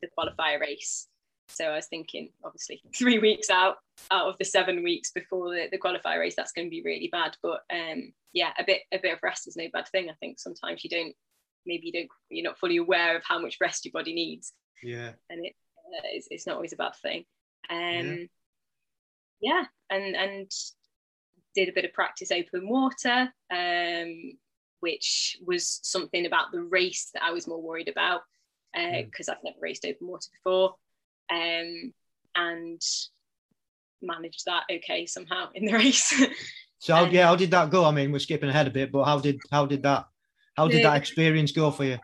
the 0.00 0.08
qualifier 0.18 0.60
race. 0.60 1.06
So 1.50 1.64
I 1.64 1.76
was 1.76 1.86
thinking, 1.86 2.30
obviously, 2.44 2.82
three 2.96 3.18
weeks 3.18 3.50
out 3.50 3.76
out 4.10 4.28
of 4.28 4.38
the 4.38 4.44
seven 4.44 4.82
weeks 4.82 5.10
before 5.12 5.50
the, 5.50 5.68
the 5.70 5.78
qualifier 5.78 6.18
race, 6.18 6.34
that's 6.36 6.52
going 6.52 6.66
to 6.66 6.70
be 6.70 6.82
really 6.84 7.08
bad. 7.10 7.36
But 7.42 7.60
um, 7.72 8.12
yeah, 8.32 8.50
a 8.58 8.64
bit 8.64 8.82
a 8.92 8.98
bit 8.98 9.14
of 9.14 9.20
rest 9.22 9.48
is 9.48 9.56
no 9.56 9.66
bad 9.72 9.88
thing. 9.88 10.08
I 10.08 10.14
think 10.20 10.38
sometimes 10.38 10.84
you 10.84 10.90
don't, 10.90 11.14
maybe 11.66 11.86
you 11.86 11.92
don't, 11.92 12.08
you're 12.28 12.44
not 12.44 12.58
fully 12.58 12.76
aware 12.76 13.16
of 13.16 13.22
how 13.26 13.38
much 13.38 13.58
rest 13.60 13.84
your 13.84 13.92
body 13.92 14.14
needs. 14.14 14.52
Yeah, 14.82 15.12
and 15.28 15.44
it 15.44 15.54
uh, 15.76 16.08
it's, 16.12 16.28
it's 16.30 16.46
not 16.46 16.56
always 16.56 16.72
a 16.72 16.76
bad 16.76 16.94
thing. 17.02 17.24
Um, 17.68 17.78
yeah. 17.80 18.26
yeah, 19.40 19.64
and 19.90 20.16
and 20.16 20.50
did 21.54 21.68
a 21.68 21.72
bit 21.72 21.84
of 21.84 21.92
practice 21.92 22.30
open 22.30 22.68
water, 22.68 23.32
um, 23.50 24.32
which 24.80 25.36
was 25.44 25.80
something 25.82 26.26
about 26.26 26.52
the 26.52 26.62
race 26.62 27.10
that 27.14 27.22
I 27.22 27.32
was 27.32 27.48
more 27.48 27.60
worried 27.60 27.88
about 27.88 28.22
because 28.72 29.28
uh, 29.28 29.32
mm. 29.32 29.36
I've 29.36 29.44
never 29.44 29.56
raced 29.60 29.84
open 29.84 30.06
water 30.06 30.28
before, 30.32 30.74
um, 31.30 31.92
and 32.34 32.80
managed 34.02 34.44
that 34.46 34.64
okay 34.70 35.06
somehow 35.06 35.48
in 35.54 35.64
the 35.64 35.72
race. 35.74 36.12
so 36.78 36.94
how, 36.94 37.04
yeah, 37.06 37.26
how 37.26 37.36
did 37.36 37.50
that 37.50 37.70
go? 37.70 37.84
I 37.84 37.90
mean, 37.90 38.12
we're 38.12 38.18
skipping 38.18 38.48
ahead 38.48 38.66
a 38.66 38.70
bit, 38.70 38.92
but 38.92 39.04
how 39.04 39.18
did 39.18 39.38
how 39.50 39.66
did 39.66 39.82
that 39.82 40.06
how 40.56 40.68
did 40.68 40.84
that 40.84 40.96
experience 40.96 41.52
go 41.52 41.70
for 41.70 41.84
you? 41.84 41.98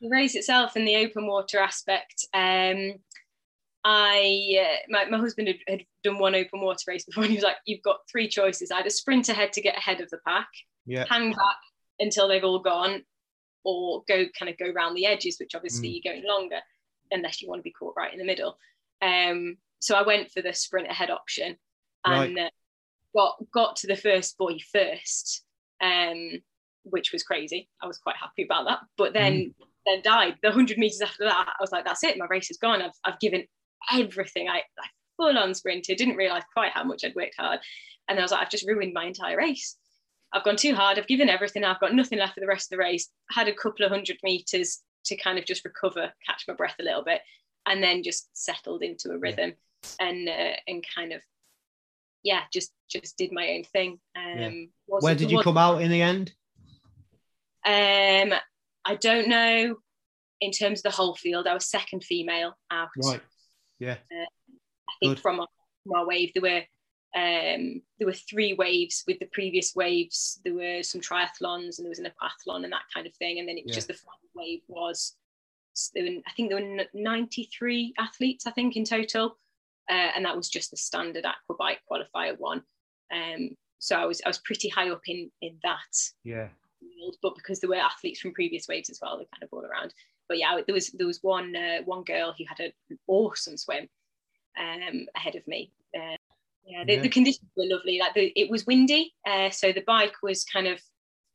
The 0.00 0.08
race 0.08 0.34
itself 0.34 0.76
and 0.76 0.86
the 0.86 0.96
open 0.96 1.26
water 1.26 1.58
aspect. 1.58 2.26
Um, 2.34 2.94
I 3.84 4.58
uh, 4.60 4.76
my, 4.88 5.04
my 5.06 5.18
husband 5.18 5.48
had, 5.48 5.58
had, 5.68 5.84
done 6.02 6.18
one 6.18 6.34
open 6.34 6.60
water 6.60 6.84
race 6.88 7.04
before 7.04 7.22
and 7.22 7.30
he 7.30 7.36
was 7.36 7.44
like, 7.44 7.56
You've 7.66 7.82
got 7.82 7.98
three 8.10 8.28
choices. 8.28 8.70
Either 8.70 8.90
sprint 8.90 9.28
ahead 9.28 9.52
to 9.54 9.60
get 9.60 9.78
ahead 9.78 10.00
of 10.00 10.10
the 10.10 10.18
pack, 10.26 10.48
yeah. 10.86 11.04
hang 11.08 11.30
back 11.30 11.56
until 11.98 12.28
they've 12.28 12.44
all 12.44 12.58
gone, 12.58 13.04
or 13.64 14.02
go 14.08 14.24
kind 14.38 14.50
of 14.50 14.58
go 14.58 14.70
around 14.70 14.94
the 14.94 15.06
edges, 15.06 15.36
which 15.38 15.54
obviously 15.54 15.88
mm. 15.88 16.00
you're 16.02 16.12
going 16.14 16.26
longer, 16.26 16.58
unless 17.10 17.40
you 17.40 17.48
want 17.48 17.60
to 17.60 17.64
be 17.64 17.72
caught 17.72 17.94
right 17.96 18.12
in 18.12 18.18
the 18.18 18.24
middle. 18.24 18.58
Um, 19.02 19.56
so 19.80 19.94
I 19.94 20.02
went 20.02 20.30
for 20.30 20.42
the 20.42 20.52
sprint 20.52 20.90
ahead 20.90 21.10
option 21.10 21.56
and 22.04 22.36
right. 22.36 22.46
uh, 22.46 22.50
got 23.14 23.36
got 23.52 23.76
to 23.76 23.86
the 23.86 23.96
first 23.96 24.38
buoy 24.38 24.62
first, 24.72 25.44
um, 25.82 26.40
which 26.84 27.12
was 27.12 27.22
crazy. 27.22 27.68
I 27.82 27.86
was 27.86 27.98
quite 27.98 28.16
happy 28.16 28.44
about 28.44 28.66
that. 28.66 28.80
But 28.96 29.12
then 29.12 29.34
mm. 29.34 29.54
then 29.86 30.02
died. 30.02 30.36
The 30.42 30.52
hundred 30.52 30.78
meters 30.78 31.02
after 31.02 31.24
that, 31.24 31.48
I 31.48 31.62
was 31.62 31.72
like, 31.72 31.84
that's 31.84 32.04
it. 32.04 32.18
My 32.18 32.26
race 32.26 32.50
is 32.50 32.58
gone. 32.58 32.82
I've 32.82 32.92
I've 33.04 33.20
given 33.20 33.44
everything. 33.92 34.48
I, 34.48 34.58
I 34.58 34.88
full 35.16 35.36
on 35.38 35.54
sprinted, 35.54 35.96
didn't 35.96 36.16
realize 36.16 36.42
quite 36.52 36.72
how 36.72 36.84
much 36.84 37.04
I'd 37.04 37.14
worked 37.14 37.36
hard. 37.38 37.60
And 38.08 38.18
I 38.18 38.22
was 38.22 38.30
like, 38.30 38.42
I've 38.42 38.50
just 38.50 38.66
ruined 38.66 38.92
my 38.94 39.06
entire 39.06 39.36
race. 39.36 39.76
I've 40.32 40.44
gone 40.44 40.56
too 40.56 40.74
hard. 40.74 40.98
I've 40.98 41.06
given 41.06 41.28
everything. 41.28 41.64
I've 41.64 41.80
got 41.80 41.94
nothing 41.94 42.18
left 42.18 42.34
for 42.34 42.40
the 42.40 42.46
rest 42.46 42.66
of 42.66 42.76
the 42.76 42.82
race. 42.82 43.08
Had 43.30 43.48
a 43.48 43.54
couple 43.54 43.84
of 43.84 43.90
hundred 43.90 44.18
meters 44.22 44.82
to 45.06 45.16
kind 45.16 45.38
of 45.38 45.44
just 45.44 45.64
recover, 45.64 46.12
catch 46.26 46.44
my 46.46 46.54
breath 46.54 46.76
a 46.80 46.84
little 46.84 47.04
bit, 47.04 47.20
and 47.66 47.82
then 47.82 48.02
just 48.02 48.28
settled 48.32 48.82
into 48.82 49.10
a 49.10 49.18
rhythm 49.18 49.52
yeah. 49.82 50.06
and 50.06 50.28
uh, 50.28 50.56
and 50.66 50.84
kind 50.94 51.12
of 51.12 51.22
yeah, 52.22 52.42
just 52.52 52.72
just 52.88 53.16
did 53.16 53.32
my 53.32 53.48
own 53.50 53.64
thing. 53.64 53.98
Um, 54.16 54.38
yeah. 54.38 54.50
Where 54.86 55.14
did 55.14 55.30
you 55.30 55.42
come 55.42 55.56
out 55.56 55.80
in 55.80 55.90
the 55.90 56.02
end? 56.02 56.32
Um, 57.64 58.38
I 58.84 58.94
don't 59.00 59.28
know. 59.28 59.76
In 60.40 60.50
terms 60.50 60.80
of 60.80 60.82
the 60.84 60.90
whole 60.90 61.14
field, 61.14 61.46
I 61.46 61.54
was 61.54 61.66
second 61.66 62.04
female 62.04 62.56
out. 62.70 62.88
Right. 63.02 63.20
Yeah. 63.78 63.96
Uh, 64.12 64.26
I 64.88 64.92
think 65.00 65.16
Good. 65.16 65.20
from 65.20 65.40
our, 65.40 65.48
from 65.82 65.98
our 65.98 66.06
wave, 66.06 66.32
there 66.34 66.42
were 66.42 66.62
um, 67.14 67.82
there 67.98 68.06
were 68.06 68.12
three 68.12 68.54
waves 68.54 69.04
with 69.06 69.18
the 69.18 69.28
previous 69.32 69.74
waves. 69.74 70.40
There 70.44 70.54
were 70.54 70.82
some 70.82 71.00
triathlons 71.00 71.78
and 71.78 71.84
there 71.84 71.90
was 71.90 71.98
an 71.98 72.06
aquathlon 72.06 72.64
and 72.64 72.72
that 72.72 72.82
kind 72.92 73.06
of 73.06 73.14
thing. 73.14 73.38
And 73.38 73.48
then 73.48 73.56
it 73.56 73.64
was 73.64 73.72
yeah. 73.72 73.76
just 73.76 73.88
the 73.88 73.94
final 73.94 74.18
wave 74.34 74.62
was, 74.68 75.14
were, 75.94 76.22
I 76.26 76.32
think 76.36 76.50
there 76.50 76.60
were 76.60 76.84
93 76.94 77.94
athletes, 77.98 78.46
I 78.46 78.50
think, 78.50 78.76
in 78.76 78.84
total. 78.84 79.38
Uh, 79.88 80.10
and 80.16 80.24
that 80.24 80.36
was 80.36 80.48
just 80.48 80.72
the 80.72 80.76
standard 80.76 81.24
aquabike 81.24 81.78
qualifier 81.90 82.38
one. 82.38 82.62
Um, 83.14 83.50
so 83.78 83.96
I 83.96 84.04
was 84.04 84.20
I 84.24 84.28
was 84.28 84.38
pretty 84.38 84.68
high 84.68 84.90
up 84.90 85.02
in 85.06 85.30
in 85.42 85.58
that. 85.62 85.78
Yeah. 86.24 86.48
Field, 86.80 87.16
but 87.22 87.36
because 87.36 87.60
there 87.60 87.70
were 87.70 87.76
athletes 87.76 88.20
from 88.20 88.32
previous 88.32 88.66
waves 88.66 88.90
as 88.90 88.98
well, 89.00 89.16
they 89.16 89.26
kind 89.32 89.44
of 89.44 89.48
all 89.52 89.64
around 89.64 89.94
but 90.28 90.38
yeah, 90.38 90.58
there 90.66 90.74
was 90.74 90.90
there 90.90 91.06
was 91.06 91.22
one 91.22 91.54
uh, 91.54 91.82
one 91.84 92.04
girl 92.04 92.34
who 92.36 92.44
had 92.48 92.60
an 92.60 92.98
awesome 93.06 93.56
swim 93.56 93.88
um, 94.58 95.06
ahead 95.14 95.36
of 95.36 95.46
me. 95.46 95.72
Yeah, 96.66 96.84
the, 96.84 96.94
yeah, 96.94 97.02
the, 97.02 97.08
conditions 97.08 97.48
were 97.56 97.64
lovely. 97.66 97.98
Like 98.00 98.14
the, 98.14 98.32
it 98.34 98.50
was 98.50 98.66
windy, 98.66 99.14
uh, 99.26 99.50
so 99.50 99.72
the 99.72 99.84
bike 99.86 100.14
was 100.22 100.44
kind 100.44 100.66
of 100.66 100.80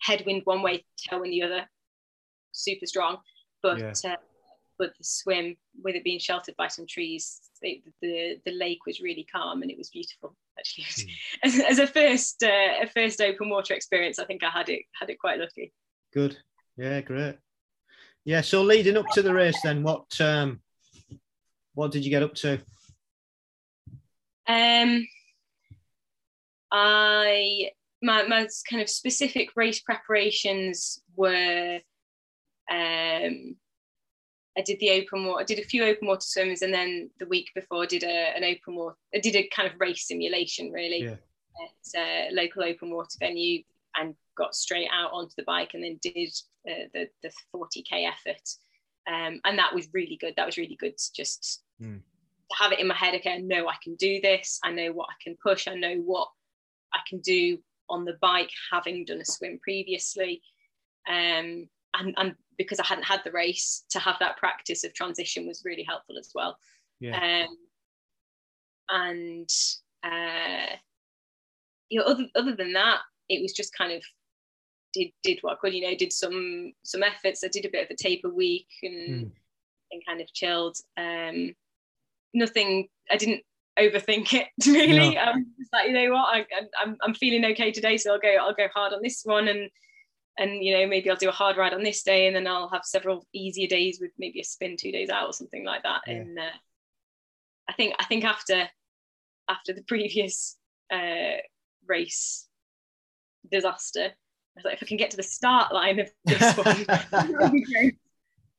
headwind 0.01 0.41
one 0.43 0.61
way, 0.61 0.83
tailwind 0.99 1.31
the 1.31 1.43
other, 1.43 1.69
super 2.51 2.85
strong. 2.85 3.17
But 3.63 3.79
yeah. 3.79 4.11
uh, 4.11 4.15
but 4.77 4.91
the 4.97 5.03
swim, 5.03 5.55
with 5.83 5.95
it 5.95 6.03
being 6.03 6.19
sheltered 6.19 6.55
by 6.57 6.67
some 6.67 6.85
trees, 6.87 7.39
it, 7.61 7.83
the 8.01 8.39
the 8.45 8.51
lake 8.51 8.85
was 8.85 8.99
really 8.99 9.25
calm 9.31 9.61
and 9.61 9.71
it 9.71 9.77
was 9.77 9.89
beautiful. 9.89 10.35
Actually, 10.59 10.83
mm. 10.85 11.09
as, 11.43 11.59
as, 11.59 11.79
a 11.79 11.87
first 11.87 12.43
uh, 12.43 12.83
a 12.83 12.87
first 12.87 13.21
open 13.21 13.49
water 13.49 13.73
experience, 13.73 14.19
I 14.19 14.25
think 14.25 14.43
I 14.43 14.49
had 14.49 14.69
it 14.69 14.83
had 14.99 15.09
it 15.09 15.19
quite 15.19 15.39
lucky. 15.39 15.71
Good, 16.13 16.37
yeah, 16.75 16.99
great. 17.01 17.37
Yeah. 18.25 18.41
So 18.41 18.63
leading 18.63 18.97
up 18.97 19.07
to 19.13 19.21
the 19.21 19.33
race, 19.33 19.59
then 19.63 19.83
what 19.83 20.19
um, 20.19 20.61
what 21.73 21.91
did 21.91 22.03
you 22.03 22.09
get 22.09 22.23
up 22.23 22.33
to? 22.35 22.59
Um, 24.47 25.07
I 26.71 27.71
my 28.01 28.23
my 28.23 28.47
kind 28.69 28.81
of 28.81 28.89
specific 28.89 29.49
race 29.55 29.79
preparations 29.81 31.01
were 31.15 31.79
um, 32.69 33.55
I 34.57 34.61
did 34.61 34.79
the 34.79 34.91
open 34.91 35.25
water. 35.25 35.41
I 35.41 35.45
did 35.45 35.59
a 35.59 35.63
few 35.63 35.83
open 35.83 36.07
water 36.07 36.21
swims, 36.21 36.61
and 36.61 36.73
then 36.73 37.09
the 37.19 37.27
week 37.27 37.51
before, 37.55 37.83
I 37.83 37.85
did 37.85 38.03
a, 38.03 38.35
an 38.35 38.43
open 38.43 38.75
water. 38.75 38.97
I 39.15 39.19
did 39.19 39.35
a 39.35 39.47
kind 39.47 39.71
of 39.71 39.79
race 39.79 40.07
simulation, 40.07 40.71
really, 40.71 41.03
yeah. 41.03 41.15
at 41.95 41.99
a 41.99 42.29
local 42.33 42.63
open 42.63 42.91
water 42.91 43.17
venue, 43.19 43.63
and 43.95 44.15
got 44.37 44.55
straight 44.55 44.89
out 44.91 45.11
onto 45.13 45.33
the 45.37 45.43
bike, 45.43 45.71
and 45.73 45.83
then 45.83 45.99
did 46.01 46.31
uh, 46.69 46.87
the 46.93 47.07
the 47.23 47.31
40k 47.55 48.07
effort, 48.07 48.49
um, 49.07 49.39
and 49.45 49.57
that 49.57 49.73
was 49.73 49.87
really 49.93 50.17
good. 50.19 50.33
That 50.35 50.45
was 50.45 50.57
really 50.57 50.77
good 50.77 50.97
to 50.97 51.13
just 51.13 51.63
mm. 51.81 52.01
have 52.53 52.73
it 52.73 52.79
in 52.79 52.87
my 52.87 52.95
head. 52.95 53.15
Okay, 53.15 53.33
I 53.33 53.37
know 53.37 53.67
I 53.67 53.75
can 53.81 53.95
do 53.95 54.19
this. 54.21 54.59
I 54.63 54.71
know 54.71 54.91
what 54.91 55.09
I 55.09 55.15
can 55.23 55.37
push. 55.41 55.67
I 55.67 55.75
know 55.75 55.95
what 55.95 56.27
I 56.93 56.99
can 57.07 57.19
do 57.19 57.57
on 57.89 58.05
the 58.05 58.17
bike, 58.21 58.51
having 58.71 59.05
done 59.05 59.21
a 59.21 59.25
swim 59.25 59.59
previously, 59.61 60.41
um, 61.07 61.67
and 61.95 62.13
and 62.17 62.35
because 62.57 62.79
I 62.79 62.85
hadn't 62.85 63.05
had 63.05 63.21
the 63.23 63.31
race, 63.31 63.85
to 63.89 63.99
have 63.99 64.17
that 64.19 64.37
practice 64.37 64.83
of 64.83 64.93
transition 64.93 65.47
was 65.47 65.63
really 65.65 65.83
helpful 65.83 66.17
as 66.17 66.31
well. 66.33 66.57
Yeah. 66.99 67.45
Um, 67.47 67.57
and 68.89 69.49
uh, 70.03 70.75
you 71.89 71.99
know, 71.99 72.05
other 72.05 72.25
other 72.35 72.55
than 72.55 72.73
that, 72.73 72.99
it 73.29 73.41
was 73.41 73.53
just 73.53 73.75
kind 73.75 73.91
of 73.91 74.03
did 74.93 75.11
did 75.23 75.39
what 75.41 75.53
I 75.53 75.57
could, 75.59 75.73
you 75.73 75.81
know, 75.81 75.95
did 75.95 76.13
some 76.13 76.73
some 76.83 77.03
efforts. 77.03 77.43
I 77.43 77.47
did 77.47 77.65
a 77.65 77.71
bit 77.71 77.85
of 77.85 77.91
a 77.91 77.95
taper 77.95 78.29
week 78.29 78.67
and 78.83 79.25
mm. 79.25 79.31
and 79.91 80.05
kind 80.05 80.21
of 80.21 80.31
chilled. 80.33 80.77
Um, 80.97 81.55
nothing. 82.33 82.87
I 83.09 83.17
didn't 83.17 83.43
overthink 83.81 84.33
it 84.33 84.47
really. 84.67 85.17
Um, 85.17 85.47
like 85.73 85.87
you 85.87 85.93
know 85.93 86.11
what, 86.11 86.35
I, 86.35 86.45
I'm 86.81 86.97
I'm 87.01 87.13
feeling 87.13 87.45
okay 87.51 87.71
today, 87.71 87.97
so 87.97 88.13
I'll 88.13 88.19
go 88.19 88.35
I'll 88.39 88.53
go 88.53 88.67
hard 88.73 88.93
on 88.93 89.01
this 89.01 89.21
one 89.23 89.47
and 89.47 89.69
and 90.37 90.63
you 90.63 90.77
know 90.77 90.87
maybe 90.87 91.09
I'll 91.09 91.15
do 91.15 91.29
a 91.29 91.33
hard 91.33 91.57
ride 91.57 91.73
on 91.73 91.83
this 91.83 92.03
day 92.03 92.27
and 92.27 92.35
then 92.35 92.47
I'll 92.47 92.69
have 92.69 92.85
several 92.85 93.25
easier 93.33 93.67
days 93.67 93.99
with 94.01 94.11
maybe 94.17 94.39
a 94.39 94.43
spin 94.43 94.77
two 94.77 94.91
days 94.91 95.09
out 95.09 95.27
or 95.27 95.33
something 95.33 95.65
like 95.65 95.83
that. 95.83 96.01
Yeah. 96.07 96.13
And 96.13 96.39
uh, 96.39 96.57
I 97.69 97.73
think 97.73 97.95
I 97.99 98.05
think 98.05 98.23
after 98.23 98.69
after 99.49 99.73
the 99.73 99.83
previous 99.87 100.57
uh, 100.91 101.37
race 101.87 102.47
disaster, 103.49 104.05
I 104.05 104.13
was 104.55 104.65
like, 104.65 104.75
if 104.75 104.83
I 104.83 104.85
can 104.85 104.97
get 104.97 105.11
to 105.11 105.17
the 105.17 105.23
start 105.23 105.73
line 105.73 105.99
of 105.99 106.09
this 106.25 106.57
one, 106.57 106.85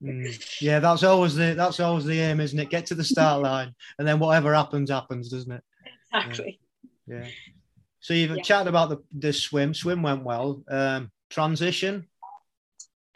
mm. 0.02 0.60
Yeah, 0.60 0.80
that's 0.80 1.02
always 1.02 1.34
the 1.34 1.54
that's 1.54 1.80
always 1.80 2.04
the 2.04 2.20
aim, 2.20 2.40
isn't 2.40 2.58
it? 2.58 2.70
Get 2.70 2.86
to 2.86 2.94
the 2.94 3.04
start 3.04 3.42
line, 3.42 3.74
and 3.98 4.06
then 4.06 4.18
whatever 4.18 4.54
happens, 4.54 4.90
happens, 4.90 5.30
doesn't 5.30 5.52
it? 5.52 5.62
Exactly. 6.12 6.60
Yeah. 7.06 7.20
yeah. 7.24 7.28
So 8.00 8.14
you've 8.14 8.36
yeah. 8.36 8.42
chatted 8.42 8.68
about 8.68 8.88
the 8.90 8.98
the 9.16 9.32
swim. 9.32 9.74
Swim 9.74 10.02
went 10.02 10.24
well. 10.24 10.62
Um, 10.68 11.10
transition. 11.30 12.08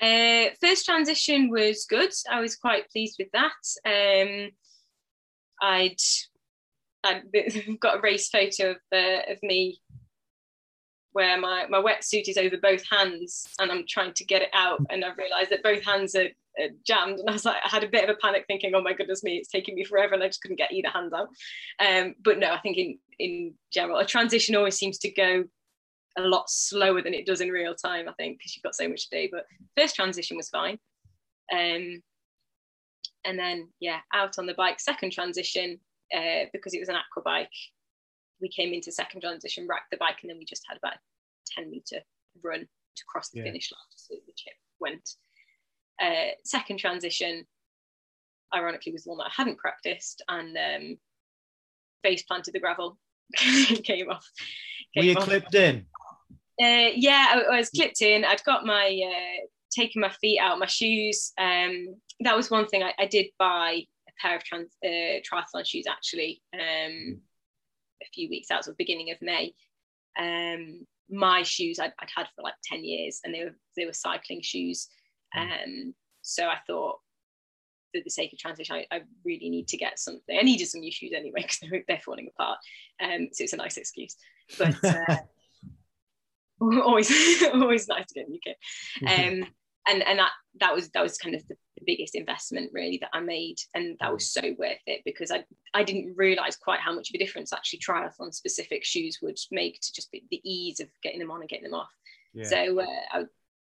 Uh, 0.01 0.47
first 0.61 0.85
transition 0.85 1.51
was 1.51 1.87
good. 1.89 2.13
I 2.31 2.41
was 2.41 2.57
quite 2.57 2.91
pleased 2.91 3.17
with 3.19 3.29
that. 3.33 3.53
Um, 3.85 4.51
I'd 5.63 5.97
I've 7.07 7.23
got 7.81 7.99
a 7.99 8.01
race 8.01 8.29
photo 8.29 8.73
of, 8.73 8.77
uh, 8.93 9.33
of 9.33 9.39
me 9.43 9.81
where 11.13 11.41
my, 11.41 11.67
my 11.71 11.79
wetsuit 11.81 12.29
is 12.29 12.37
over 12.37 12.57
both 12.59 12.83
hands 12.91 13.47
and 13.59 13.73
I'm 13.73 13.85
trying 13.89 14.13
to 14.15 14.25
get 14.25 14.43
it 14.43 14.51
out 14.53 14.81
and 14.91 15.05
I've 15.05 15.17
realised 15.17 15.51
that 15.51 15.63
both 15.63 15.83
hands 15.83 16.15
are, 16.15 16.29
are, 16.61 16.69
jammed 16.87 17.19
and 17.19 17.29
I 17.29 17.33
was 17.33 17.45
like 17.45 17.57
I 17.65 17.69
had 17.69 17.85
a 17.85 17.89
bit 17.89 18.05
of 18.05 18.11
a 18.11 18.19
panic 18.21 18.45
thinking 18.47 18.73
oh 18.75 18.83
my 18.83 18.93
goodness 18.93 19.23
me 19.23 19.37
it's 19.37 19.49
taking 19.49 19.75
me 19.75 19.85
forever 19.85 20.15
and 20.15 20.23
I 20.23 20.27
just 20.27 20.43
couldn't 20.43 20.59
get 20.59 20.73
either 20.73 20.89
hand 20.89 21.13
out 21.15 21.29
um, 21.85 22.15
but 22.23 22.39
no 22.39 22.53
I 22.53 22.59
think 22.59 22.77
in 22.77 22.99
in 23.19 23.55
general 23.73 23.99
a 23.99 24.07
transition 24.07 24.57
always 24.57 24.77
seems 24.77 24.99
to 24.99 25.11
go 25.11 25.45
a 26.19 26.23
lot 26.23 26.49
slower 26.49 27.03
than 27.03 27.15
it 27.15 27.27
does 27.27 27.41
in 27.41 27.51
real 27.51 27.75
time 27.75 28.09
I 28.09 28.13
think 28.13 28.39
because 28.39 28.57
you've 28.57 28.63
got 28.63 28.75
so 28.75 28.89
much 28.89 29.09
to 29.09 29.23
do 29.23 29.29
but 29.33 29.47
first 29.77 29.95
transition 29.95 30.37
was 30.37 30.49
fine 30.49 30.79
um, 31.53 32.03
and 33.25 33.39
then 33.39 33.69
yeah 33.81 34.01
out 34.15 34.39
on 34.39 34.47
the 34.47 34.55
bike 34.55 34.81
second 34.81 35.13
transition 35.13 35.79
uh, 36.17 36.47
because 36.53 36.75
it 36.75 36.81
was 36.81 36.89
an 36.89 36.97
aqua 36.97 37.23
bike 37.23 37.51
we 38.41 38.49
came 38.49 38.73
into 38.73 38.93
second 38.93 39.21
transition, 39.21 39.67
racked 39.69 39.91
the 39.91 39.97
bike, 39.97 40.19
and 40.23 40.31
then 40.31 40.39
we 40.39 40.45
just 40.45 40.65
had 40.69 40.79
about 40.79 40.95
a 40.95 41.61
10 41.61 41.71
meter 41.71 42.01
run 42.43 42.61
to 42.61 43.05
cross 43.09 43.31
the 43.31 43.39
yeah. 43.39 43.45
finish 43.45 43.73
line 43.73 43.81
so 43.95 44.15
the 44.27 44.33
chip 44.37 44.55
went. 44.81 45.09
Uh, 46.03 46.33
second 46.45 46.79
transition, 46.79 47.47
ironically, 48.55 48.93
was 48.93 49.05
the 49.05 49.11
one 49.11 49.19
that 49.19 49.27
I 49.27 49.35
hadn't 49.37 49.59
practiced 49.59 50.23
and 50.29 50.57
um, 50.57 50.99
face 52.03 52.23
planted 52.23 52.55
the 52.55 52.61
gravel, 52.61 52.99
came 53.37 54.11
off. 54.11 54.29
Came 54.95 55.03
Were 55.03 55.11
you 55.11 55.17
off. 55.17 55.25
clipped 55.25 55.55
in? 55.55 55.87
Uh, 56.61 56.93
yeah, 56.95 57.35
I, 57.35 57.55
I, 57.55 57.57
was 57.59 57.71
clipped 57.71 58.01
in. 58.01 58.25
I'd 58.25 58.45
got 58.45 58.65
my 58.65 58.87
uh, 58.87 59.47
taken 59.71 60.01
my 60.01 60.11
feet 60.21 60.39
out, 60.41 60.59
my 60.59 60.67
shoes. 60.67 61.33
Um, 61.39 61.97
that 62.21 62.37
was 62.37 62.51
one 62.51 62.67
thing 62.67 62.83
I, 62.83 62.95
I 62.99 63.07
did 63.07 63.27
buy 63.39 63.85
a 64.09 64.13
pair 64.21 64.37
of 64.37 64.45
trans, 64.45 64.71
uh, 64.85 65.21
triathlon 65.21 65.67
shoes 65.67 65.85
actually. 65.89 66.43
Um, 66.55 67.21
a 68.03 68.07
few 68.15 68.29
weeks 68.29 68.51
out, 68.51 68.65
so 68.65 68.75
beginning 68.77 69.11
of 69.11 69.21
May. 69.21 69.55
Um, 70.19 70.87
my 71.11 71.43
shoes 71.43 71.79
I'd, 71.79 71.93
I'd, 72.01 72.09
had 72.15 72.27
for 72.35 72.43
like 72.43 72.55
10 72.65 72.85
years 72.85 73.21
and 73.23 73.35
they 73.35 73.45
were 73.45 73.57
they 73.77 73.85
were 73.85 73.93
cycling 73.93 74.41
shoes. 74.43 74.89
Mm. 75.35 75.43
Um, 75.43 75.95
so 76.23 76.47
I 76.47 76.57
thought 76.67 76.99
for 77.95 78.01
the 78.05 78.11
sake 78.11 78.33
of 78.33 78.39
transition, 78.39 78.77
I, 78.77 78.87
I, 78.95 79.01
really 79.25 79.49
need 79.49 79.69
to 79.69 79.77
get 79.77 79.99
something. 79.99 80.39
I 80.39 80.43
needed 80.43 80.67
some 80.67 80.81
new 80.81 80.93
shoes 80.93 81.13
anyway 81.15 81.41
because 81.43 81.59
they're, 81.61 81.85
they're, 81.89 82.01
falling 82.05 82.29
apart. 82.29 82.59
Um, 83.03 83.29
so 83.33 83.45
it's 83.45 83.53
a 83.53 83.57
nice 83.57 83.77
excuse. 83.77 84.17
But 84.59 84.77
uh, 84.85 85.17
always 86.61 87.11
always 87.53 87.89
nice 87.89 88.07
to 88.07 88.15
get 88.15 88.29
a 88.29 88.31
new 88.31 88.41
kit. 88.43 88.57
Um, 89.07 89.47
and 89.89 90.03
and 90.03 90.19
that 90.19 90.33
that 90.61 90.75
was 90.75 90.89
that 90.91 91.03
was 91.03 91.17
kind 91.17 91.35
of 91.35 91.47
the, 91.49 91.55
the, 91.77 91.85
biggest 91.87 92.17
investment 92.17 92.71
really 92.73 92.99
that 92.99 93.11
I 93.13 93.21
made, 93.21 93.57
and 93.75 93.97
that 94.01 94.13
was 94.13 94.33
so 94.33 94.43
worth 94.59 94.81
it 94.87 95.03
because 95.05 95.31
I 95.31 95.45
I 95.75 95.85
didn't 95.85 96.15
realize 96.17 96.57
quite 96.57 96.81
how 96.81 96.95
much 96.95 97.11
of 97.11 97.15
a 97.15 97.19
difference 97.19 97.53
actually 97.53 97.81
triathlon 97.81 98.35
specific 98.35 98.85
shoes 98.85 99.19
would 99.23 99.39
make 99.53 99.81
to 99.81 99.93
just 99.93 100.11
the 100.11 100.41
ease 100.45 100.81
of 100.81 100.89
getting 101.03 101.21
them 101.21 101.31
on 101.31 101.41
and 101.41 101.49
getting 101.49 101.65
them 101.65 101.75
off. 101.75 101.91
Yeah. 102.35 102.45
So 102.45 102.81
uh, 102.81 102.85
I, 103.13 103.25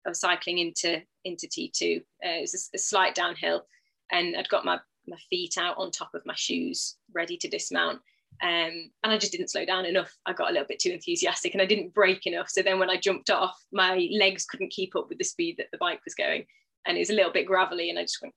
I, 0.07 0.09
was 0.09 0.21
cycling 0.21 0.59
into 0.59 1.03
into 1.25 1.47
T2. 1.47 1.99
Uh, 1.99 2.03
it 2.23 2.41
was 2.43 2.71
a, 2.73 2.77
a 2.77 2.79
slight 2.79 3.15
downhill, 3.15 3.67
and 4.11 4.37
I'd 4.37 4.49
got 4.49 4.65
my 4.65 4.79
my 5.07 5.17
feet 5.31 5.57
out 5.59 5.77
on 5.79 5.91
top 5.91 6.15
of 6.15 6.27
my 6.27 6.35
shoes, 6.35 6.97
ready 7.13 7.37
to 7.39 7.49
dismount. 7.49 8.01
Um, 8.43 8.91
and 9.05 9.13
I 9.13 9.19
just 9.19 9.33
didn't 9.33 9.51
slow 9.51 9.65
down 9.65 9.85
enough. 9.85 10.17
I 10.27 10.33
got 10.33 10.51
a 10.51 10.53
little 10.53 10.67
bit 10.67 10.79
too 10.79 10.91
enthusiastic 10.91 11.53
and 11.53 11.63
I 11.63 11.67
didn't 11.67 11.95
brake 11.95 12.27
enough. 12.27 12.49
So 12.49 12.63
then 12.63 12.79
when 12.79 12.91
I 12.91 12.97
jumped 12.97 13.31
off, 13.31 13.57
my 13.73 14.09
legs 14.13 14.47
couldn't 14.47 14.73
keep 14.73 14.97
up 14.97 15.09
with 15.09 15.19
the 15.19 15.25
speed 15.25 15.57
that 15.59 15.67
the 15.71 15.79
bike 15.79 16.01
was 16.05 16.15
going. 16.15 16.47
And 16.87 16.97
it 16.97 17.01
was 17.01 17.11
a 17.11 17.15
little 17.15 17.33
bit 17.33 17.47
gravelly 17.47 17.91
and 17.91 17.99
I 17.99 18.03
just 18.03 18.19
went. 18.23 18.35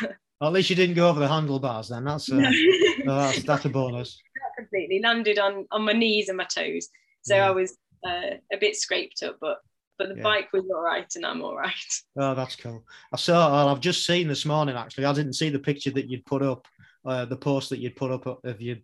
well, 0.40 0.48
at 0.50 0.54
least 0.54 0.70
you 0.70 0.76
didn't 0.76 0.96
go 0.96 1.08
over 1.08 1.20
the 1.20 1.28
handlebars 1.28 1.88
then. 1.88 2.04
That's, 2.04 2.30
uh, 2.30 2.36
no. 2.36 2.50
no, 3.04 3.16
that's, 3.16 3.42
that's 3.42 3.64
a 3.66 3.68
bonus. 3.68 4.20
completely 4.56 5.00
landed 5.00 5.38
on, 5.38 5.66
on 5.70 5.84
my 5.84 5.92
knees 5.92 6.28
and 6.28 6.38
my 6.38 6.44
toes. 6.44 6.88
So 7.22 7.36
yeah. 7.36 7.46
I 7.46 7.50
was 7.50 7.76
uh, 8.06 8.36
a 8.52 8.56
bit 8.58 8.74
scraped 8.74 9.22
up, 9.22 9.36
but 9.40 9.58
but 9.98 10.08
the 10.08 10.16
yeah. 10.16 10.22
bike 10.22 10.52
was 10.52 10.64
all 10.74 10.82
right 10.82 11.10
and 11.14 11.24
I'm 11.24 11.42
all 11.42 11.56
right. 11.56 11.72
Oh, 12.16 12.34
that's 12.34 12.56
cool. 12.56 12.84
I 13.12 13.16
saw, 13.16 13.50
well, 13.50 13.68
I've 13.68 13.80
just 13.80 14.06
seen 14.06 14.28
this 14.28 14.44
morning 14.44 14.76
actually. 14.76 15.06
I 15.06 15.12
didn't 15.12 15.34
see 15.34 15.50
the 15.50 15.58
picture 15.58 15.90
that 15.92 16.08
you'd 16.08 16.24
put 16.26 16.42
up, 16.42 16.66
uh, 17.04 17.24
the 17.24 17.36
post 17.36 17.70
that 17.70 17.80
you'd 17.80 17.96
put 17.96 18.10
up 18.10 18.44
of 18.44 18.60
you 18.60 18.78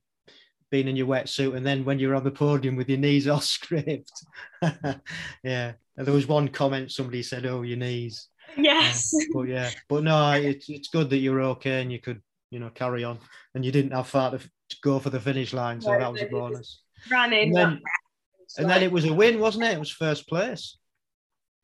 being 0.71 0.89
in 0.89 0.97
your 0.97 1.07
wetsuit 1.07 1.57
and 1.57 1.67
then 1.67 1.85
when 1.85 1.99
you're 1.99 2.15
on 2.15 2.25
the 2.25 2.31
podium 2.31 2.77
with 2.77 2.89
your 2.89 2.99
knees 2.99 3.29
all 3.29 3.41
scraped. 3.41 4.13
yeah. 5.43 5.73
And 5.97 6.07
there 6.07 6.15
was 6.15 6.27
one 6.27 6.49
comment 6.49 6.93
somebody 6.93 7.23
said, 7.23 7.47
Oh, 7.47 7.63
your 7.63 7.79
knees. 7.79 8.29
Yes. 8.57 9.13
Uh, 9.15 9.25
but 9.33 9.43
yeah, 9.43 9.71
but 9.89 10.03
no, 10.03 10.33
it's 10.33 10.69
it's 10.69 10.89
good 10.89 11.11
that 11.11 11.19
you're 11.19 11.41
okay 11.43 11.83
and 11.83 11.93
you 11.93 12.01
could, 12.01 12.21
you 12.51 12.59
know, 12.59 12.71
carry 12.71 13.05
on 13.05 13.19
and 13.55 13.65
you 13.65 13.71
didn't 13.71 13.93
have 13.93 14.09
far 14.09 14.33
to, 14.33 14.39
to 14.39 14.77
go 14.83 14.99
for 14.99 15.11
the 15.11 15.21
finish 15.21 15.53
line. 15.53 15.81
So 15.81 15.93
no, 15.93 15.99
that 15.99 16.13
was 16.13 16.23
a 16.23 16.27
bonus. 16.27 16.83
Ran 17.11 17.33
in. 17.33 17.49
And 17.49 17.57
then, 17.57 17.83
and 18.59 18.71
then 18.71 18.83
it 18.83 18.91
was 18.91 19.05
a 19.05 19.13
win, 19.13 19.39
wasn't 19.39 19.65
it? 19.65 19.75
It 19.75 19.79
was 19.79 19.91
first 19.91 20.29
place. 20.29 20.77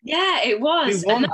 Yeah, 0.06 0.44
it 0.44 0.60
was. 0.60 1.04
And 1.04 1.24
that 1.24 1.30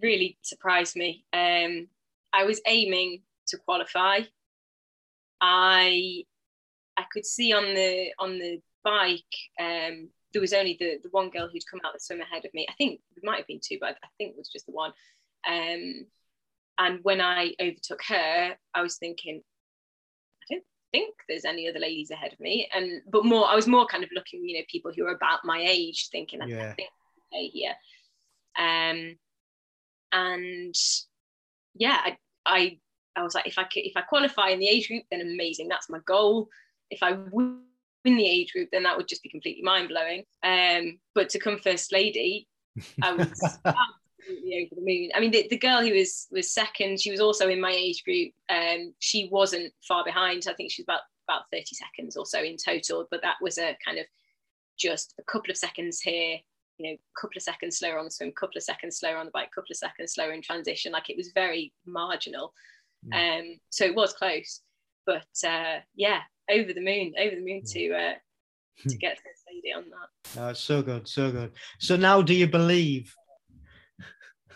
really 0.00 0.38
surprised 0.42 0.96
me. 0.96 1.24
Um, 1.32 1.88
I 2.32 2.44
was 2.44 2.60
aiming 2.66 3.22
to 3.48 3.58
qualify. 3.58 4.20
I 5.40 6.24
I 6.96 7.04
could 7.12 7.26
see 7.26 7.52
on 7.52 7.74
the 7.74 8.12
on 8.18 8.38
the 8.38 8.60
bike 8.84 9.34
um, 9.60 10.08
there 10.32 10.40
was 10.40 10.52
only 10.52 10.76
the, 10.78 10.98
the 11.02 11.08
one 11.10 11.30
girl 11.30 11.48
who'd 11.48 11.66
come 11.70 11.80
out 11.84 11.92
the 11.92 12.00
swim 12.00 12.20
ahead 12.20 12.44
of 12.44 12.54
me. 12.54 12.66
I 12.68 12.72
think 12.74 13.00
there 13.14 13.30
might 13.30 13.38
have 13.38 13.46
been 13.46 13.60
two, 13.62 13.78
but 13.80 13.96
I 14.02 14.08
think 14.16 14.30
it 14.30 14.38
was 14.38 14.48
just 14.48 14.66
the 14.66 14.72
one. 14.72 14.92
Um, 15.46 16.06
and 16.78 17.00
when 17.02 17.20
I 17.20 17.52
overtook 17.60 18.02
her, 18.08 18.56
I 18.74 18.82
was 18.82 18.96
thinking, 18.96 19.42
I 20.42 20.54
don't 20.54 20.64
think 20.92 21.14
there's 21.28 21.44
any 21.44 21.68
other 21.68 21.80
ladies 21.80 22.10
ahead 22.10 22.32
of 22.32 22.40
me. 22.40 22.68
And 22.74 23.02
but 23.10 23.24
more, 23.24 23.46
I 23.46 23.54
was 23.54 23.66
more 23.66 23.86
kind 23.86 24.04
of 24.04 24.10
looking, 24.14 24.48
you 24.48 24.58
know, 24.58 24.64
people 24.70 24.92
who 24.96 25.04
are 25.06 25.14
about 25.14 25.40
my 25.44 25.60
age, 25.60 26.08
thinking, 26.10 26.40
yeah. 26.46 26.70
I 26.70 26.72
think 26.74 26.88
okay 27.32 27.48
here. 27.48 27.74
Um, 28.58 29.16
and 30.12 30.74
yeah, 31.74 31.98
I, 32.04 32.16
I 32.46 32.78
I 33.14 33.22
was 33.22 33.34
like, 33.34 33.46
if 33.46 33.58
I 33.58 33.64
could, 33.64 33.84
if 33.84 33.96
I 33.96 34.02
qualify 34.02 34.48
in 34.48 34.58
the 34.58 34.68
age 34.68 34.88
group, 34.88 35.04
then 35.10 35.20
amazing. 35.20 35.68
That's 35.68 35.90
my 35.90 35.98
goal 36.06 36.48
if 36.92 37.02
I 37.02 37.12
win 37.30 37.62
the 38.04 38.26
age 38.28 38.52
group, 38.52 38.68
then 38.70 38.82
that 38.84 38.96
would 38.96 39.08
just 39.08 39.22
be 39.22 39.28
completely 39.28 39.62
mind 39.62 39.88
blowing. 39.88 40.24
Um, 40.42 40.98
but 41.14 41.30
to 41.30 41.38
come 41.38 41.58
first 41.58 41.92
lady, 41.92 42.46
I 43.02 43.12
was 43.12 43.28
absolutely 43.64 44.68
over 44.70 44.74
the 44.76 44.84
moon. 44.84 45.10
I 45.14 45.20
mean, 45.20 45.30
the, 45.30 45.46
the 45.48 45.58
girl 45.58 45.80
who 45.80 45.94
was 45.94 46.28
was 46.30 46.52
second, 46.52 47.00
she 47.00 47.10
was 47.10 47.20
also 47.20 47.48
in 47.48 47.60
my 47.60 47.70
age 47.70 48.04
group. 48.04 48.32
Um, 48.48 48.94
she 48.98 49.28
wasn't 49.32 49.72
far 49.86 50.04
behind. 50.04 50.44
I 50.48 50.54
think 50.54 50.70
she 50.70 50.82
was 50.82 50.86
about 50.86 51.00
about 51.28 51.44
30 51.52 51.64
seconds 51.74 52.16
or 52.16 52.26
so 52.26 52.42
in 52.42 52.56
total, 52.56 53.06
but 53.10 53.22
that 53.22 53.36
was 53.40 53.56
a 53.58 53.76
kind 53.84 53.98
of 53.98 54.06
just 54.78 55.14
a 55.18 55.22
couple 55.22 55.50
of 55.50 55.56
seconds 55.56 56.00
here, 56.00 56.38
you 56.78 56.90
know, 56.90 56.94
a 56.94 57.20
couple 57.20 57.36
of 57.36 57.42
seconds 57.42 57.78
slower 57.78 57.98
on 57.98 58.04
the 58.04 58.10
swim, 58.10 58.32
couple 58.32 58.56
of 58.56 58.62
seconds 58.62 58.98
slower 58.98 59.16
on 59.16 59.26
the 59.26 59.32
bike, 59.32 59.50
couple 59.54 59.70
of 59.70 59.76
seconds 59.76 60.14
slower 60.14 60.32
in 60.32 60.42
transition. 60.42 60.92
Like 60.92 61.10
it 61.10 61.16
was 61.16 61.30
very 61.34 61.72
marginal. 61.86 62.52
Mm. 63.12 63.40
Um, 63.40 63.60
so 63.70 63.84
it 63.84 63.94
was 63.94 64.12
close. 64.12 64.60
But 65.06 65.26
uh, 65.46 65.80
yeah, 65.94 66.20
over 66.50 66.72
the 66.72 66.80
moon, 66.80 67.14
over 67.18 67.34
the 67.34 67.44
moon 67.44 67.62
to 67.66 67.92
uh, 67.92 68.14
to 68.88 68.96
get 68.96 69.18
this 69.24 69.42
lady 69.52 69.72
on 69.72 69.84
that. 69.90 70.40
Oh, 70.40 70.52
so 70.52 70.82
good, 70.82 71.08
so 71.08 71.30
good. 71.30 71.52
So 71.80 71.96
now, 71.96 72.22
do 72.22 72.34
you 72.34 72.46
believe? 72.46 73.14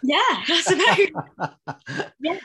Yeah, 0.02 0.42
that's 0.46 0.70
about. 1.38 1.56
yeah. 2.20 2.38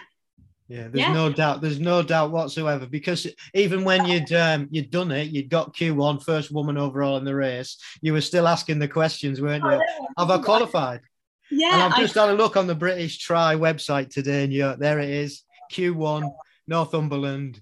Yeah, 0.72 0.84
there's 0.84 1.08
yeah. 1.08 1.12
no 1.14 1.30
doubt. 1.30 1.60
There's 1.60 1.82
no 1.82 2.02
doubt 2.02 2.32
whatsoever 2.32 2.86
because 2.86 3.28
even 3.54 3.84
when 3.84 4.06
you'd 4.06 4.32
um, 4.32 4.70
you'd 4.72 4.90
done 4.90 5.12
it, 5.12 5.28
you'd 5.28 5.50
got 5.50 5.76
Q1, 5.76 6.24
first 6.24 6.50
woman 6.50 6.78
overall 6.78 7.18
in 7.18 7.26
the 7.26 7.36
race. 7.36 7.76
You 8.02 8.14
were 8.14 8.22
still 8.22 8.48
asking 8.48 8.80
the 8.80 8.88
questions, 8.88 9.42
weren't 9.42 9.66
you? 9.66 9.84
Have 10.18 10.32
I 10.32 10.38
qualified? 10.38 11.02
Yeah. 11.50 11.74
And 11.74 11.82
I've 11.94 12.00
just 12.00 12.16
I... 12.16 12.22
had 12.28 12.36
a 12.36 12.38
look 12.38 12.56
on 12.56 12.68
the 12.68 12.76
British 12.76 13.18
Tri 13.18 13.56
website 13.56 14.12
today, 14.12 14.46
and 14.46 14.54
yeah, 14.54 14.76
there 14.80 15.00
it 15.00 15.10
is. 15.10 15.44
Q1, 15.74 16.32
Northumberland, 16.68 17.62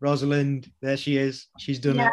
Rosalind. 0.00 0.68
There 0.82 0.96
she 0.96 1.18
is. 1.18 1.46
She's 1.56 1.78
done 1.78 1.96
yeah, 1.96 2.08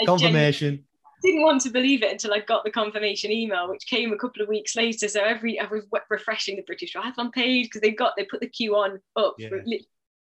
it. 0.00 0.06
Confirmation 0.06 0.87
didn't 1.22 1.42
want 1.42 1.62
to 1.62 1.70
believe 1.70 2.02
it 2.02 2.12
until 2.12 2.32
I 2.32 2.40
got 2.40 2.64
the 2.64 2.70
confirmation 2.70 3.30
email, 3.30 3.68
which 3.68 3.86
came 3.86 4.12
a 4.12 4.18
couple 4.18 4.42
of 4.42 4.48
weeks 4.48 4.76
later. 4.76 5.08
So 5.08 5.22
every 5.22 5.58
I 5.58 5.66
was 5.66 5.84
refreshing 6.10 6.56
the 6.56 6.62
British 6.62 6.94
Triathlon 6.94 7.32
page 7.32 7.66
because 7.66 7.80
they 7.80 7.90
got 7.90 8.14
they 8.16 8.24
put 8.24 8.40
the 8.40 8.48
queue 8.48 8.76
on 8.76 9.00
up 9.16 9.34
yeah. 9.38 9.48
for, 9.48 9.62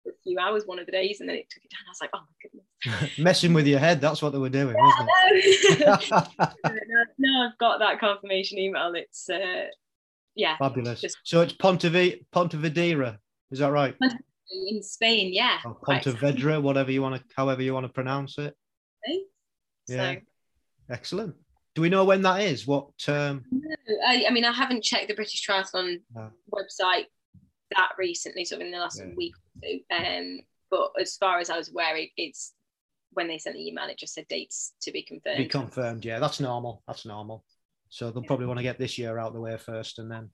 a 0.07 0.11
few 0.23 0.39
hours 0.39 0.63
one 0.65 0.79
of 0.79 0.85
the 0.85 0.91
days, 0.91 1.19
and 1.19 1.29
then 1.29 1.35
it 1.35 1.49
took 1.49 1.63
it 1.63 1.71
down. 1.71 1.81
I 1.85 1.91
was 1.91 2.01
like, 2.01 2.09
oh 2.13 2.19
my 2.19 2.93
goodness, 3.01 3.17
messing 3.19 3.53
with 3.53 3.67
your 3.67 3.79
head. 3.79 4.01
That's 4.01 4.21
what 4.21 4.31
they 4.31 4.37
were 4.37 4.49
doing, 4.49 4.75
wasn't 4.77 5.09
it? 5.31 6.09
no, 6.09 7.03
no, 7.17 7.47
I've 7.47 7.57
got 7.57 7.79
that 7.79 7.99
confirmation 7.99 8.57
email. 8.57 8.93
It's 8.95 9.29
uh, 9.29 9.65
yeah, 10.35 10.57
fabulous. 10.57 11.01
Just... 11.01 11.17
So 11.23 11.41
it's 11.41 11.53
Pontev- 11.53 12.25
Pontevedra, 12.31 13.19
is 13.51 13.59
that 13.59 13.71
right? 13.71 13.95
In 14.69 14.81
Spain, 14.81 15.33
yeah. 15.33 15.57
Or 15.65 15.75
Pontevedra, 15.75 16.53
right. 16.53 16.63
whatever 16.63 16.91
you 16.91 17.01
want 17.01 17.15
to, 17.15 17.23
however 17.35 17.61
you 17.61 17.73
want 17.73 17.85
to 17.85 17.91
pronounce 17.91 18.37
it. 18.37 18.55
Okay. 19.05 19.21
Yeah. 19.87 20.13
So, 20.13 20.19
Excellent. 20.89 21.35
Do 21.75 21.81
we 21.81 21.89
know 21.89 22.05
when 22.05 22.23
that 22.23 22.41
is? 22.41 22.65
What 22.65 22.97
term? 22.97 23.45
No, 23.51 23.75
I, 24.07 24.25
I 24.27 24.31
mean, 24.31 24.45
I 24.45 24.51
haven't 24.51 24.83
checked 24.83 25.09
the 25.09 25.13
British 25.13 25.45
Triathlon 25.45 26.01
no. 26.15 26.31
website 26.51 27.05
that 27.75 27.91
recently, 27.97 28.45
sort 28.45 28.61
of 28.61 28.65
in 28.65 28.71
the 28.71 28.79
last 28.79 28.99
yeah. 28.99 29.13
week 29.15 29.33
or 29.35 29.61
two. 29.61 29.79
Um, 29.91 30.39
but 30.71 30.91
as 30.99 31.17
far 31.17 31.39
as 31.39 31.49
I 31.49 31.57
was 31.57 31.69
aware, 31.69 31.95
it, 31.95 32.09
it's 32.17 32.53
when 33.11 33.27
they 33.27 33.37
sent 33.37 33.55
the 33.55 33.67
email, 33.67 33.87
it 33.87 33.99
just 33.99 34.13
said 34.13 34.27
dates 34.27 34.73
to 34.81 34.91
be 34.91 35.03
confirmed. 35.03 35.37
Be 35.37 35.45
confirmed, 35.45 36.03
yeah. 36.03 36.19
That's 36.19 36.39
normal. 36.39 36.81
That's 36.87 37.05
normal. 37.05 37.43
So 37.89 38.09
they'll 38.09 38.23
yeah. 38.23 38.27
probably 38.27 38.47
want 38.47 38.57
to 38.57 38.63
get 38.63 38.79
this 38.79 38.97
year 38.97 39.17
out 39.17 39.27
of 39.27 39.33
the 39.33 39.41
way 39.41 39.55
first, 39.57 39.99
and 39.99 40.09
then. 40.09 40.29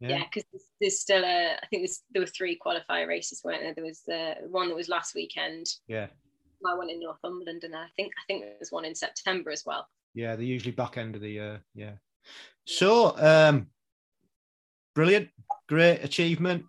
Yeah, 0.00 0.24
because 0.24 0.44
yeah, 0.52 0.60
there's 0.82 1.00
still 1.00 1.24
a. 1.24 1.54
I 1.54 1.66
think 1.70 1.88
there 2.12 2.20
were 2.20 2.26
three 2.26 2.58
qualifier 2.62 3.08
races, 3.08 3.40
weren't 3.42 3.62
there? 3.62 3.74
There 3.74 3.84
was 3.84 4.02
the 4.06 4.34
one 4.50 4.68
that 4.68 4.74
was 4.74 4.88
last 4.88 5.14
weekend. 5.14 5.66
Yeah 5.86 6.08
my 6.64 6.74
one 6.74 6.90
in 6.90 7.00
Northumberland, 7.00 7.62
and 7.64 7.76
I 7.76 7.86
think 7.96 8.12
I 8.18 8.24
think 8.26 8.44
there's 8.44 8.72
one 8.72 8.84
in 8.84 8.94
September 8.94 9.50
as 9.50 9.62
well. 9.64 9.86
Yeah, 10.14 10.36
they're 10.36 10.44
usually 10.44 10.72
back 10.72 10.96
end 10.96 11.14
of 11.14 11.20
the 11.20 11.30
year. 11.30 11.62
Yeah. 11.74 11.92
So, 12.66 13.16
um, 13.18 13.68
brilliant, 14.94 15.28
great 15.68 16.02
achievement. 16.02 16.64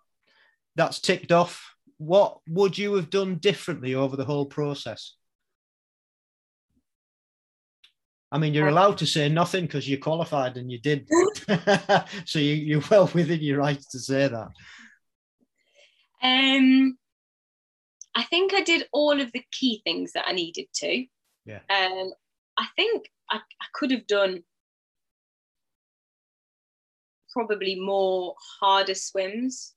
That's 0.75 0.99
ticked 0.99 1.31
off. 1.31 1.75
What 1.97 2.39
would 2.49 2.77
you 2.77 2.95
have 2.95 3.09
done 3.09 3.35
differently 3.35 3.95
over 3.95 4.17
the 4.17 4.25
whole 4.25 4.45
process? 4.45 5.15
I 8.31 8.37
mean, 8.37 8.53
you're 8.53 8.67
allowed 8.67 8.97
to 8.97 9.05
say 9.05 9.29
nothing 9.29 9.65
because 9.65 9.87
you 9.87 9.97
qualified 9.97 10.57
and 10.57 10.69
you 10.69 10.79
did. 10.79 11.07
so 12.25 12.39
you, 12.39 12.53
you're 12.55 12.83
well 12.91 13.09
within 13.13 13.39
your 13.39 13.59
rights 13.59 13.87
to 13.91 13.99
say 13.99 14.27
that. 14.27 14.49
Um, 16.21 16.97
I 18.15 18.23
think 18.23 18.53
I 18.53 18.61
did 18.61 18.87
all 18.93 19.19
of 19.19 19.31
the 19.33 19.43
key 19.51 19.81
things 19.83 20.13
that 20.13 20.25
I 20.27 20.31
needed 20.31 20.67
to. 20.75 21.05
Yeah. 21.45 21.59
Um, 21.69 22.11
I 22.57 22.65
think 22.75 23.09
I, 23.29 23.37
I 23.37 23.65
could 23.73 23.91
have 23.91 24.07
done 24.07 24.43
probably 27.31 27.75
more 27.75 28.33
harder 28.61 28.95
swims 28.95 29.73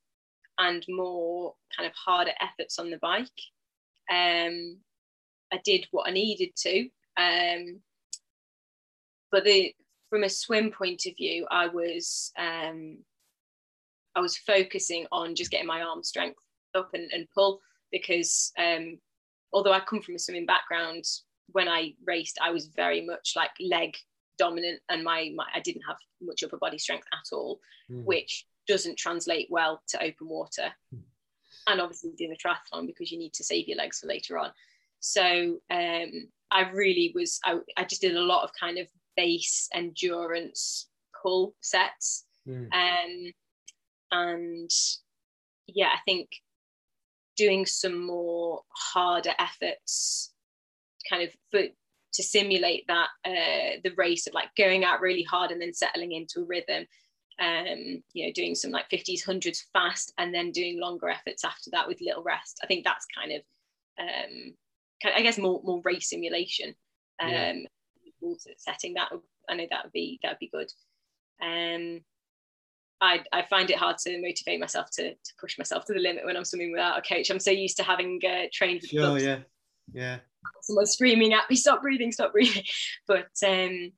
and 0.58 0.84
more 0.88 1.54
kind 1.76 1.88
of 1.88 1.94
harder 1.94 2.32
efforts 2.40 2.78
on 2.78 2.90
the 2.90 2.98
bike. 2.98 3.26
Um, 4.10 4.78
I 5.52 5.60
did 5.64 5.86
what 5.90 6.08
I 6.08 6.12
needed 6.12 6.50
to. 6.56 6.88
Um, 7.16 7.80
but 9.32 9.44
the 9.44 9.74
from 10.10 10.24
a 10.24 10.28
swim 10.28 10.70
point 10.70 11.02
of 11.06 11.16
view, 11.16 11.46
I 11.50 11.66
was 11.66 12.32
um, 12.38 12.98
I 14.14 14.20
was 14.20 14.38
focusing 14.38 15.06
on 15.12 15.34
just 15.34 15.50
getting 15.50 15.66
my 15.66 15.82
arm 15.82 16.02
strength 16.02 16.38
up 16.74 16.90
and, 16.94 17.10
and 17.12 17.26
pull 17.34 17.60
because 17.90 18.52
um, 18.58 18.98
although 19.52 19.72
I 19.72 19.80
come 19.80 20.02
from 20.02 20.14
a 20.14 20.18
swimming 20.18 20.46
background, 20.46 21.04
when 21.52 21.68
I 21.68 21.94
raced, 22.06 22.38
I 22.42 22.50
was 22.50 22.66
very 22.66 23.04
much 23.04 23.32
like 23.36 23.50
leg 23.60 23.96
dominant, 24.38 24.80
and 24.88 25.02
my, 25.02 25.32
my 25.34 25.46
I 25.54 25.60
didn't 25.60 25.82
have 25.88 25.96
much 26.20 26.42
upper 26.42 26.58
body 26.58 26.78
strength 26.78 27.06
at 27.12 27.34
all, 27.34 27.60
mm. 27.90 28.04
which 28.04 28.46
doesn't 28.66 28.98
translate 28.98 29.48
well 29.50 29.82
to 29.88 30.02
open 30.02 30.28
water. 30.28 30.72
Mm. 30.94 31.02
And 31.66 31.80
obviously 31.80 32.12
doing 32.16 32.32
a 32.32 32.48
triathlon 32.48 32.86
because 32.86 33.10
you 33.10 33.18
need 33.18 33.34
to 33.34 33.44
save 33.44 33.68
your 33.68 33.76
legs 33.76 33.98
for 33.98 34.06
later 34.06 34.38
on. 34.38 34.50
So 35.00 35.58
um, 35.70 36.28
I 36.50 36.70
really 36.72 37.12
was 37.14 37.40
I, 37.44 37.58
I 37.76 37.84
just 37.84 38.00
did 38.00 38.16
a 38.16 38.20
lot 38.20 38.44
of 38.44 38.50
kind 38.58 38.78
of 38.78 38.86
base 39.16 39.68
endurance 39.74 40.88
pull 41.22 41.54
sets. 41.60 42.24
Mm. 42.48 42.68
Um, 42.72 43.32
and 44.10 44.70
yeah, 45.66 45.88
I 45.88 45.98
think 46.06 46.28
doing 47.38 47.64
some 47.64 48.04
more 48.04 48.60
harder 48.70 49.32
efforts 49.38 50.32
kind 51.08 51.22
of 51.22 51.34
for 51.50 51.62
to 52.14 52.22
simulate 52.22 52.84
that 52.88 53.08
uh, 53.24 53.80
the 53.84 53.94
race 53.96 54.26
of 54.26 54.34
like 54.34 54.48
going 54.56 54.84
out 54.84 55.00
really 55.00 55.22
hard 55.22 55.50
and 55.52 55.62
then 55.62 55.72
settling 55.72 56.12
into 56.12 56.40
a 56.40 56.44
rhythm. 56.44 56.84
Um, 57.40 58.02
you 58.14 58.26
know 58.26 58.32
doing 58.34 58.56
some 58.56 58.72
like 58.72 58.90
50s 58.90 59.24
100s 59.24 59.58
fast 59.72 60.12
and 60.18 60.34
then 60.34 60.50
doing 60.50 60.80
longer 60.80 61.08
efforts 61.08 61.44
after 61.44 61.70
that 61.70 61.86
with 61.86 62.00
little 62.00 62.24
rest. 62.24 62.58
I 62.64 62.66
think 62.66 62.84
that's 62.84 63.06
kind 63.16 63.30
of 63.30 63.42
um, 64.00 64.54
kind 65.00 65.14
of, 65.14 65.18
i 65.18 65.22
guess 65.22 65.38
more 65.38 65.60
more 65.62 65.80
race 65.84 66.10
simulation. 66.10 66.74
Um, 67.22 67.30
yeah. 67.30 68.34
setting 68.56 68.94
that 68.94 69.10
i 69.48 69.54
know 69.54 69.66
that 69.70 69.84
would 69.84 69.92
be 69.92 70.18
that 70.22 70.32
would 70.32 70.38
be 70.40 70.50
good. 70.52 70.68
Um, 71.40 72.00
I, 73.00 73.20
I 73.32 73.42
find 73.42 73.70
it 73.70 73.76
hard 73.76 73.98
to 73.98 74.20
motivate 74.20 74.60
myself 74.60 74.90
to, 74.92 75.14
to 75.14 75.32
push 75.40 75.56
myself 75.56 75.84
to 75.84 75.92
the 75.92 76.00
limit 76.00 76.24
when 76.24 76.36
I'm 76.36 76.44
swimming 76.44 76.72
without 76.72 76.98
a 76.98 77.02
coach. 77.02 77.30
I'm 77.30 77.38
so 77.38 77.50
used 77.50 77.76
to 77.76 77.84
having 77.84 78.20
uh, 78.28 78.46
trained 78.52 78.80
with 78.82 78.90
sure, 78.90 79.18
yeah, 79.18 79.38
yeah. 79.92 80.18
Someone 80.62 80.86
screaming 80.86 81.32
at 81.32 81.48
me, 81.48 81.56
"Stop 81.56 81.82
breathing! 81.82 82.12
Stop 82.12 82.32
breathing!" 82.32 82.64
But 83.06 83.28
um, 83.46 83.92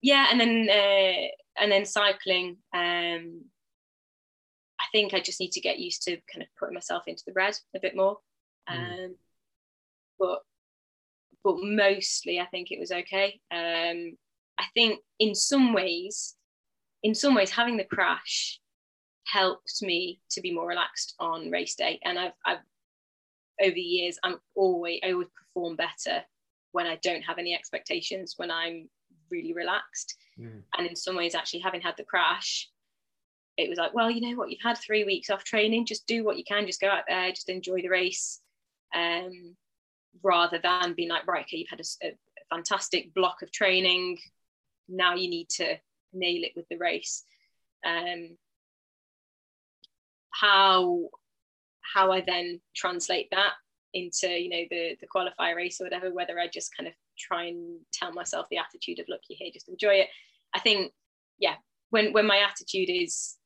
yeah, 0.00 0.28
and 0.30 0.40
then 0.40 0.68
uh, 0.70 1.28
and 1.62 1.70
then 1.70 1.84
cycling. 1.84 2.56
Um, 2.74 3.44
I 4.80 4.84
think 4.90 5.14
I 5.14 5.20
just 5.20 5.38
need 5.38 5.52
to 5.52 5.60
get 5.60 5.78
used 5.78 6.02
to 6.02 6.16
kind 6.32 6.42
of 6.42 6.48
putting 6.58 6.74
myself 6.74 7.04
into 7.06 7.22
the 7.26 7.32
red 7.34 7.56
a 7.76 7.80
bit 7.80 7.94
more. 7.94 8.18
Mm. 8.68 9.04
Um, 9.04 9.14
but 10.18 10.40
but 11.44 11.56
mostly, 11.62 12.40
I 12.40 12.46
think 12.46 12.70
it 12.70 12.80
was 12.80 12.90
okay. 12.90 13.40
Um, 13.50 14.16
I 14.58 14.64
think 14.74 15.00
in 15.18 15.34
some 15.34 15.72
ways 15.72 16.36
in 17.02 17.14
some 17.14 17.34
ways 17.34 17.50
having 17.50 17.76
the 17.76 17.84
crash 17.84 18.60
helped 19.26 19.82
me 19.82 20.20
to 20.30 20.40
be 20.40 20.52
more 20.52 20.66
relaxed 20.66 21.14
on 21.18 21.50
race 21.50 21.74
day. 21.74 21.98
And 22.04 22.18
I've, 22.18 22.32
I've 22.44 22.58
over 23.62 23.74
the 23.74 23.80
years 23.80 24.18
I'm 24.22 24.38
always 24.54 25.00
I 25.04 25.12
always 25.12 25.28
perform 25.36 25.76
better 25.76 26.22
when 26.72 26.86
I 26.86 26.96
don't 27.02 27.22
have 27.22 27.38
any 27.38 27.54
expectations 27.54 28.34
when 28.36 28.50
I'm 28.50 28.88
really 29.30 29.52
relaxed. 29.52 30.16
Mm. 30.38 30.62
and 30.78 30.86
in 30.86 30.96
some 30.96 31.14
ways 31.14 31.34
actually 31.34 31.60
having 31.60 31.82
had 31.82 31.94
the 31.98 32.04
crash 32.04 32.70
it 33.58 33.68
was 33.68 33.76
like 33.76 33.92
well 33.92 34.10
you 34.10 34.22
know 34.22 34.36
what? 34.36 34.50
You've 34.50 34.62
had 34.62 34.78
three 34.78 35.04
weeks 35.04 35.28
off 35.28 35.44
training. 35.44 35.86
Just 35.86 36.06
do 36.06 36.24
what 36.24 36.38
you 36.38 36.44
can. 36.44 36.66
Just 36.66 36.80
go 36.80 36.88
out 36.88 37.04
there. 37.06 37.30
Just 37.30 37.50
enjoy 37.50 37.82
the 37.82 37.90
race. 37.90 38.40
Um, 38.94 39.56
rather 40.22 40.58
than 40.62 40.92
being 40.92 41.08
like 41.08 41.26
right 41.26 41.44
okay 41.44 41.56
you've 41.56 41.70
had 41.70 41.80
a, 41.80 42.06
a 42.06 42.12
fantastic 42.50 43.14
block 43.14 43.42
of 43.42 43.52
training. 43.52 44.18
Now 44.88 45.14
you 45.14 45.28
need 45.28 45.48
to 45.50 45.76
nail 46.12 46.44
it 46.44 46.52
with 46.56 46.68
the 46.68 46.76
race. 46.76 47.24
Um, 47.84 48.36
how 50.30 51.08
how 51.94 52.12
I 52.12 52.22
then 52.22 52.60
translate 52.74 53.28
that 53.32 53.52
into 53.94 54.28
you 54.28 54.48
know 54.48 54.64
the 54.70 54.96
the 55.00 55.06
qualifier 55.06 55.56
race 55.56 55.80
or 55.80 55.84
whatever, 55.84 56.12
whether 56.12 56.38
I 56.38 56.48
just 56.48 56.76
kind 56.76 56.88
of 56.88 56.94
try 57.18 57.44
and 57.44 57.80
tell 57.92 58.12
myself 58.12 58.46
the 58.50 58.58
attitude 58.58 58.98
of 58.98 59.06
look, 59.08 59.20
you're 59.28 59.38
here, 59.38 59.50
just 59.52 59.68
enjoy 59.68 59.94
it. 59.94 60.08
I 60.54 60.60
think 60.60 60.92
yeah, 61.38 61.54
when 61.90 62.12
when 62.12 62.26
my 62.26 62.38
attitude 62.38 62.90
is 62.90 63.36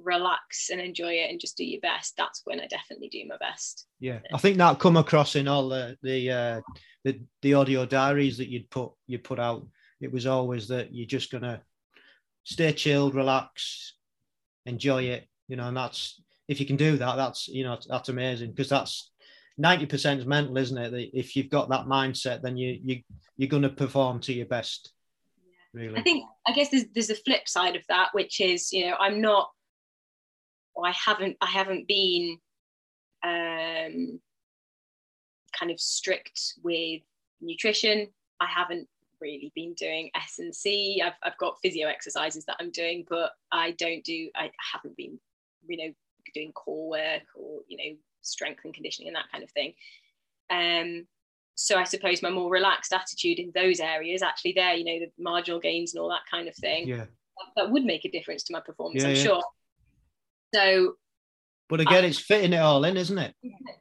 relax 0.00 0.70
and 0.70 0.80
enjoy 0.80 1.12
it 1.12 1.30
and 1.30 1.40
just 1.40 1.56
do 1.56 1.64
your 1.64 1.80
best 1.80 2.14
that's 2.16 2.42
when 2.44 2.58
i 2.60 2.66
definitely 2.66 3.08
do 3.08 3.24
my 3.28 3.36
best 3.38 3.86
yeah 4.00 4.18
i 4.32 4.38
think 4.38 4.58
that 4.58 4.78
come 4.80 4.96
across 4.96 5.36
in 5.36 5.46
all 5.46 5.68
the 5.68 5.96
the 6.02 6.30
uh, 6.30 6.60
the, 7.04 7.20
the 7.42 7.54
audio 7.54 7.86
diaries 7.86 8.36
that 8.38 8.48
you'd 8.48 8.68
put 8.70 8.90
you 9.06 9.18
put 9.18 9.38
out 9.38 9.66
it 10.00 10.12
was 10.12 10.26
always 10.26 10.66
that 10.66 10.92
you're 10.92 11.06
just 11.06 11.30
gonna 11.30 11.62
stay 12.44 12.72
chilled, 12.72 13.14
relax, 13.14 13.94
enjoy 14.66 15.04
it. 15.04 15.26
You 15.48 15.56
know, 15.56 15.68
and 15.68 15.76
that's 15.76 16.22
if 16.48 16.60
you 16.60 16.66
can 16.66 16.76
do 16.76 16.96
that, 16.96 17.16
that's 17.16 17.48
you 17.48 17.64
know 17.64 17.78
that's 17.88 18.08
amazing 18.08 18.50
because 18.50 18.68
that's 18.68 19.10
ninety 19.58 19.86
percent 19.86 20.20
is 20.20 20.26
mental, 20.26 20.56
isn't 20.56 20.78
it? 20.78 20.90
That 20.90 21.18
if 21.18 21.36
you've 21.36 21.50
got 21.50 21.68
that 21.70 21.86
mindset, 21.86 22.42
then 22.42 22.56
you 22.56 22.78
you 22.82 23.02
you're 23.36 23.48
going 23.48 23.62
to 23.62 23.68
perform 23.68 24.20
to 24.20 24.32
your 24.32 24.46
best. 24.46 24.92
Really, 25.72 25.98
I 25.98 26.02
think 26.02 26.24
I 26.46 26.52
guess 26.52 26.70
there's 26.70 26.84
there's 26.94 27.10
a 27.10 27.16
flip 27.16 27.48
side 27.48 27.76
of 27.76 27.82
that, 27.88 28.10
which 28.12 28.40
is 28.40 28.72
you 28.72 28.86
know 28.86 28.96
I'm 28.98 29.20
not, 29.20 29.50
I 30.82 30.92
haven't 30.92 31.36
I 31.40 31.46
haven't 31.46 31.88
been 31.88 32.38
um, 33.24 34.20
kind 35.58 35.70
of 35.70 35.80
strict 35.80 36.40
with 36.62 37.02
nutrition. 37.40 38.08
I 38.40 38.46
haven't 38.46 38.88
really 39.24 39.52
been 39.54 39.74
doing 39.74 40.10
S 40.14 40.36
and 40.38 40.54
C. 40.54 41.02
I've 41.04 41.14
I've 41.22 41.38
got 41.38 41.56
physio 41.62 41.88
exercises 41.88 42.44
that 42.46 42.56
I'm 42.60 42.70
doing, 42.70 43.04
but 43.08 43.32
I 43.50 43.72
don't 43.72 44.04
do. 44.04 44.28
I 44.36 44.50
haven't 44.72 44.96
been, 44.96 45.18
you 45.66 45.76
know, 45.78 45.92
doing 46.34 46.52
core 46.52 46.90
work 46.90 47.22
or 47.34 47.60
you 47.68 47.76
know 47.76 47.96
strength 48.22 48.60
and 48.64 48.74
conditioning 48.74 49.08
and 49.08 49.16
that 49.16 49.30
kind 49.32 49.42
of 49.44 49.50
thing. 49.50 49.74
Um, 50.50 51.06
so 51.56 51.78
I 51.78 51.84
suppose 51.84 52.22
my 52.22 52.30
more 52.30 52.50
relaxed 52.50 52.92
attitude 52.92 53.38
in 53.38 53.52
those 53.54 53.80
areas, 53.80 54.22
actually, 54.22 54.52
there, 54.52 54.74
you 54.74 54.84
know, 54.84 54.98
the 54.98 55.22
marginal 55.22 55.60
gains 55.60 55.94
and 55.94 56.00
all 56.02 56.08
that 56.08 56.28
kind 56.30 56.48
of 56.48 56.56
thing, 56.56 56.88
Yeah. 56.88 57.04
that, 57.56 57.70
would 57.70 57.84
make 57.84 58.04
a 58.04 58.10
difference 58.10 58.42
to 58.44 58.52
my 58.52 58.60
performance. 58.60 59.02
Yeah, 59.02 59.10
I'm 59.10 59.14
yeah. 59.16 59.22
sure. 59.22 59.44
So 60.54 60.94
But 61.68 61.80
again, 61.80 62.04
it's 62.04 62.18
fitting 62.18 62.52
it 62.52 62.58
all 62.58 62.84
in, 62.84 62.96
isn't 62.96 63.18
it? 63.18 63.34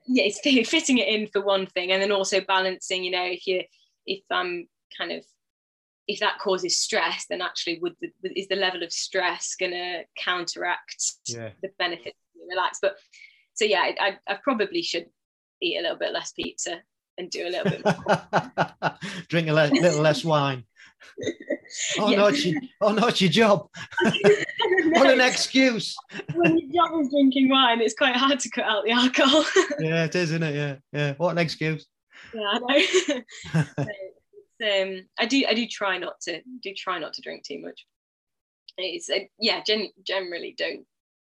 yeah, 0.08 0.24
it's 0.26 0.40
fitting 0.70 0.98
it 1.00 1.08
in 1.08 1.28
for 1.28 1.42
one 1.42 1.66
thing, 1.66 1.92
and 1.92 2.02
then 2.02 2.12
also 2.12 2.42
balancing. 2.42 3.04
You 3.04 3.12
know, 3.12 3.26
if 3.26 3.48
you 3.48 3.64
if 4.06 4.22
I'm 4.30 4.68
kind 4.98 5.12
of 5.12 5.24
that 6.20 6.40
causes 6.40 6.78
stress, 6.78 7.26
then 7.30 7.42
actually 7.42 7.80
would 7.80 7.96
the, 8.02 8.10
is 8.36 8.48
the 8.48 8.56
level 8.56 8.84
of 8.84 8.92
stress 8.92 9.56
going 9.60 9.72
to 9.72 10.04
counteract 10.18 10.96
Yeah. 11.28 11.50
the 11.62 11.70
benefits 11.80 12.08
of 12.18 12.34
being 12.36 12.48
relaxed? 12.50 12.82
But 12.82 12.96
so 13.54 13.66
yeah, 13.66 13.80
I, 13.82 13.96
I, 14.28 14.34
I 14.34 14.38
probably 14.44 14.82
should 14.82 15.06
eat 15.62 15.78
a 15.78 15.82
little 15.82 15.98
bit 15.98 16.12
less 16.14 16.32
pizza 16.32 16.82
and 17.18 17.30
do 17.30 17.48
a 17.48 17.50
little 17.50 17.72
bit 17.72 17.86
more. 17.86 18.98
Drink 19.30 19.48
a 19.48 19.54
le- 19.54 19.68
little 19.68 20.02
less 20.02 20.24
wine. 20.26 20.64
Oh 21.98 22.12
Yeah. 22.12 22.18
no, 22.18 22.26
it's 22.28 22.46
your, 22.46 22.62
oh 22.82 22.92
no, 22.94 23.08
it's 23.08 23.20
your 23.20 23.32
job. 23.32 23.68
What 24.86 25.10
an 25.10 25.22
excuse. 25.22 25.96
when 26.36 26.56
your 26.58 26.70
job 26.86 27.02
is 27.02 27.10
drinking 27.10 27.50
wine, 27.50 27.82
it's 27.82 27.96
quite 27.96 28.16
hard 28.16 28.40
to 28.42 28.50
cut 28.50 28.66
out 28.66 28.84
the 28.86 28.92
alcohol. 28.92 29.44
Yeah, 29.80 30.04
it 30.06 30.14
is, 30.16 30.30
isn't 30.32 30.44
it? 30.44 30.56
Yeah, 30.56 30.76
yeah. 30.92 31.14
What 31.18 31.32
an 31.32 31.40
excuse. 31.40 31.88
yeah, 32.34 32.42
I 32.42 32.60
know. 32.60 33.24
So, 33.66 33.86
it's, 34.60 35.02
um, 35.02 35.08
I 35.18 35.26
do 35.26 35.46
I 35.48 35.54
do 35.54 35.68
try 35.68 35.98
not 35.98 36.20
to 36.22 36.42
do 36.62 36.74
try 36.76 37.00
not 37.00 37.14
to 37.14 37.22
drink 37.22 37.44
too 37.44 37.60
much. 37.62 37.86
It's 38.78 39.10
uh, 39.10 39.20
yeah, 39.40 39.62
gen- 39.64 39.92
generally 40.06 40.56
don't 40.58 40.86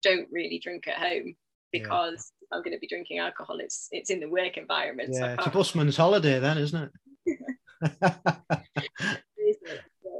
don't 0.02 0.28
really 0.30 0.58
drink 0.58 0.88
at 0.88 0.98
home 0.98 1.34
because 1.72 2.32
if 2.40 2.48
I'm 2.52 2.62
going 2.62 2.76
to 2.76 2.80
be 2.80 2.88
drinking 2.88 3.18
alcohol. 3.18 3.58
It's 3.60 3.88
it's 3.90 4.10
in 4.10 4.20
the 4.20 4.28
work 4.28 4.56
environment. 4.56 5.14
so 5.14 5.20
Yeah, 5.20 5.34
it's 5.34 5.46
a 5.46 5.50
busman's 5.50 5.96
holiday 5.96 6.38
then, 6.38 6.58
isn't 6.58 6.90
it? 7.26 7.38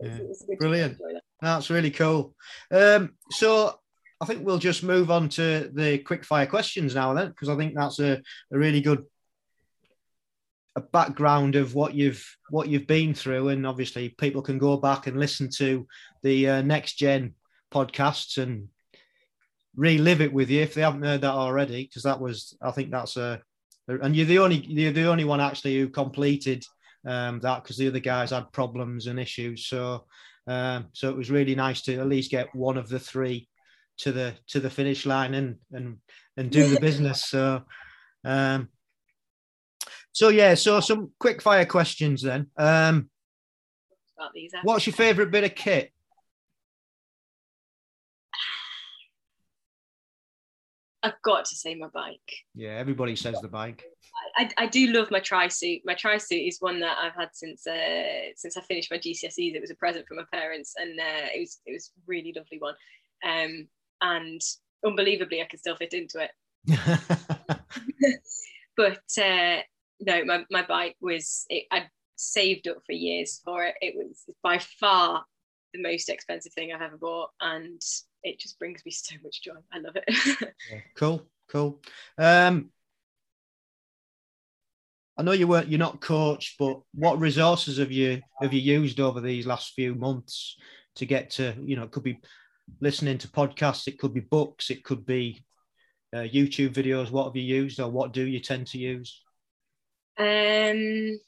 So 0.01 0.07
Yeah. 0.07 0.19
it's 0.31 0.45
Brilliant. 0.59 0.99
That's 1.41 1.71
really 1.71 1.91
cool. 1.91 2.35
Um, 2.71 3.15
so 3.31 3.79
I 4.21 4.25
think 4.27 4.45
we'll 4.45 4.59
just 4.59 4.83
move 4.83 5.11
on 5.11 5.29
to 5.31 5.71
the 5.73 5.99
quick 5.99 6.25
fire 6.25 6.47
questions 6.47 6.95
now 6.95 7.15
then, 7.15 7.29
because 7.29 7.49
I 7.49 7.57
think 7.57 7.75
that's 7.75 7.99
a, 8.01 8.21
a 8.53 8.59
really 8.59 8.81
good 8.81 9.05
a 10.79 10.81
background 10.93 11.57
of 11.57 11.75
what 11.75 11.95
you've 11.95 12.25
what 12.51 12.69
you've 12.69 12.87
been 12.87 13.13
through, 13.13 13.49
and 13.49 13.67
obviously 13.67 14.11
people 14.11 14.43
can 14.43 14.59
go 14.59 14.77
back 14.77 15.07
and 15.07 15.19
listen 15.19 15.51
to 15.57 15.87
the 16.23 16.49
uh, 16.49 16.63
next 16.63 16.95
gen 16.95 17.35
podcasts 17.73 18.41
and 18.41 18.69
relive 19.77 20.21
it 20.21 20.33
with 20.33 20.51
you 20.51 20.63
if 20.63 20.75
they 20.75 20.83
haven't 20.83 21.03
heard 21.03 21.21
that 21.23 21.33
already, 21.33 21.85
because 21.85 22.05
that 22.05 22.21
was 22.21 22.57
I 22.63 22.71
think 22.71 22.91
that's 22.91 23.17
a 23.17 23.43
and 23.89 24.15
you're 24.15 24.27
the 24.27 24.39
only 24.39 24.65
you're 24.67 24.93
the 24.93 25.09
only 25.09 25.25
one 25.25 25.41
actually 25.41 25.79
who 25.79 25.89
completed 25.89 26.65
um, 27.07 27.41
that 27.41 27.63
because 27.63 27.77
the 27.77 27.89
other 27.89 28.01
guys 28.01 28.31
had 28.31 28.53
problems 28.53 29.07
and 29.07 29.19
issues. 29.19 29.67
So 29.67 30.05
um, 30.47 30.87
so 30.93 31.11
it 31.11 31.17
was 31.17 31.31
really 31.31 31.55
nice 31.55 31.83
to 31.83 31.97
at 31.97 32.09
least 32.09 32.31
get 32.31 32.55
one 32.55 32.79
of 32.79 32.89
the 32.89 33.01
three 33.01 33.49
to 33.99 34.13
the 34.13 34.35
to 34.49 34.61
the 34.61 34.71
finish 34.71 35.07
line 35.07 35.35
and 35.35 35.57
and 35.73 35.99
and 36.37 36.51
do 36.51 36.69
the 36.69 36.81
business. 36.89 37.25
So 37.25 37.65
um, 38.25 38.69
so 40.19 40.31
yeah, 40.31 40.55
so 40.55 40.81
some 40.81 41.13
quick 41.21 41.41
fire 41.41 41.65
questions 41.65 42.23
then. 42.23 42.49
Um, 42.57 43.09
what's 44.65 44.85
your 44.85 44.95
favourite 44.95 45.31
bit 45.31 45.45
of 45.45 45.55
kit? 45.55 45.93
I've 51.05 51.23
got 51.23 51.45
to 51.45 51.55
say 51.55 51.77
my 51.77 51.87
bike. 51.87 52.19
Yeah, 52.57 52.71
everybody 52.71 53.15
says 53.15 53.41
the 53.41 53.47
bike. 53.47 53.85
I, 54.37 54.51
I 54.59 54.67
do 54.67 54.89
love 54.89 55.09
my 55.13 55.21
tri 55.21 55.47
suit. 55.47 55.83
My 55.85 55.95
tri 55.95 56.19
suit 56.19 56.49
is 56.49 56.57
one 56.59 56.81
that 56.81 56.99
I've 57.01 57.15
had 57.15 57.29
since 57.33 57.65
uh, 57.65 58.33
since 58.35 58.57
I 58.57 58.61
finished 58.63 58.91
my 58.91 58.99
GCSEs. 58.99 59.55
It 59.55 59.61
was 59.61 59.71
a 59.71 59.77
present 59.77 60.09
from 60.09 60.17
my 60.17 60.25
parents, 60.33 60.75
and 60.77 60.99
uh, 60.99 61.29
it 61.33 61.39
was 61.39 61.61
it 61.65 61.75
was 61.75 61.93
really 62.09 62.35
lovely 62.37 62.59
one. 62.59 62.75
Um, 63.25 63.69
and 64.01 64.41
unbelievably, 64.85 65.43
I 65.43 65.47
can 65.47 65.61
still 65.61 65.77
fit 65.77 65.95
into 65.95 66.19
it. 66.19 66.33
But 68.79 69.03
uh, 69.21 69.59
no, 70.01 70.25
my, 70.25 70.45
my 70.51 70.63
bike 70.63 70.97
was 71.01 71.45
it, 71.49 71.65
I 71.71 71.87
saved 72.17 72.69
up 72.69 72.79
for 72.85 72.93
years 72.93 73.41
for 73.45 73.65
it. 73.65 73.75
It 73.81 73.95
was 73.97 74.25
by 74.43 74.59
far 74.59 75.25
the 75.73 75.83
most 75.83 76.09
expensive 76.09 76.53
thing 76.53 76.73
I've 76.73 76.83
ever 76.83 76.97
bought, 76.97 77.31
and 77.41 77.81
it 78.23 78.39
just 78.39 78.59
brings 78.59 78.85
me 78.85 78.91
so 78.93 79.17
much 79.23 79.43
joy. 79.43 79.53
I 79.73 79.79
love 79.79 79.97
it. 79.97 80.55
Yeah, 80.71 80.81
cool, 80.97 81.27
cool. 81.51 81.81
Um, 82.19 82.71
I 85.17 85.23
know 85.23 85.33
you 85.33 85.49
weren't 85.49 85.69
you're 85.69 85.79
not 85.79 86.01
coached, 86.01 86.57
but 86.59 86.81
what 86.95 87.19
resources 87.19 87.79
have 87.79 87.91
you 87.91 88.21
have 88.41 88.53
you 88.53 88.61
used 88.61 89.01
over 89.01 89.21
these 89.21 89.47
last 89.47 89.73
few 89.75 89.95
months 89.95 90.57
to 90.97 91.07
get 91.07 91.31
to 91.31 91.55
you 91.61 91.77
know 91.77 91.85
it 91.85 91.91
could 91.91 92.05
be 92.05 92.21
listening 92.81 93.19
to 93.19 93.29
podcasts, 93.29 93.89
it 93.89 93.99
could 93.99 94.15
be 94.15 94.21
books, 94.21 94.71
it 94.71 94.85
could 94.85 95.07
be 95.07 95.45
uh, 96.15 96.19
YouTube 96.19 96.73
videos. 96.73 97.11
What 97.11 97.25
have 97.27 97.37
you 97.37 97.43
used, 97.43 97.81
or 97.81 97.91
what 97.91 98.13
do 98.13 98.25
you 98.25 98.41
tend 98.41 98.67
to 98.69 98.79
use? 98.79 99.23
Um, 100.19 101.19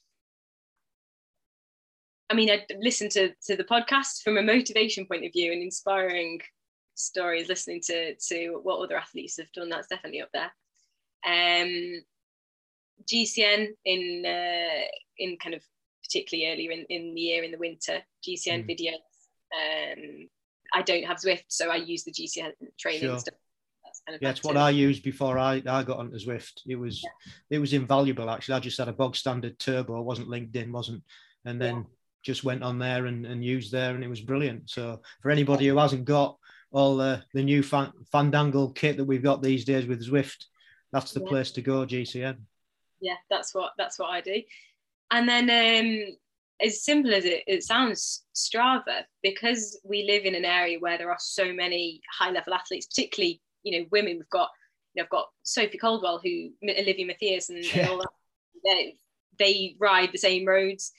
I 2.29 2.35
mean, 2.35 2.51
I 2.51 2.65
listened 2.79 3.11
to 3.13 3.31
to 3.47 3.57
the 3.57 3.65
podcast 3.65 4.23
from 4.23 4.37
a 4.39 4.43
motivation 4.43 5.07
point 5.07 5.25
of 5.25 5.33
view 5.33 5.53
and 5.53 5.63
inspiring 5.63 6.41
stories. 6.95 7.49
Listening 7.49 7.81
to 7.87 8.15
to 8.15 8.61
what 8.63 8.79
other 8.81 8.97
athletes 8.97 9.37
have 9.39 9.51
done, 9.53 9.69
that's 9.69 9.89
definitely 9.89 10.23
up 10.23 10.31
there. 10.33 10.53
Um, 11.27 12.03
GCN 13.11 13.69
in 13.85 14.25
uh, 14.27 14.85
in 15.19 15.37
kind 15.39 15.55
of 15.55 15.63
particularly 16.05 16.53
earlier 16.53 16.71
in, 16.73 16.85
in 16.89 17.15
the 17.15 17.21
year 17.21 17.43
in 17.45 17.53
the 17.53 17.59
winter, 17.59 18.01
GCN 18.27 18.65
Mm. 18.65 18.69
videos. 18.69 18.95
Um, 19.53 20.29
I 20.73 20.83
don't 20.83 21.05
have 21.05 21.17
Zwift, 21.19 21.45
so 21.49 21.69
I 21.71 21.77
use 21.77 22.05
the 22.05 22.13
GCN 22.13 22.53
training 22.79 23.01
Sure. 23.01 23.19
stuff. 23.19 23.35
That's 23.91 24.03
kind 24.07 24.15
of 24.17 24.23
Yeah, 24.23 24.31
it's 24.31 24.45
what. 24.45 24.57
I 24.57 24.71
used 24.71 25.03
before 25.03 25.37
I, 25.39 25.55
I 25.67 25.83
got 25.83 25.99
onto 25.99 26.17
Zwift. 26.17 26.61
It 26.69 26.77
was 26.77 27.05
it 27.51 27.59
was 27.59 27.73
invaluable 27.73 28.31
actually. 28.31 28.55
I 28.55 28.61
just 28.61 28.79
had 28.79 28.89
a 28.89 28.93
bog 28.93 29.17
standard 29.17 29.59
turbo, 29.59 30.01
wasn't 30.01 30.29
linked 30.29 30.55
in, 30.55 30.71
wasn't, 30.71 31.03
and 31.45 31.61
then 31.61 31.77
Yeah. 31.77 31.83
just 32.23 32.45
went 32.45 32.63
on 32.63 32.79
there 32.79 33.07
and, 33.07 33.27
and 33.27 33.45
used 33.45 33.73
there, 33.73 33.95
and 33.95 34.05
it 34.05 34.09
was 34.09 34.21
brilliant. 34.21 34.71
So 34.71 35.03
for 35.23 35.31
anybody 35.31 35.67
who 35.67 35.77
hasn't 35.79 36.05
got 36.05 36.37
all 36.71 36.97
the 36.97 37.23
the 37.35 37.43
new 37.43 37.63
fan, 37.65 37.93
Fandangle 38.15 38.75
kit 38.75 38.97
that 38.97 39.05
we've 39.05 39.23
got 39.23 39.43
these 39.43 39.65
days 39.65 39.87
with 39.87 40.07
Zwift, 40.09 40.45
that's 40.93 41.13
the 41.13 41.21
Yeah. 41.21 41.27
place 41.29 41.51
to 41.53 41.63
go. 41.63 41.85
GCN. 41.85 42.37
yeah 43.01 43.17
that's 43.31 43.55
what 43.55 43.73
that's 43.79 43.99
what 43.99 44.11
i 44.11 44.21
do 44.21 44.43
and 45.11 45.27
then 45.29 45.45
um 45.51 46.17
as 46.63 46.85
simple 46.85 47.15
as 47.15 47.25
it, 47.25 47.43
it 47.47 47.63
sounds 47.63 48.25
strava 48.35 49.05
because 49.23 49.81
we 49.83 50.05
live 50.05 50.25
in 50.27 50.35
an 50.35 50.45
area 50.45 50.79
where 50.79 50.99
there 50.99 51.11
are 51.11 51.17
so 51.19 51.51
many 51.55 52.03
high 52.19 52.31
level 52.31 52.53
athletes 52.53 52.87
particularly 52.87 53.41
you 53.63 53.79
know 53.79 53.87
women 53.91 54.17
we've 54.17 54.31
got 54.31 54.51
you 54.95 55.01
know 55.01 55.05
i've 55.05 55.11
got 55.11 55.27
Sophie 55.43 55.79
Coldwell 55.79 56.21
who 56.23 56.51
Olivia 56.63 57.07
Mathias 57.07 57.49
and, 57.51 57.65
and 57.75 57.89
all 57.89 57.99
that 57.99 58.09
they, 58.65 58.97
they 59.39 59.77
ride 59.79 60.11
the 60.13 60.19
same 60.19 60.47
roads 60.47 60.93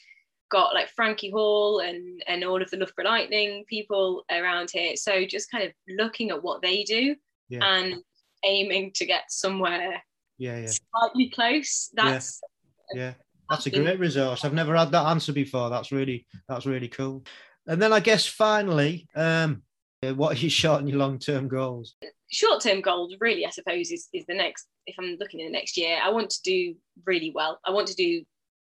got 0.49 0.73
like 0.73 0.89
frankie 0.89 1.31
hall 1.31 1.79
and 1.79 2.23
and 2.27 2.43
all 2.43 2.61
of 2.61 2.69
the 2.71 2.77
loughborough 2.77 3.05
lightning 3.05 3.63
people 3.69 4.23
around 4.29 4.69
here 4.71 4.95
so 4.95 5.25
just 5.25 5.49
kind 5.49 5.63
of 5.63 5.71
looking 5.87 6.29
at 6.29 6.43
what 6.43 6.61
they 6.61 6.83
do 6.83 7.15
Yeah. 7.49 7.63
and 7.63 7.95
aiming 8.43 8.91
to 8.95 9.05
get 9.05 9.23
somewhere 9.29 10.03
Yeah, 10.37 10.57
yeah, 10.59 10.67
slightly 10.67 11.29
close 11.29 11.89
that's 11.93 12.41
yeah. 12.93 13.13
That's 13.49 13.65
a 13.65 13.69
great 13.69 13.99
resource. 13.99 14.45
I've 14.45 14.53
never 14.53 14.75
had 14.75 14.91
that 14.91 15.07
answer 15.07 15.33
before. 15.33 15.69
That's 15.69 15.91
really 15.91 16.25
that's 16.47 16.65
really 16.65 16.87
cool. 16.87 17.25
And 17.67 17.81
then 17.81 17.91
I 17.91 17.99
guess 17.99 18.25
finally, 18.25 19.07
um, 19.13 19.63
what 20.01 20.37
are 20.37 20.39
your 20.39 20.49
short 20.49 20.79
and 20.79 20.89
your 20.89 20.97
long 20.97 21.19
term 21.19 21.49
goals? 21.49 21.95
Short-term 22.31 22.79
goals 22.81 23.15
really 23.19 23.45
i 23.45 23.49
suppose 23.49 23.91
is, 23.91 24.07
is 24.13 24.25
the 24.27 24.33
next 24.33 24.67
if 24.87 24.95
i'm 24.97 25.17
looking 25.19 25.41
at 25.41 25.45
the 25.47 25.51
next 25.51 25.77
year 25.77 25.99
i 26.03 26.09
want 26.09 26.29
to 26.29 26.41
do 26.43 26.75
really 27.05 27.31
well. 27.35 27.59
I 27.65 27.71
want 27.71 27.87
to 27.89 27.95
do 27.95 28.23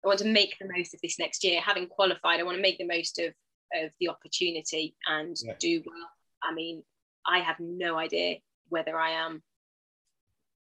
i 0.03 0.07
want 0.07 0.19
to 0.19 0.25
make 0.25 0.55
the 0.59 0.67
most 0.75 0.93
of 0.93 0.99
this 1.01 1.19
next 1.19 1.43
year. 1.43 1.61
Having 1.61 1.87
qualified 1.87 2.39
i 2.39 2.43
want 2.43 2.57
to 2.57 2.61
make 2.61 2.77
the 2.79 2.87
most 2.87 3.19
of 3.19 3.33
of 3.73 3.91
the 3.99 4.09
opportunity 4.09 4.95
and 5.07 5.35
Yeah. 5.43 5.53
do 5.59 5.81
well. 5.85 6.09
I 6.43 6.53
mean 6.53 6.83
i 7.25 7.39
have 7.39 7.59
no 7.59 7.97
idea 7.97 8.37
whether 8.69 8.97
i 8.97 9.11
am 9.11 9.43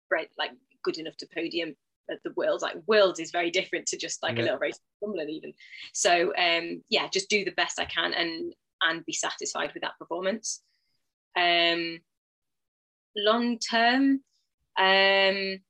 bred 0.09 0.28
like 0.36 0.51
good 0.82 0.99
enough 0.99 1.16
to 1.18 1.28
podium 1.34 1.74
at 2.11 2.18
the 2.24 2.32
world 2.36 2.61
like 2.62 2.74
world 2.88 3.20
is 3.20 3.30
very 3.30 3.51
different 3.53 3.86
to 3.86 3.97
just 3.97 4.20
like 4.22 4.36
Yeah. 4.36 4.43
a 4.43 4.45
little 4.45 4.59
race 4.59 4.76
in 5.03 5.09
Wimbledon 5.09 5.30
even. 5.30 5.53
So 5.93 6.32
um 6.36 6.82
yeah 6.88 7.07
just 7.09 7.30
do 7.30 7.45
the 7.45 7.53
best 7.53 7.78
i 7.78 7.84
can 7.84 8.12
and 8.14 8.53
and 8.82 9.05
be 9.07 9.12
satisfied 9.12 9.70
with 9.74 9.82
that 9.82 9.99
performance. 9.99 10.62
Um 11.36 12.01
long 13.16 13.58
term 13.58 14.20
um 14.78 15.61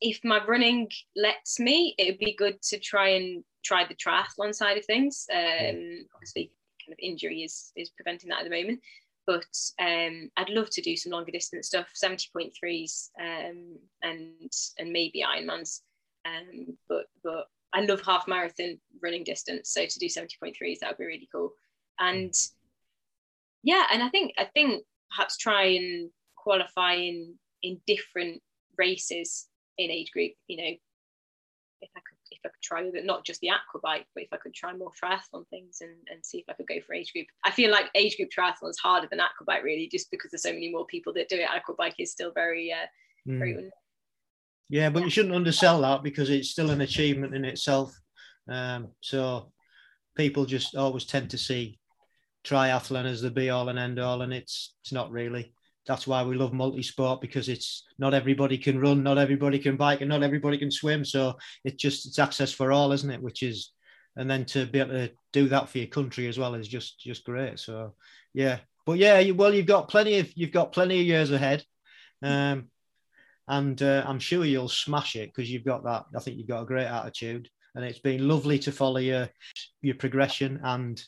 if 0.00 0.20
my 0.24 0.44
running 0.44 0.88
lets 1.14 1.58
me, 1.58 1.94
it 1.98 2.06
would 2.06 2.18
be 2.18 2.34
good 2.34 2.60
to 2.62 2.78
try 2.78 3.10
and 3.10 3.44
try 3.64 3.84
the 3.84 3.94
triathlon 3.94 4.54
side 4.54 4.78
of 4.78 4.84
things. 4.84 5.26
Um, 5.32 6.06
obviously, 6.14 6.52
kind 6.84 6.92
of 6.92 6.98
injury 7.00 7.42
is 7.42 7.72
is 7.76 7.90
preventing 7.90 8.28
that 8.30 8.40
at 8.40 8.44
the 8.44 8.56
moment, 8.56 8.80
but 9.26 9.46
um, 9.80 10.30
I'd 10.36 10.50
love 10.50 10.70
to 10.70 10.82
do 10.82 10.96
some 10.96 11.12
longer 11.12 11.32
distance 11.32 11.68
stuff, 11.68 11.88
seventy 11.94 12.28
point 12.32 12.54
threes, 12.58 13.10
um, 13.20 13.78
and 14.02 14.52
and 14.78 14.92
maybe 14.92 15.24
Ironmans. 15.24 15.80
Um, 16.24 16.76
but 16.88 17.06
but 17.24 17.46
I 17.72 17.80
love 17.80 18.02
half 18.02 18.28
marathon 18.28 18.78
running 19.02 19.24
distance, 19.24 19.70
so 19.70 19.86
to 19.86 19.98
do 19.98 20.08
seventy 20.08 20.36
point 20.40 20.56
threes 20.56 20.80
that 20.80 20.90
would 20.90 20.98
be 20.98 21.06
really 21.06 21.28
cool. 21.32 21.52
And 21.98 22.34
yeah, 23.66 23.82
and 23.92 24.00
I 24.00 24.08
think 24.08 24.32
I 24.38 24.44
think 24.44 24.84
perhaps 25.10 25.36
try 25.36 25.64
and 25.64 26.08
qualify 26.36 26.94
in 26.94 27.34
in 27.62 27.80
different 27.84 28.40
races 28.78 29.48
in 29.76 29.90
age 29.90 30.12
group. 30.12 30.32
You 30.46 30.56
know, 30.56 30.72
if 31.80 31.90
I 31.96 31.98
could 31.98 32.18
if 32.30 32.38
I 32.44 32.48
could 32.48 32.62
try 32.62 32.84
with 32.84 32.94
it, 32.94 33.04
not 33.04 33.26
just 33.26 33.40
the 33.40 33.50
aqua 33.50 33.80
bike, 33.82 34.06
but 34.14 34.22
if 34.22 34.32
I 34.32 34.36
could 34.36 34.54
try 34.54 34.72
more 34.72 34.92
triathlon 34.92 35.48
things 35.48 35.78
and, 35.80 35.96
and 36.08 36.24
see 36.24 36.38
if 36.38 36.44
I 36.48 36.52
could 36.52 36.68
go 36.68 36.80
for 36.86 36.94
age 36.94 37.12
group. 37.12 37.26
I 37.44 37.50
feel 37.50 37.72
like 37.72 37.86
age 37.96 38.16
group 38.16 38.30
triathlon 38.30 38.70
is 38.70 38.78
harder 38.78 39.08
than 39.10 39.18
aqua 39.18 39.44
bike 39.44 39.64
really, 39.64 39.88
just 39.88 40.12
because 40.12 40.30
there's 40.30 40.44
so 40.44 40.52
many 40.52 40.70
more 40.70 40.86
people 40.86 41.12
that 41.14 41.28
do 41.28 41.36
it. 41.36 41.50
Aqua 41.50 41.74
bike 41.76 41.96
is 41.98 42.12
still 42.12 42.30
very 42.32 42.72
uh, 42.72 42.86
mm. 43.28 43.38
very 43.38 43.70
yeah, 44.68 44.90
but 44.90 45.02
you 45.02 45.10
shouldn't 45.10 45.34
undersell 45.34 45.80
that 45.80 46.04
because 46.04 46.30
it's 46.30 46.50
still 46.50 46.70
an 46.70 46.80
achievement 46.82 47.34
in 47.34 47.44
itself. 47.44 47.96
Um, 48.48 48.88
so 49.00 49.52
people 50.16 50.44
just 50.44 50.76
always 50.76 51.04
tend 51.04 51.30
to 51.30 51.38
see 51.38 51.78
triathlon 52.46 53.04
as 53.06 53.20
the 53.20 53.30
be 53.30 53.50
all 53.50 53.68
and 53.68 53.78
end 53.78 53.98
all, 53.98 54.22
and 54.22 54.32
it's 54.32 54.74
it's 54.82 54.92
not 54.92 55.10
really. 55.10 55.52
That's 55.86 56.06
why 56.06 56.24
we 56.24 56.34
love 56.34 56.52
multi-sport 56.52 57.20
because 57.20 57.48
it's 57.48 57.84
not 57.98 58.12
everybody 58.14 58.58
can 58.58 58.80
run, 58.80 59.02
not 59.02 59.18
everybody 59.18 59.58
can 59.58 59.76
bike, 59.76 60.00
and 60.00 60.08
not 60.08 60.22
everybody 60.22 60.58
can 60.58 60.70
swim. 60.70 61.04
So 61.04 61.36
it's 61.64 61.76
just 61.76 62.06
it's 62.06 62.18
access 62.18 62.52
for 62.52 62.72
all, 62.72 62.92
isn't 62.92 63.10
it? 63.10 63.22
Which 63.22 63.42
is, 63.42 63.72
and 64.16 64.28
then 64.30 64.44
to 64.46 64.66
be 64.66 64.80
able 64.80 64.90
to 64.90 65.12
do 65.32 65.48
that 65.48 65.68
for 65.68 65.78
your 65.78 65.86
country 65.88 66.26
as 66.28 66.38
well 66.38 66.54
is 66.54 66.68
just 66.68 66.98
just 67.00 67.24
great. 67.24 67.58
So 67.58 67.94
yeah, 68.34 68.58
but 68.84 68.98
yeah, 68.98 69.18
you, 69.18 69.34
well 69.34 69.54
you've 69.54 69.66
got 69.66 69.88
plenty 69.88 70.18
of 70.18 70.32
you've 70.36 70.52
got 70.52 70.72
plenty 70.72 71.00
of 71.00 71.06
years 71.06 71.30
ahead. 71.30 71.64
Um, 72.22 72.68
and 73.48 73.80
uh, 73.80 74.04
I'm 74.06 74.18
sure 74.18 74.44
you'll 74.44 74.68
smash 74.68 75.14
it 75.14 75.32
because 75.32 75.50
you've 75.50 75.64
got 75.64 75.84
that. 75.84 76.06
I 76.16 76.20
think 76.20 76.36
you've 76.36 76.48
got 76.48 76.62
a 76.62 76.66
great 76.66 76.86
attitude, 76.86 77.48
and 77.74 77.84
it's 77.84 78.00
been 78.00 78.26
lovely 78.26 78.58
to 78.60 78.72
follow 78.72 78.98
your 78.98 79.28
your 79.82 79.94
progression 79.94 80.60
and 80.64 81.00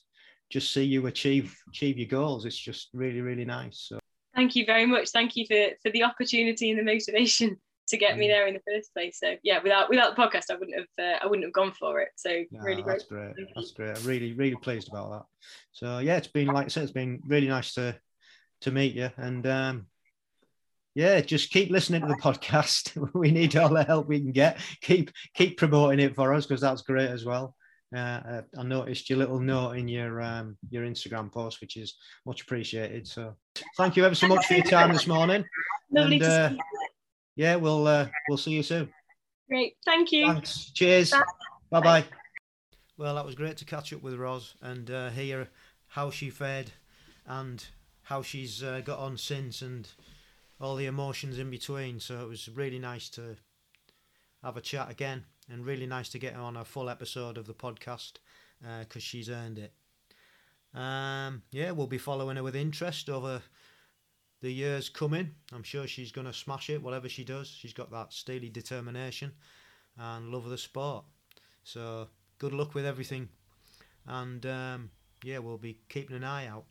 just 0.50 0.72
see 0.72 0.82
you 0.82 1.06
achieve 1.06 1.56
achieve 1.68 1.98
your 1.98 2.08
goals. 2.08 2.44
It's 2.44 2.58
just 2.58 2.88
really 2.92 3.20
really 3.20 3.44
nice. 3.44 3.86
So 3.88 3.98
thank 4.34 4.56
you 4.56 4.64
very 4.64 4.86
much. 4.86 5.10
Thank 5.10 5.36
you 5.36 5.46
for 5.46 5.68
for 5.82 5.90
the 5.90 6.04
opportunity 6.04 6.70
and 6.70 6.78
the 6.78 6.84
motivation 6.84 7.56
to 7.88 7.96
get 7.96 8.18
me 8.18 8.26
mm. 8.26 8.30
there 8.30 8.46
in 8.46 8.54
the 8.54 8.60
first 8.72 8.92
place. 8.92 9.18
So 9.18 9.36
yeah, 9.42 9.62
without 9.62 9.88
without 9.88 10.14
the 10.14 10.22
podcast, 10.22 10.50
I 10.50 10.54
wouldn't 10.54 10.76
have 10.76 11.04
uh, 11.04 11.18
I 11.22 11.26
wouldn't 11.26 11.44
have 11.44 11.52
gone 11.52 11.72
for 11.72 12.00
it. 12.00 12.08
So 12.16 12.30
really 12.52 12.82
great. 12.82 12.98
That's 12.98 13.04
great. 13.04 13.34
That's 13.54 13.72
great. 13.72 13.96
I'm 13.96 14.04
really 14.04 14.32
really 14.34 14.56
pleased 14.56 14.88
about 14.88 15.10
that. 15.10 15.22
So 15.72 15.98
yeah, 15.98 16.16
it's 16.16 16.28
been 16.28 16.48
like 16.48 16.66
I 16.66 16.68
said, 16.68 16.84
it's 16.84 16.92
been 16.92 17.20
really 17.26 17.48
nice 17.48 17.74
to 17.74 17.96
to 18.62 18.70
meet 18.70 18.94
you 18.94 19.10
and. 19.16 19.46
um 19.46 19.86
yeah, 20.94 21.20
just 21.20 21.50
keep 21.50 21.70
listening 21.70 22.00
to 22.00 22.08
the 22.08 22.14
podcast. 22.14 22.96
we 23.14 23.30
need 23.30 23.54
all 23.56 23.68
the 23.68 23.84
help 23.84 24.08
we 24.08 24.18
can 24.18 24.32
get. 24.32 24.58
Keep 24.80 25.12
keep 25.32 25.56
promoting 25.56 26.00
it 26.00 26.16
for 26.16 26.34
us 26.34 26.44
because 26.44 26.60
that's 26.60 26.82
great 26.82 27.08
as 27.08 27.24
well. 27.24 27.54
Uh, 27.94 27.98
uh, 27.98 28.42
I 28.58 28.62
noticed 28.64 29.08
your 29.08 29.18
little 29.18 29.40
note 29.40 29.72
in 29.72 29.88
your 29.88 30.20
um, 30.20 30.56
your 30.70 30.84
Instagram 30.84 31.32
post, 31.32 31.60
which 31.60 31.76
is 31.76 31.96
much 32.26 32.42
appreciated. 32.42 33.06
So 33.06 33.34
thank 33.76 33.96
you 33.96 34.04
ever 34.04 34.14
so 34.14 34.28
much 34.28 34.46
for 34.46 34.54
your 34.54 34.64
time 34.64 34.92
this 34.92 35.06
morning. 35.06 35.44
Lovely 35.90 36.16
and, 36.16 36.24
uh, 36.24 36.50
yeah, 37.36 37.56
we'll 37.56 37.86
uh, 37.86 38.08
we'll 38.28 38.38
see 38.38 38.50
you 38.50 38.62
soon. 38.62 38.90
Great, 39.48 39.76
thank 39.86 40.12
you. 40.12 40.26
Thanks. 40.26 40.70
Cheers. 40.72 41.14
Bye 41.70 41.80
bye. 41.80 42.04
Well, 42.98 43.14
that 43.14 43.24
was 43.24 43.34
great 43.34 43.56
to 43.58 43.64
catch 43.64 43.92
up 43.92 44.02
with 44.02 44.14
Ros 44.14 44.54
and 44.60 44.90
uh, 44.90 45.10
hear 45.10 45.48
how 45.86 46.10
she 46.10 46.30
fared 46.30 46.72
and 47.26 47.64
how 48.02 48.22
she's 48.22 48.62
uh, 48.62 48.80
got 48.84 48.98
on 48.98 49.16
since 49.16 49.62
and 49.62 49.88
all 50.60 50.76
the 50.76 50.86
emotions 50.86 51.38
in 51.38 51.48
between. 51.48 52.00
So 52.00 52.20
it 52.20 52.28
was 52.28 52.48
really 52.48 52.78
nice 52.78 53.08
to 53.10 53.36
have 54.42 54.56
a 54.56 54.60
chat 54.60 54.90
again, 54.90 55.24
and 55.50 55.64
really 55.64 55.86
nice 55.86 56.08
to 56.10 56.18
get 56.18 56.34
her 56.34 56.40
on 56.40 56.56
a 56.56 56.64
full 56.64 56.88
episode 56.88 57.38
of 57.38 57.46
the 57.46 57.54
podcast 57.54 58.14
because 58.60 59.02
uh, 59.02 59.06
she's 59.10 59.30
earned 59.30 59.58
it. 59.58 59.72
Um, 60.74 61.42
yeah, 61.50 61.70
we'll 61.70 61.86
be 61.86 61.98
following 61.98 62.36
her 62.36 62.42
with 62.42 62.56
interest 62.56 63.08
over 63.08 63.42
the 64.40 64.52
years 64.52 64.88
coming. 64.88 65.32
I'm 65.52 65.62
sure 65.62 65.86
she's 65.86 66.12
going 66.12 66.26
to 66.26 66.32
smash 66.32 66.70
it, 66.70 66.82
whatever 66.82 67.08
she 67.08 67.24
does. 67.24 67.48
She's 67.48 67.72
got 67.72 67.90
that 67.90 68.12
steely 68.12 68.48
determination 68.48 69.32
and 69.96 70.30
love 70.30 70.44
of 70.44 70.50
the 70.50 70.58
sport. 70.58 71.04
So 71.64 72.08
good 72.38 72.52
luck 72.52 72.74
with 72.74 72.86
everything, 72.86 73.28
and 74.06 74.44
um, 74.46 74.90
yeah, 75.22 75.38
we'll 75.38 75.58
be 75.58 75.78
keeping 75.88 76.16
an 76.16 76.24
eye 76.24 76.46
out. 76.46 76.64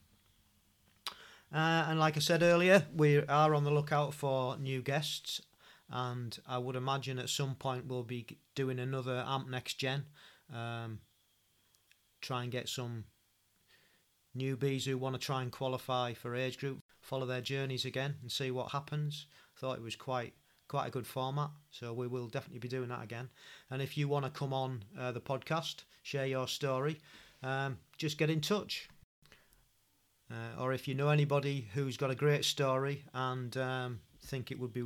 Uh, 1.54 1.86
and 1.88 2.00
like 2.00 2.18
I 2.18 2.20
said 2.20 2.44
earlier, 2.44 2.86
we 2.96 3.20
are 3.20 3.54
on 3.54 3.64
the 3.64 3.72
lookout 3.72 4.14
for 4.14 4.58
new 4.58 4.82
guests, 4.82 5.42
and 5.90 6.38
I 6.48 6.58
would 6.58 6.76
imagine 6.76 7.20
at 7.20 7.30
some 7.30 7.56
point 7.56 7.88
we'll 7.88 8.04
be 8.04 8.26
doing 8.56 8.80
another 8.80 9.24
AMP 9.28 9.50
Next 9.50 9.76
Gen. 9.76 10.06
Um, 10.54 11.00
try 12.22 12.44
and 12.44 12.52
get 12.52 12.68
some 12.68 13.06
newbies 14.38 14.86
who 14.86 14.98
want 14.98 15.16
to 15.16 15.20
try 15.20 15.42
and 15.42 15.52
qualify 15.52 16.14
for 16.14 16.36
age 16.36 16.60
group, 16.60 16.80
follow 17.02 17.26
their 17.26 17.42
journeys 17.42 17.86
again, 17.86 18.16
and 18.22 18.32
see 18.32 18.52
what 18.52 18.72
happens. 18.72 19.28
Thought 19.58 19.78
it 19.78 19.84
was 19.84 19.96
quite 19.96 20.34
quite 20.68 20.88
a 20.88 20.92
good 20.92 21.08
format, 21.08 21.50
so 21.72 21.94
we 21.94 22.08
will 22.08 22.28
definitely 22.28 22.60
be 22.60 22.68
doing 22.68 22.90
that 22.90 23.02
again. 23.02 23.30
And 23.70 23.82
if 23.82 23.98
you 23.98 24.10
want 24.10 24.26
to 24.26 24.32
come 24.32 24.52
on 24.52 24.84
uh, 25.00 25.14
the 25.14 25.22
podcast, 25.22 25.86
share 26.04 26.26
your 26.26 26.48
story, 26.48 27.00
um, 27.42 27.78
just 27.98 28.18
get 28.18 28.30
in 28.30 28.42
touch. 28.42 28.90
Uh, 30.30 30.62
or 30.62 30.74
if 30.74 30.86
you 30.86 30.94
know 30.94 31.08
anybody 31.08 31.70
who's 31.74 31.96
got 31.96 32.12
a 32.12 32.16
great 32.16 32.44
story 32.44 33.06
and 33.14 33.56
um, 33.56 34.02
think 34.22 34.52
it 34.52 34.60
would 34.60 34.74
be 34.74 34.84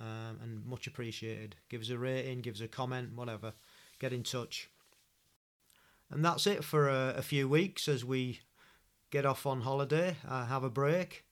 um, 0.00 0.38
and 0.42 0.64
much 0.66 0.86
appreciated. 0.86 1.56
Give 1.68 1.80
us 1.80 1.90
a 1.90 1.98
rating, 1.98 2.40
give 2.40 2.54
us 2.54 2.60
a 2.60 2.68
comment, 2.68 3.14
whatever. 3.14 3.52
Get 4.00 4.12
in 4.12 4.22
touch. 4.22 4.68
And 6.10 6.24
that's 6.24 6.46
it 6.46 6.64
for 6.64 6.88
a, 6.88 7.14
a 7.16 7.22
few 7.22 7.48
weeks 7.48 7.88
as 7.88 8.04
we 8.04 8.40
get 9.10 9.24
off 9.24 9.46
on 9.46 9.60
holiday, 9.60 10.16
uh, 10.28 10.46
have 10.46 10.64
a 10.64 10.70
break 10.70 11.24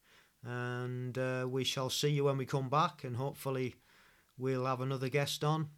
and 0.44 1.16
uh, 1.18 1.46
we 1.48 1.64
shall 1.64 1.90
see 1.90 2.08
you 2.08 2.24
when 2.24 2.36
we 2.36 2.46
come 2.46 2.68
back 2.68 3.04
and 3.04 3.16
hopefully 3.16 3.76
we'll 4.36 4.66
have 4.66 4.80
another 4.80 5.08
guest 5.08 5.44
on 5.44 5.68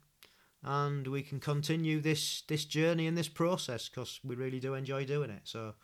and 0.65 1.07
we 1.07 1.23
can 1.23 1.41
continue 1.41 2.01
this 2.01 2.43
this 2.49 2.65
journey 2.65 3.07
and 3.07 3.17
this 3.17 3.29
process 3.29 3.89
because 3.89 4.21
we 4.25 4.35
really 4.35 4.61
do 4.61 4.75
enjoy 4.75 5.05
doing 5.05 5.31
it. 5.31 5.43
So 5.45 5.75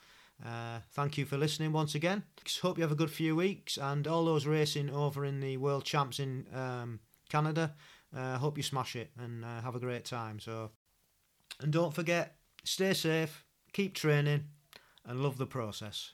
uh, 0.44 0.80
thank 0.92 1.18
you 1.18 1.26
for 1.26 1.36
listening 1.36 1.72
once 1.72 1.94
again. 1.94 2.24
Hope 2.62 2.78
you 2.78 2.82
have 2.82 2.92
a 2.92 2.96
good 2.96 3.10
few 3.10 3.36
weeks 3.36 3.76
and 3.76 4.06
all 4.06 4.24
those 4.24 4.46
racing 4.46 4.90
over 4.90 5.24
in 5.24 5.40
the 5.40 5.58
world 5.58 5.84
champs 5.84 6.18
in 6.18 6.46
um, 6.54 7.00
canada 7.28 7.74
uh, 8.16 8.38
hope 8.38 8.56
you 8.56 8.62
smash 8.62 8.96
it 8.96 9.10
and 9.18 9.44
uh, 9.44 9.60
have 9.60 9.76
a 9.76 9.80
great 9.80 10.04
time. 10.04 10.40
So 10.40 10.70
and 11.60 11.72
don't 11.72 11.94
forget 11.94 12.36
stay 12.64 12.94
safe 12.94 13.44
keep 13.72 13.94
training 13.94 14.44
and 15.04 15.22
love 15.22 15.38
the 15.38 15.46
process. 15.46 16.12